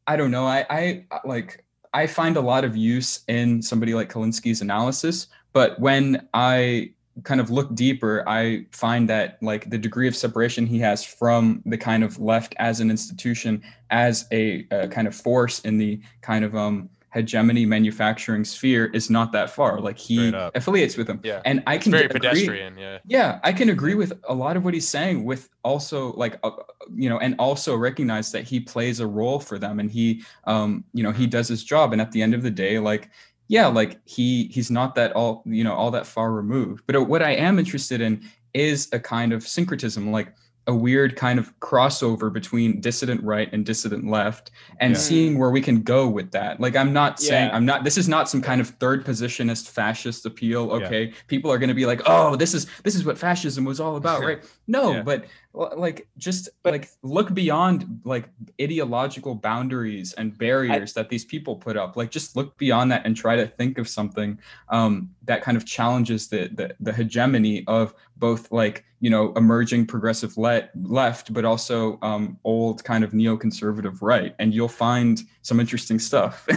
[0.09, 1.65] i don't know i i like
[1.95, 6.91] i find a lot of use in somebody like Kulinski's analysis but when i
[7.25, 11.63] kind of look deeper i find that like the degree of separation he has from
[11.67, 16.01] the kind of left as an institution as a, a kind of force in the
[16.21, 21.19] kind of um hegemony manufacturing sphere is not that far like he affiliates with them
[21.25, 21.41] Yeah.
[21.47, 22.77] and i It's can very agree- pedestrian.
[22.77, 22.99] Yeah.
[23.07, 26.51] yeah, I can agree with a lot of what he's saying with also like uh,
[26.95, 30.85] you know and also recognize that he plays a role for them and he um
[30.93, 33.09] you know he does his job and at the end of the day like
[33.49, 36.85] yeah, like he he's not that all you know all that far removed.
[36.87, 38.23] But uh, what I am interested in
[38.55, 40.35] is a kind of syncretism like
[40.67, 44.51] a weird kind of crossover between dissident right and dissident left
[44.81, 44.99] and Yeah.
[44.99, 47.57] seeing where we can go with that like i'm not saying Yeah.
[47.57, 50.87] i'm not this is not some kind of third positionist fascist appeal Yeah.
[50.87, 53.81] okay people are going to be like oh this is this is what fascism was
[53.81, 55.03] all about right no Yeah.
[55.03, 58.29] but like just But- like look beyond like
[58.61, 63.17] ideological boundaries and barriers that these people put up like just look beyond that and
[63.17, 64.39] try to think of something
[64.69, 69.87] um, that kind of challenges the, the the hegemony of both like you know emerging
[69.87, 75.59] progressive le- left but also um, old kind of neoconservative right and you'll find some
[75.61, 76.47] interesting stuff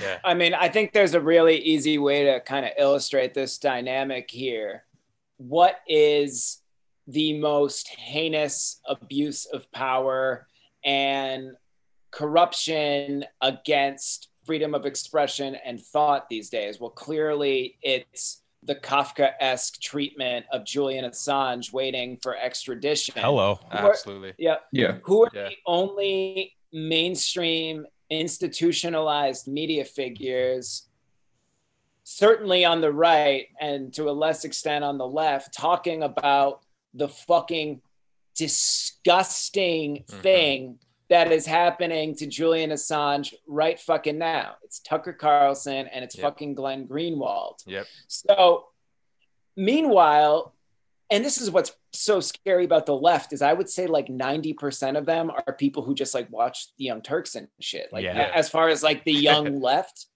[0.00, 0.18] Yeah.
[0.24, 4.30] I mean, I think there's a really easy way to kind of illustrate this dynamic
[4.30, 4.84] here.
[5.36, 6.59] What is
[7.06, 10.46] the most heinous abuse of power
[10.84, 11.52] and
[12.10, 16.80] corruption against freedom of expression and thought these days?
[16.80, 23.14] Well, clearly it's the Kafka esque treatment of Julian Assange waiting for extradition.
[23.16, 23.58] Hello.
[23.70, 24.34] Absolutely.
[24.38, 25.48] Yeah yeah who are Yeah.
[25.48, 30.88] the only mainstream institutionalized media figures
[32.04, 36.62] certainly on the right and to a less extent on the left talking about
[36.94, 37.80] the fucking
[38.36, 40.22] disgusting Mhm.
[40.22, 44.54] thing that is happening to Julian Assange right fucking now.
[44.62, 46.22] It's Tucker Carlson and it's Yep.
[46.22, 47.58] fucking Glenn Greenwald.
[47.66, 47.86] Yep.
[48.06, 48.68] So,
[49.56, 50.54] meanwhile,
[51.10, 54.96] and this is what's so scary about the left is I would say like 90%
[54.96, 57.92] of them are people who just like watch the Young Turks and shit.
[57.92, 58.30] Like Yeah.
[58.32, 60.06] as far as like the young left,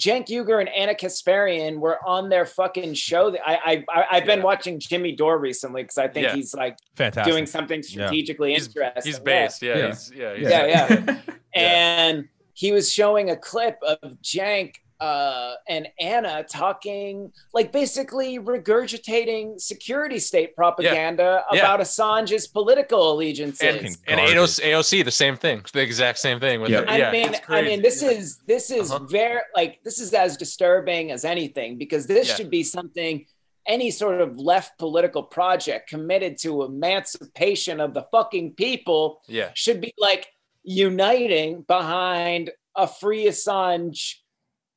[0.00, 3.34] Cenk Uygur and Ana Kasparian were on their fucking show.
[3.46, 4.44] I, I, I I've been Yeah.
[4.44, 6.34] watching Jimmy Dore recently because I think Yeah.
[6.34, 7.32] he's like Fantastic.
[7.32, 9.02] doing something strategically He's, interesting.
[9.04, 9.24] he's Yeah.
[9.24, 9.62] based.
[9.62, 9.76] Yeah.
[9.78, 9.86] Yeah.
[9.88, 10.34] He's, yeah.
[10.36, 11.16] he's- Yeah, yeah.
[11.54, 11.60] Yeah.
[11.62, 19.60] And he was showing a clip of Cenk uh, and Anna talking, like basically regurgitating
[19.60, 21.58] security state propaganda Yeah.
[21.58, 23.98] about Assange's political allegiances.
[24.08, 24.20] And, and.
[24.20, 25.62] AOC, AOC, the same thing.
[25.72, 26.60] The exact same thing.
[26.60, 26.84] With Yeah.
[26.88, 28.10] I yeah, mean, I mean, this Yeah.
[28.10, 29.04] is this is Uh-huh.
[29.04, 32.34] very like this is as disturbing as anything because this Yeah.
[32.36, 33.26] should be something
[33.66, 39.50] any sort of left political project committed to emancipation of the fucking people Yeah.
[39.54, 40.28] should be like
[40.62, 44.16] uniting behind a free Assange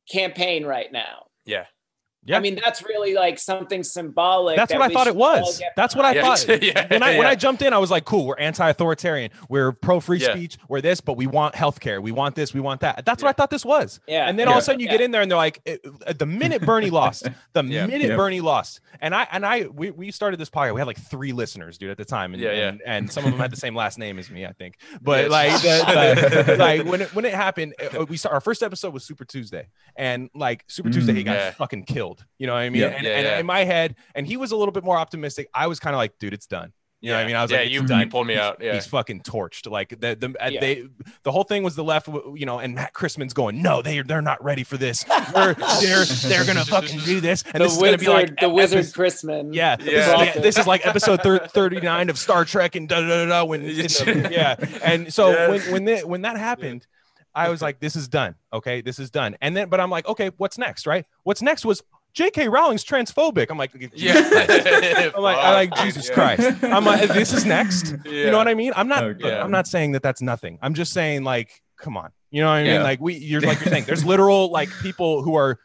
[0.10, 1.28] campaign right now.
[1.46, 1.66] Yeah.
[2.28, 2.38] Yeah.
[2.38, 4.58] I mean, that's really like something symbolic.
[4.58, 5.60] That's that what I thought it was.
[5.60, 6.22] get That's what I Yeah.
[6.36, 6.62] thought.
[6.64, 6.88] Yeah.
[6.90, 10.32] When I when I jumped in, I was like, "Cool, we're anti-authoritarian, we're pro-free Yeah.
[10.34, 13.28] speech, we're this, but we want healthcare, we want this, we want that." That's Yeah.
[13.28, 14.00] what I thought this was.
[14.08, 14.28] Yeah.
[14.28, 14.92] And then all of a sudden, you Yeah.
[14.94, 17.86] get in there, and they're like, uh, "The minute Bernie lost, the Yeah.
[17.88, 18.16] minute Yeah.
[18.18, 20.74] Bernie lost," and I and I we, we started this podcast.
[20.74, 22.68] We had like three listeners, dude, at the time, and Yeah, yeah.
[22.70, 24.78] and, and some of them had the same last name as me, I think.
[25.02, 25.32] But Yes.
[25.32, 28.94] like, the, the, like when it when it happened, uh, we saw our first episode
[28.94, 31.52] was Super Tuesday, and like Super Tuesday, he got Yeah.
[31.52, 32.17] fucking killed.
[32.38, 32.82] You know what I mean?
[32.82, 32.88] Yeah.
[32.90, 33.40] And, Yeah, and yeah.
[33.40, 35.50] in my head, and he was a little bit more optimistic.
[35.54, 36.74] I was kind of like, dude, it's done.
[37.00, 37.36] You know what I mean?
[37.36, 38.58] I was yeah, like, you, you pulled me out.
[38.60, 38.74] Yeah.
[38.74, 39.70] He's fucking torched.
[39.70, 40.60] Like the the uh, Yeah.
[40.60, 40.88] they
[41.22, 44.20] the whole thing was the left, you know, and Matt Christman's going, no, they they're
[44.24, 45.04] not ready for this.
[45.04, 48.40] They're they're, they're gonna fucking do this, and the this is wizard, gonna be like
[48.40, 49.54] the wizard epi- Christman.
[49.54, 50.24] Yeah, this, Yeah.
[50.24, 53.44] is, this is like episode thir- 39 of Star Trek and da da da da.
[53.46, 55.50] When it's- yeah, and so Yeah.
[55.50, 56.88] when when that when that happened,
[57.36, 58.34] I was like, this is done.
[58.52, 59.38] Okay, this is done.
[59.40, 60.88] And then, but I'm like, okay, what's next?
[60.88, 61.06] Right?
[61.22, 61.84] What's next was
[62.18, 62.48] J.K.
[62.48, 63.46] Rowling's transphobic.
[63.52, 64.16] I'm like, yeah.
[65.16, 66.14] I'm like, I'm like Jesus yeah.
[66.16, 66.64] Christ.
[66.64, 67.94] I'm like, this is next.
[68.08, 68.74] You know what I mean?
[68.76, 69.04] I'm not.
[69.04, 69.34] Oh, look.
[69.34, 70.58] I'm not saying that that's nothing.
[70.62, 72.12] I'm just saying like, come on.
[72.32, 72.74] You know what I mean?
[72.74, 72.84] Yeah.
[72.84, 73.84] Like we, you're like you're saying.
[73.86, 75.60] There's literal like people who are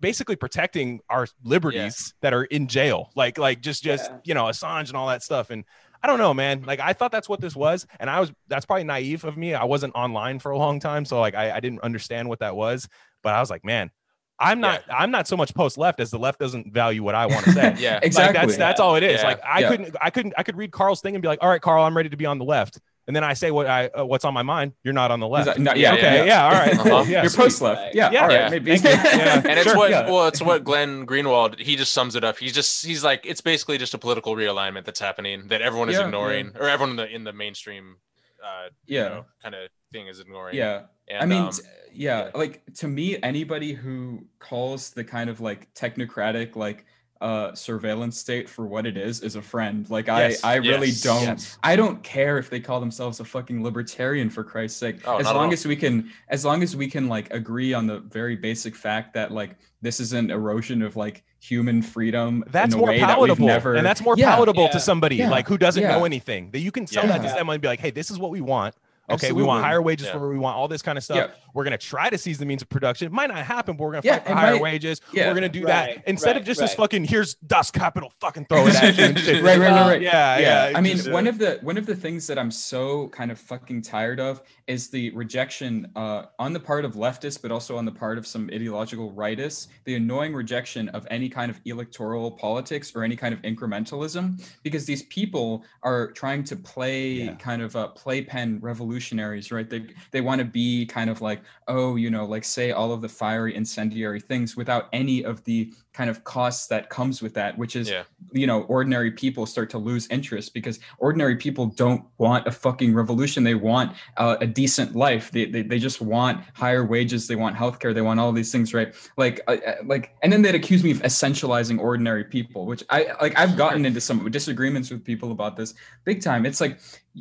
[0.00, 3.10] basically protecting our liberties that are in jail.
[3.16, 4.18] Like like just just Yeah.
[4.22, 5.50] you know Assange and all that stuff.
[5.50, 5.64] And
[6.04, 6.62] I don't know, man.
[6.62, 9.54] Like I thought that's what this was, and I was that's probably naive of me.
[9.54, 12.54] I wasn't online for a long time, so like I, I didn't understand what that
[12.54, 12.88] was.
[13.24, 13.90] But I was like, man.
[14.38, 14.82] I'm not.
[14.90, 17.52] I'm not so much post left as the left doesn't value what I want to
[17.52, 17.74] say.
[17.78, 18.00] Yeah.
[18.02, 18.38] Exactly.
[18.38, 19.20] Like that's that's all it is.
[19.20, 19.26] Yeah.
[19.28, 19.68] Like I Yeah.
[19.68, 21.96] couldn't I couldn't I could read Carl's thing and be like, all right, Carl, I'm
[21.96, 22.78] ready to be on the left.
[23.06, 24.72] And then I say what I uh, what's on my mind.
[24.82, 25.46] You're not on the left.
[25.46, 26.44] like, no, Yeah, yeah, okay, yeah, yeah.
[26.46, 26.78] all right.
[26.78, 27.04] Uh-huh.
[27.06, 27.94] Yeah, You're post left.
[27.94, 28.22] Yeah, Yeah.
[28.22, 28.48] all right, Yeah.
[28.48, 28.70] maybe.
[28.82, 29.34] Yeah.
[29.44, 29.76] and it's Sure.
[29.76, 30.10] what Yeah.
[30.10, 33.40] well it's what glenn greenwald he just sums it up he's just he's like it's
[33.40, 36.96] basically just a political realignment that's happening that everyone is Yeah, ignoring or everyone in
[36.96, 37.96] the in the mainstream
[38.42, 39.08] uh you Yeah.
[39.08, 40.82] know, kind of thing is ignoring Yeah.
[41.08, 41.62] and, I mean, um, t-
[41.94, 42.30] yeah, yeah.
[42.34, 46.84] like to me, anybody who calls the kind of like technocratic, like
[47.20, 49.88] uh surveillance state for what it is is a friend.
[49.88, 51.56] Like Yes, I, I really don't yes.
[51.62, 54.96] I don't care if they call themselves a fucking libertarian for Christ's sake.
[55.06, 58.00] Oh, as long as we can as long as we can like agree on the
[58.00, 62.80] very basic fact that like this is an erosion of like human freedom That's in
[62.80, 65.16] a more way that we've palatable, never and that's more Yeah, palatable yeah, to somebody
[65.16, 65.96] yeah, like who doesn't yeah.
[65.96, 66.50] know anything.
[66.50, 67.36] That you can sell that to Yeah.
[67.36, 68.74] someone and be like, "Hey, this is what we want.
[69.10, 70.12] Okay, we want higher wages Yeah.
[70.12, 71.16] for we want all this kind of stuff.
[71.16, 71.28] Yeah.
[71.54, 73.06] We're gonna try to seize the means of production.
[73.06, 75.00] It might not happen, but we're gonna Yeah, fight for higher might- wages.
[75.12, 75.28] yeah.
[75.28, 78.46] We're gonna do Right, that instead of right, just this fucking here's Das Kapital, fucking
[78.46, 79.04] throw it at you.
[79.04, 79.42] and shit.
[79.42, 80.02] right, right, Well, right, right.
[80.02, 80.72] Yeah, yeah.
[80.76, 83.38] I mean, just- one of the one of the things that I'm so kind of
[83.38, 87.84] fucking tired of is the rejection uh, on the part of leftists, but also on
[87.84, 92.92] the part of some ideological rightists, the annoying rejection of any kind of electoral politics
[92.96, 97.34] or any kind of incrementalism, because these people are trying to play Yeah.
[97.34, 99.68] kind of uh, playpen revolutionaries, right?
[99.68, 103.00] They they want to be kind of like, oh, you know, like say all of
[103.00, 107.56] the fiery incendiary things without any of the kind of costs that comes with that,
[107.56, 108.02] which is yeah.
[108.32, 112.94] you know ordinary people start to lose interest because ordinary people don't want a fucking
[112.94, 113.44] revolution.
[113.44, 115.30] They want uh, a decent life.
[115.30, 117.28] They, they, they just want higher wages.
[117.28, 117.94] They want healthcare.
[117.94, 118.94] They want all these things right?
[119.16, 123.06] Like uh, uh, like and then they'd accuse me of essentializing ordinary people which i
[123.20, 126.46] like i've gotten into some disagreements with people about this big time.
[126.46, 126.78] It's like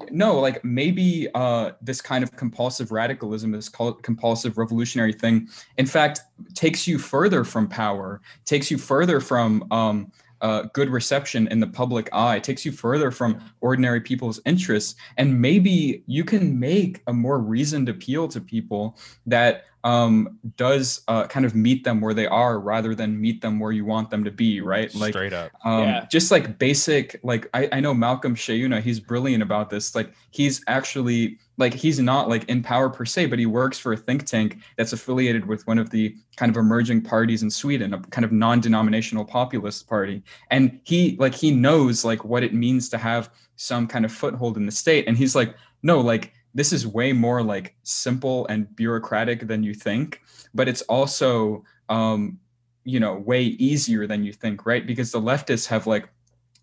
[0.09, 5.47] no like maybe uh this kind of compulsive radicalism this compulsive revolutionary thing
[5.77, 6.21] in fact
[6.55, 10.11] takes you further from power takes you further from um
[10.41, 15.39] uh, good reception in the public eye takes you further from ordinary people's interests and
[15.39, 21.45] maybe you can make a more reasoned appeal to people that um, does uh, kind
[21.45, 24.31] of meet them where they are rather than meet them where you want them to
[24.31, 25.51] be right like straight up.
[25.65, 26.05] um, Yeah.
[26.09, 30.63] just like basic like I, I know malcom kyeyune he's brilliant about this like he's
[30.67, 34.25] actually like he's not like in power per se but he works for a think
[34.25, 38.23] tank that's affiliated with one of the kind of emerging parties in sweden a kind
[38.23, 43.29] of non-denominational populist party and he like he knows like what it means to have
[43.57, 47.13] some kind of foothold in the state and he's like no like this is way
[47.13, 50.21] more like simple and bureaucratic than you think
[50.53, 52.39] but it's also um
[52.83, 54.85] you know way easier than you think right?
[54.85, 56.09] Because the leftists have like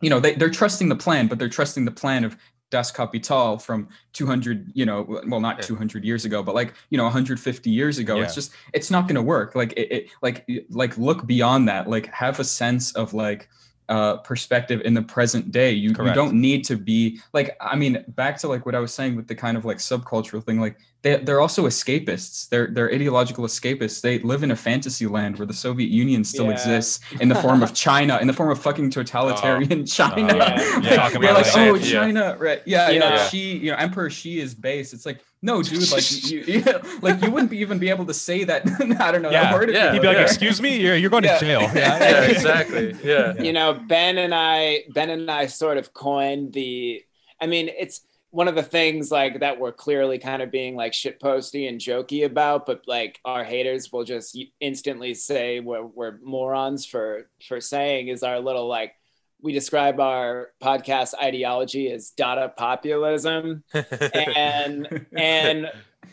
[0.00, 2.36] you know they, they're trusting the plan but they're trusting the plan of
[2.70, 7.04] das kapital from 200 you know well not 200 years ago but like you know
[7.04, 8.16] 150 years ago.
[8.16, 8.24] Yeah.
[8.24, 9.54] it's just it's not going to work.
[9.54, 11.88] Like it, it like like look beyond that.
[11.88, 13.48] Like have a sense of like
[13.90, 15.72] uh, perspective in the present day.
[15.72, 18.94] You, you don't need to be like, I mean, back to like what I was
[18.94, 22.48] saying with the kind of like subcultural thing, like they, they're also escapists.
[22.50, 24.00] They're, they're ideological escapists.
[24.02, 26.52] They live in a fantasy land where the Soviet Union still Yeah.
[26.52, 29.84] exists in the form of China, in the form of fucking totalitarian oh.
[29.86, 30.32] China.
[30.32, 30.80] Oh, yeah.
[30.80, 31.90] Like, Yeah, we're about like, oh, same- yeah.
[31.90, 32.62] China, right?
[32.66, 33.28] Yeah, you know, Yeah.
[33.28, 34.92] she, you know, Emperor Xi is base.
[34.92, 36.62] It's like, no, dude, like you, you
[37.00, 38.68] like you wouldn't be even be able to say that.
[39.00, 39.30] I don't know.
[39.30, 39.54] Yeah.
[39.54, 39.86] word Yeah.
[39.86, 40.24] you He'd be like, yeah.
[40.24, 41.38] "Excuse me, you're, you're going Yeah.
[41.38, 45.94] to jail." yeah exactly yeah you know ben and i ben and i sort of
[45.94, 47.02] coined the
[47.40, 50.92] i mean it's one of the things like that we're clearly kind of being like
[50.92, 56.86] shitposty and jokey about but like our haters will just instantly say we're, we're morons
[56.86, 58.94] for for saying is our little like
[59.42, 63.64] we describe our podcast ideology as Dada populism.
[63.72, 65.70] And and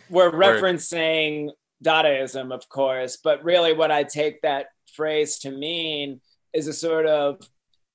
[0.09, 1.49] we're referencing
[1.83, 6.21] Dadaism, of course, but really what I take that phrase to mean
[6.53, 7.47] is a sort of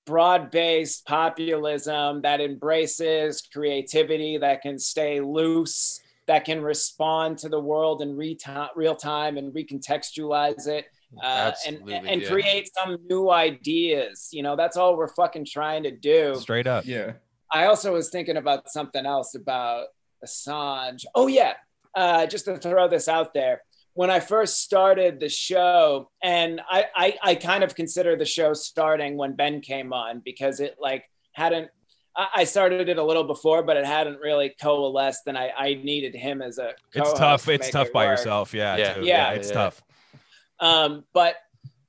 [0.06, 8.02] broad-based populism that embraces creativity, that can stay loose, that can respond to the world
[8.02, 8.38] in re-
[8.76, 10.86] real time and recontextualize it.
[11.22, 12.28] Uh, and and yeah.
[12.28, 14.30] create some new ideas.
[14.32, 16.34] You know, that's all we're fucking trying to do.
[16.36, 16.86] Straight up.
[16.86, 17.12] Yeah.
[17.52, 19.88] I also was thinking about something else about
[20.24, 21.04] Assange.
[21.14, 21.52] Oh yeah,
[21.94, 23.62] uh, just to throw this out there.
[23.94, 28.54] When I first started the show, and I, I, I kind of consider the show
[28.54, 31.68] starting when Ben came on because it like hadn't.
[32.16, 35.74] I I started it a little before, but it hadn't really coalesced, and I, I
[35.74, 36.72] needed him as a.
[36.94, 37.44] It's tough.
[37.44, 38.18] to It's tough it by work.
[38.18, 38.54] yourself.
[38.54, 38.76] Yeah.
[38.76, 38.94] Yeah.
[38.94, 39.04] too.
[39.04, 39.30] Yeah.
[39.32, 39.54] It's Yeah.
[39.54, 39.82] tough.
[40.60, 41.36] Um, but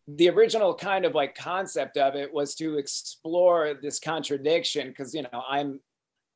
[0.07, 5.21] the original kind of like concept of it was to explore this contradiction because you
[5.21, 5.80] know I'm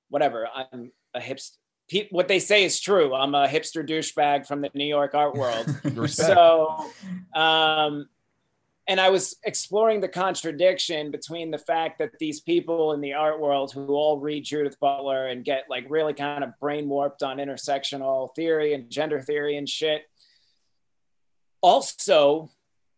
[0.10, 1.58] whatever I'm a hipster.
[1.90, 3.14] Pe- what they say is true.
[3.14, 5.68] I'm a hipster douchebag from the New York art world.
[6.08, 6.86] So,
[7.34, 8.10] um,
[8.88, 13.40] and I was exploring the contradiction between the fact that these people in the art
[13.40, 17.38] world who all read Judith Butler and get like really kind of brain warped on
[17.38, 20.04] intersectional theory and gender theory and shit
[21.62, 22.50] also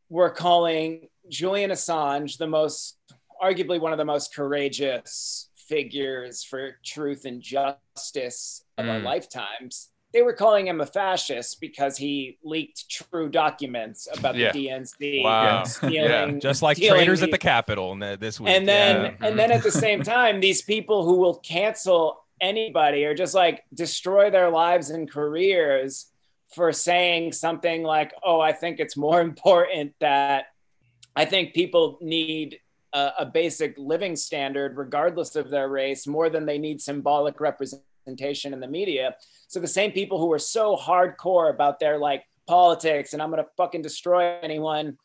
[0.09, 2.97] were calling Julian Assange the most,
[3.41, 9.03] arguably one of the most courageous figures for truth and justice of our Mm.
[9.03, 9.89] lifetimes.
[10.11, 14.51] They were calling him a fascist because he leaked true documents about Yeah.
[14.51, 15.21] the DNC.
[15.23, 15.63] Wow.
[15.65, 18.49] stealing- Just like traitors at the- Capitol this week.
[18.49, 19.27] and then Yeah.
[19.27, 23.63] and then at the same time these people who will cancel anybody or just like
[23.73, 26.07] destroy their lives and careers
[26.55, 30.45] for saying something like oh i think it's more important that
[31.17, 32.57] i think people need
[32.93, 37.85] a, a basic living standard regardless of their race more than they need symbolic representation
[38.17, 39.15] in the media
[39.47, 43.43] so the same people who are so hardcore about their like politics and i'm going
[43.43, 44.97] to fucking destroy anyone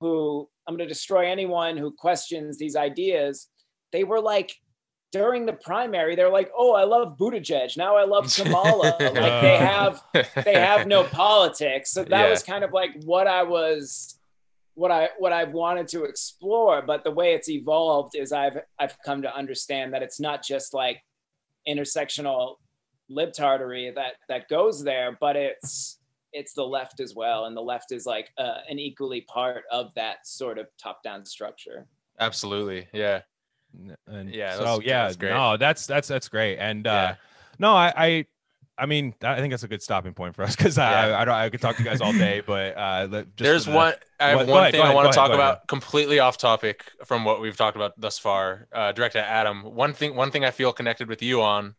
[0.00, 3.48] who I'm going to destroy anyone who questions these ideas.
[3.92, 4.52] They were like,
[5.10, 7.76] during the primary, they're like, oh, I love Buttigieg.
[7.76, 8.96] Now I love Kamala.
[9.00, 10.02] like they have,
[10.44, 11.90] they have no politics.
[11.92, 12.30] So that Yeah.
[12.30, 14.18] was kind of like what I was,
[14.74, 16.82] what I, what I've wanted to explore.
[16.82, 20.72] But the way it's evolved is I've, I've come to understand that it's not just
[20.74, 21.02] like
[21.68, 22.56] intersectional
[23.10, 25.98] libtardery that that goes there, but it's
[26.32, 29.92] it's the left as well, and the left is like uh, an equally part of
[29.96, 31.86] that sort of top-down structure.
[32.20, 32.88] Absolutely.
[32.92, 33.20] Yeah.
[34.06, 35.30] And Yeah, So that's- yeah, that's great.
[35.30, 36.58] no, that's that's that's great.
[36.58, 37.14] And uh
[37.58, 38.26] no, I I
[38.78, 40.88] I mean, I think that's a good stopping point for us because Yeah.
[40.88, 43.72] I, I I could talk to you guys all day, but uh, just There's the-
[43.72, 43.94] one.
[44.18, 45.52] I have What- one ahead, thing go I want to talk ahead, ahead.
[45.54, 48.66] about, completely off topic from what we've talked about thus far.
[48.72, 49.62] Uh, direct at Adam.
[49.62, 50.16] One thing.
[50.16, 51.74] One thing I feel connected with you on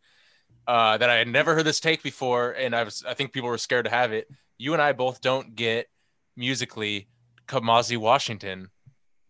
[0.67, 3.03] uh, that I had never heard this take before, and I was.
[3.07, 4.27] I think people were scared to have it.
[4.57, 5.87] You and I both don't get
[6.37, 7.07] musically
[7.47, 8.69] Kamasi Washington.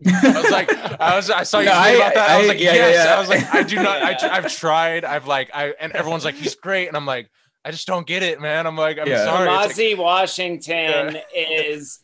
[0.05, 0.69] I was like,
[0.99, 2.29] I was, I saw you No, I- about that.
[2.29, 2.95] I, was I- like, yeah, yes.
[2.95, 3.15] yeah, yeah.
[3.15, 4.01] I was like, I do not.
[4.03, 5.05] I, I've tried.
[5.05, 7.29] I've like, I and everyone's like, he's great, and I'm like,
[7.65, 8.67] I just don't get it, man.
[8.67, 9.23] I'm like, I'm Yeah.
[9.25, 9.49] sorry.
[9.49, 11.99] It's like- Kamasi Washington is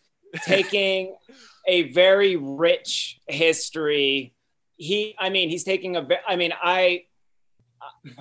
[0.45, 1.15] taking
[1.67, 4.33] a very rich history.
[4.77, 6.07] He, I mean, he's taking a.
[6.27, 7.03] I mean, I,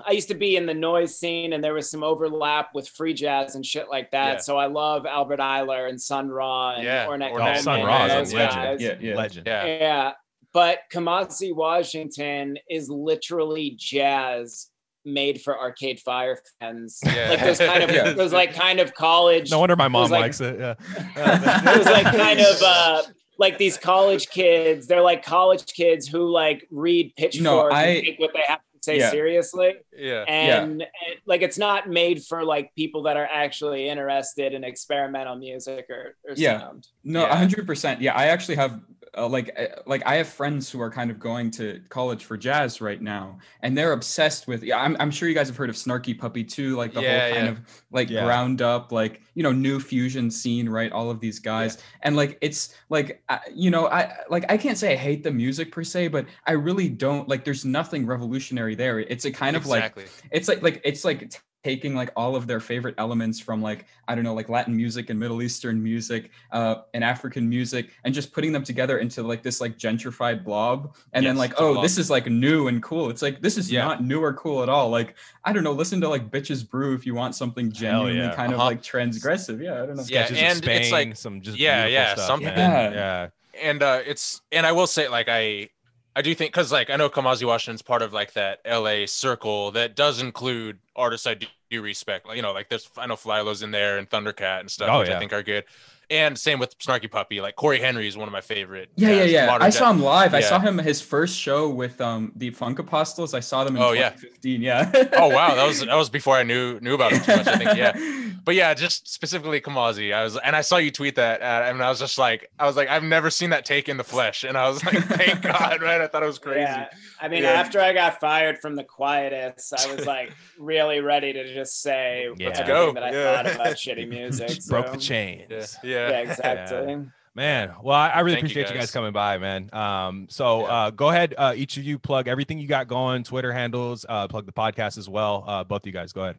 [0.04, 3.14] I used to be in the noise scene, and there was some overlap with free
[3.14, 4.32] jazz and shit like that.
[4.34, 4.38] Yeah.
[4.38, 7.86] So I love Albert Ayler and Sun Ra and Yeah, Ornette Ornette Oh, Sun Coleman,
[7.86, 8.54] Ra is those a legend.
[8.62, 8.80] guys.
[8.82, 9.14] Yeah, yeah.
[9.14, 9.46] legend.
[9.46, 9.64] yeah.
[9.66, 10.12] Yeah.
[10.52, 14.68] But Kamasi Washington is literally jazz
[15.12, 17.00] made for Arcade Fire fans.
[17.06, 17.30] Yeah.
[17.30, 18.12] Like those kind of Yeah.
[18.12, 20.58] those like kind of college No wonder my mom was like- likes it.
[20.58, 20.74] Yeah.
[20.96, 23.02] it was like kind of uh
[23.38, 24.86] like these college kids.
[24.86, 28.64] They're like college kids who like read pitchforks I- and take what they have to
[28.82, 29.10] say Yeah.
[29.10, 29.74] seriously.
[29.96, 30.24] yeah.
[30.28, 30.88] And, and
[31.26, 36.16] like it's not made for like people that are actually interested in experimental music or,
[36.28, 36.60] or Yeah.
[36.60, 36.86] sound.
[37.04, 37.36] No, Yeah.
[37.36, 38.00] hundred percent.
[38.00, 38.80] Yeah, I actually have
[39.18, 42.36] uh, like uh, like I have friends who are kind of going to college for
[42.36, 44.62] jazz right now, and they're obsessed with.
[44.62, 47.08] Yeah, I'm, I'm sure you guys have heard of Snarky Puppy too, like the Yeah,
[47.10, 47.50] whole kind yeah.
[47.50, 48.20] of like Yeah.
[48.24, 50.92] ground up, like you know, new fusion scene, right?
[50.92, 54.78] All of these guys, and like it's like I, you know, I like I can't
[54.78, 57.44] say I hate the music per se, but I really don't like.
[57.44, 59.00] There's nothing revolutionary there.
[59.00, 59.96] It's a kind of like
[60.30, 61.32] it's like like it's like
[61.64, 65.10] taking like all of their favorite elements from like i don't know like latin music
[65.10, 69.42] and middle eastern music uh and african music and just putting them together into like
[69.42, 73.22] this like gentrified blob and then like oh this is like new and cool it's
[73.22, 73.84] like this is Yeah.
[73.84, 76.94] not new or cool at all like i don't know listen to like bitches brew
[76.94, 78.34] if you want something genuinely yeah.
[78.36, 78.62] kind Uh-huh.
[78.62, 81.58] of like transgressive yeah i don't know Yeah, Sketches of and it's like- some just
[81.58, 82.92] yeah, yeah, stuff, something- man.
[82.92, 83.28] Yeah.
[83.54, 83.68] yeah.
[83.70, 85.70] and uh it's and I will say like I
[86.18, 89.70] I do think because like I know Kamasi Washington's part of like that LA circle
[89.70, 92.26] that does include artists I do, do respect.
[92.26, 94.98] Like you know, like there's I know Flylo's in there and Thundercat and stuff, Oh,
[94.98, 95.14] which yeah.
[95.14, 95.64] I think are good.
[96.10, 97.40] And same with Snarky Puppy.
[97.40, 98.88] Like Cory Henry is one of my favorite.
[98.96, 99.58] Yeah, yeah, yeah.
[99.60, 100.32] I saw him live.
[100.34, 103.34] I saw him his first show with um the Funk Apostles.
[103.34, 104.62] I saw them in Oh, 2015.
[104.62, 104.90] Yeah.
[105.14, 107.46] Oh wow, that was that was before I knew knew about him too much.
[107.46, 108.14] I think yeah.
[108.44, 110.14] But yeah, just specifically Kamasi.
[110.14, 112.64] I was and I saw you tweet that, uh, and I was just like, I
[112.64, 115.42] was like, I've never seen that take in the flesh, and I was like, thank
[115.52, 116.00] God, right?
[116.00, 116.60] I thought it was crazy.
[116.60, 116.88] Yeah.
[117.20, 117.50] I mean, Yeah.
[117.50, 122.28] after I got fired from the Quietus, I was like really ready to just say
[122.38, 122.46] Yeah.
[122.48, 122.92] everything Go.
[122.94, 123.42] that I Yeah.
[123.42, 124.48] thought about shitty music.
[124.48, 125.76] Just broke the chains.
[125.82, 126.18] Yeah, Yeah, yeah.
[126.30, 127.06] exactly.
[127.34, 128.86] Man, well, I, I really Thank appreciate you guys.
[128.86, 128.90] guys.
[128.90, 129.70] coming by, man.
[129.72, 130.66] Um, so Yeah.
[130.66, 134.26] uh, go ahead, uh, each of you plug everything you got going, Twitter handles, uh,
[134.26, 135.44] plug the podcast as well.
[135.46, 136.38] Uh, both of you guys, go ahead.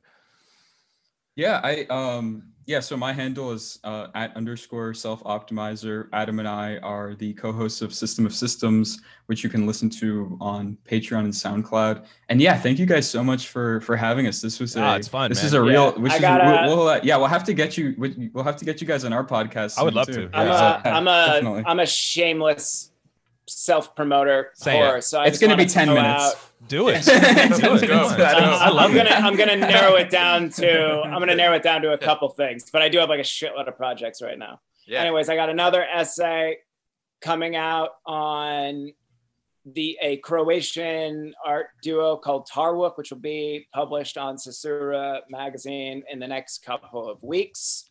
[1.36, 6.08] Yeah, I um yeah, so my handle is uh, at underscore self optimizer.
[6.14, 10.38] Adam and I are the co-hosts of System of Systems, which you can listen to
[10.40, 12.06] on Patreon and SoundCloud.
[12.30, 14.40] And yeah, thank you guys so much for for having us.
[14.40, 15.46] This was a Ah, it's fun, This man.
[15.48, 15.92] is a Yeah, real.
[15.94, 17.96] Which I is gotta- we'll, we'll uh, yeah, we'll have to get you.
[17.98, 19.80] we- We'll have to get you guys on our podcast.
[19.80, 20.30] I would love too.
[20.30, 20.38] to.
[20.38, 20.82] I'm Yeah.
[20.86, 21.64] a I'm a definitely.
[21.66, 22.92] am a shameless
[23.50, 25.04] self promoter Say it.
[25.04, 26.24] So I It's gonna be 10 throw minutes.
[26.24, 26.36] out-
[26.68, 27.04] Do it.
[27.06, 27.26] Do it.
[27.50, 28.18] Let's Come on.
[28.18, 28.26] go.
[28.26, 31.82] I love I'm gonna I'm gonna narrow it down to I'm gonna narrow it down
[31.84, 34.60] to a couple things, but I do have like a shitload of projects right now.
[34.86, 35.02] Yeah.
[35.02, 36.58] Anyways, I got another essay
[37.22, 38.94] coming out on
[39.66, 46.18] the a Croatian art duo called Tarwuk, which will be published on Sasura magazine in
[46.20, 47.90] the next couple of weeks.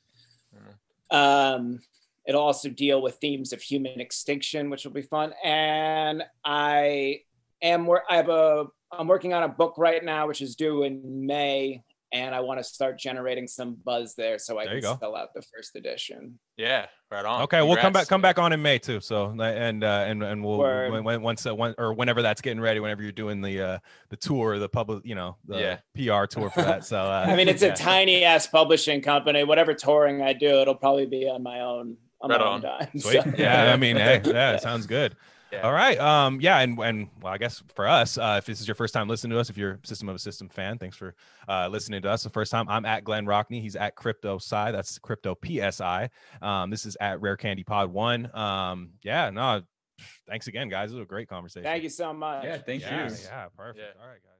[1.10, 1.80] Um,
[2.28, 5.32] it'll also deal with themes of human extinction, which will be fun.
[5.42, 7.22] And I
[7.62, 10.82] am wor- I have a I'm working on a book right now, which is due
[10.84, 11.82] in May,
[12.12, 14.96] and I want to start generating some buzz there so I There can go.
[15.00, 16.38] sell out the first edition.
[16.56, 17.42] Yeah, right on.
[17.42, 18.08] Okay, we'll come back.
[18.08, 19.00] Come back on in May too.
[19.00, 20.92] So and uh, and and we'll Word.
[20.92, 23.78] when, when once uh, when, or whenever that's getting ready, whenever you're doing the uh
[24.10, 26.20] the tour, the public, you know, the Yeah.
[26.20, 26.84] PR tour for that.
[26.84, 27.72] So uh, I mean, it's yeah.
[27.72, 29.44] a tiny ass publishing company.
[29.44, 32.54] Whatever touring I do, it'll probably be on my own on Right my on.
[32.54, 32.88] own dime.
[32.98, 33.22] Sweet.
[33.22, 35.16] So- Yeah, I mean, hey, yeah, it sounds good.
[35.50, 35.62] Yeah.
[35.62, 35.98] All right.
[35.98, 38.92] Um, yeah, and and well, I guess for us, uh, if this is your first
[38.92, 41.14] time listening to us, if you're a System of a System fan, thanks for
[41.48, 42.68] uh, listening to us the first time.
[42.68, 43.62] I'm at Glenn Rockney.
[43.62, 44.72] He's at Crypto Psi.
[44.72, 46.10] That's Crypto PSI.
[46.42, 48.28] Um, this is at Rare Candy Pod One.
[48.36, 49.62] Um, yeah, no,
[50.28, 50.90] thanks again, guys.
[50.92, 51.64] It was a great conversation.
[51.64, 52.44] Thank you so much.
[52.44, 53.14] Yeah, thank yeah, you.
[53.24, 53.78] Yeah, perfect.
[53.78, 54.02] Yeah.
[54.02, 54.34] All right, guys.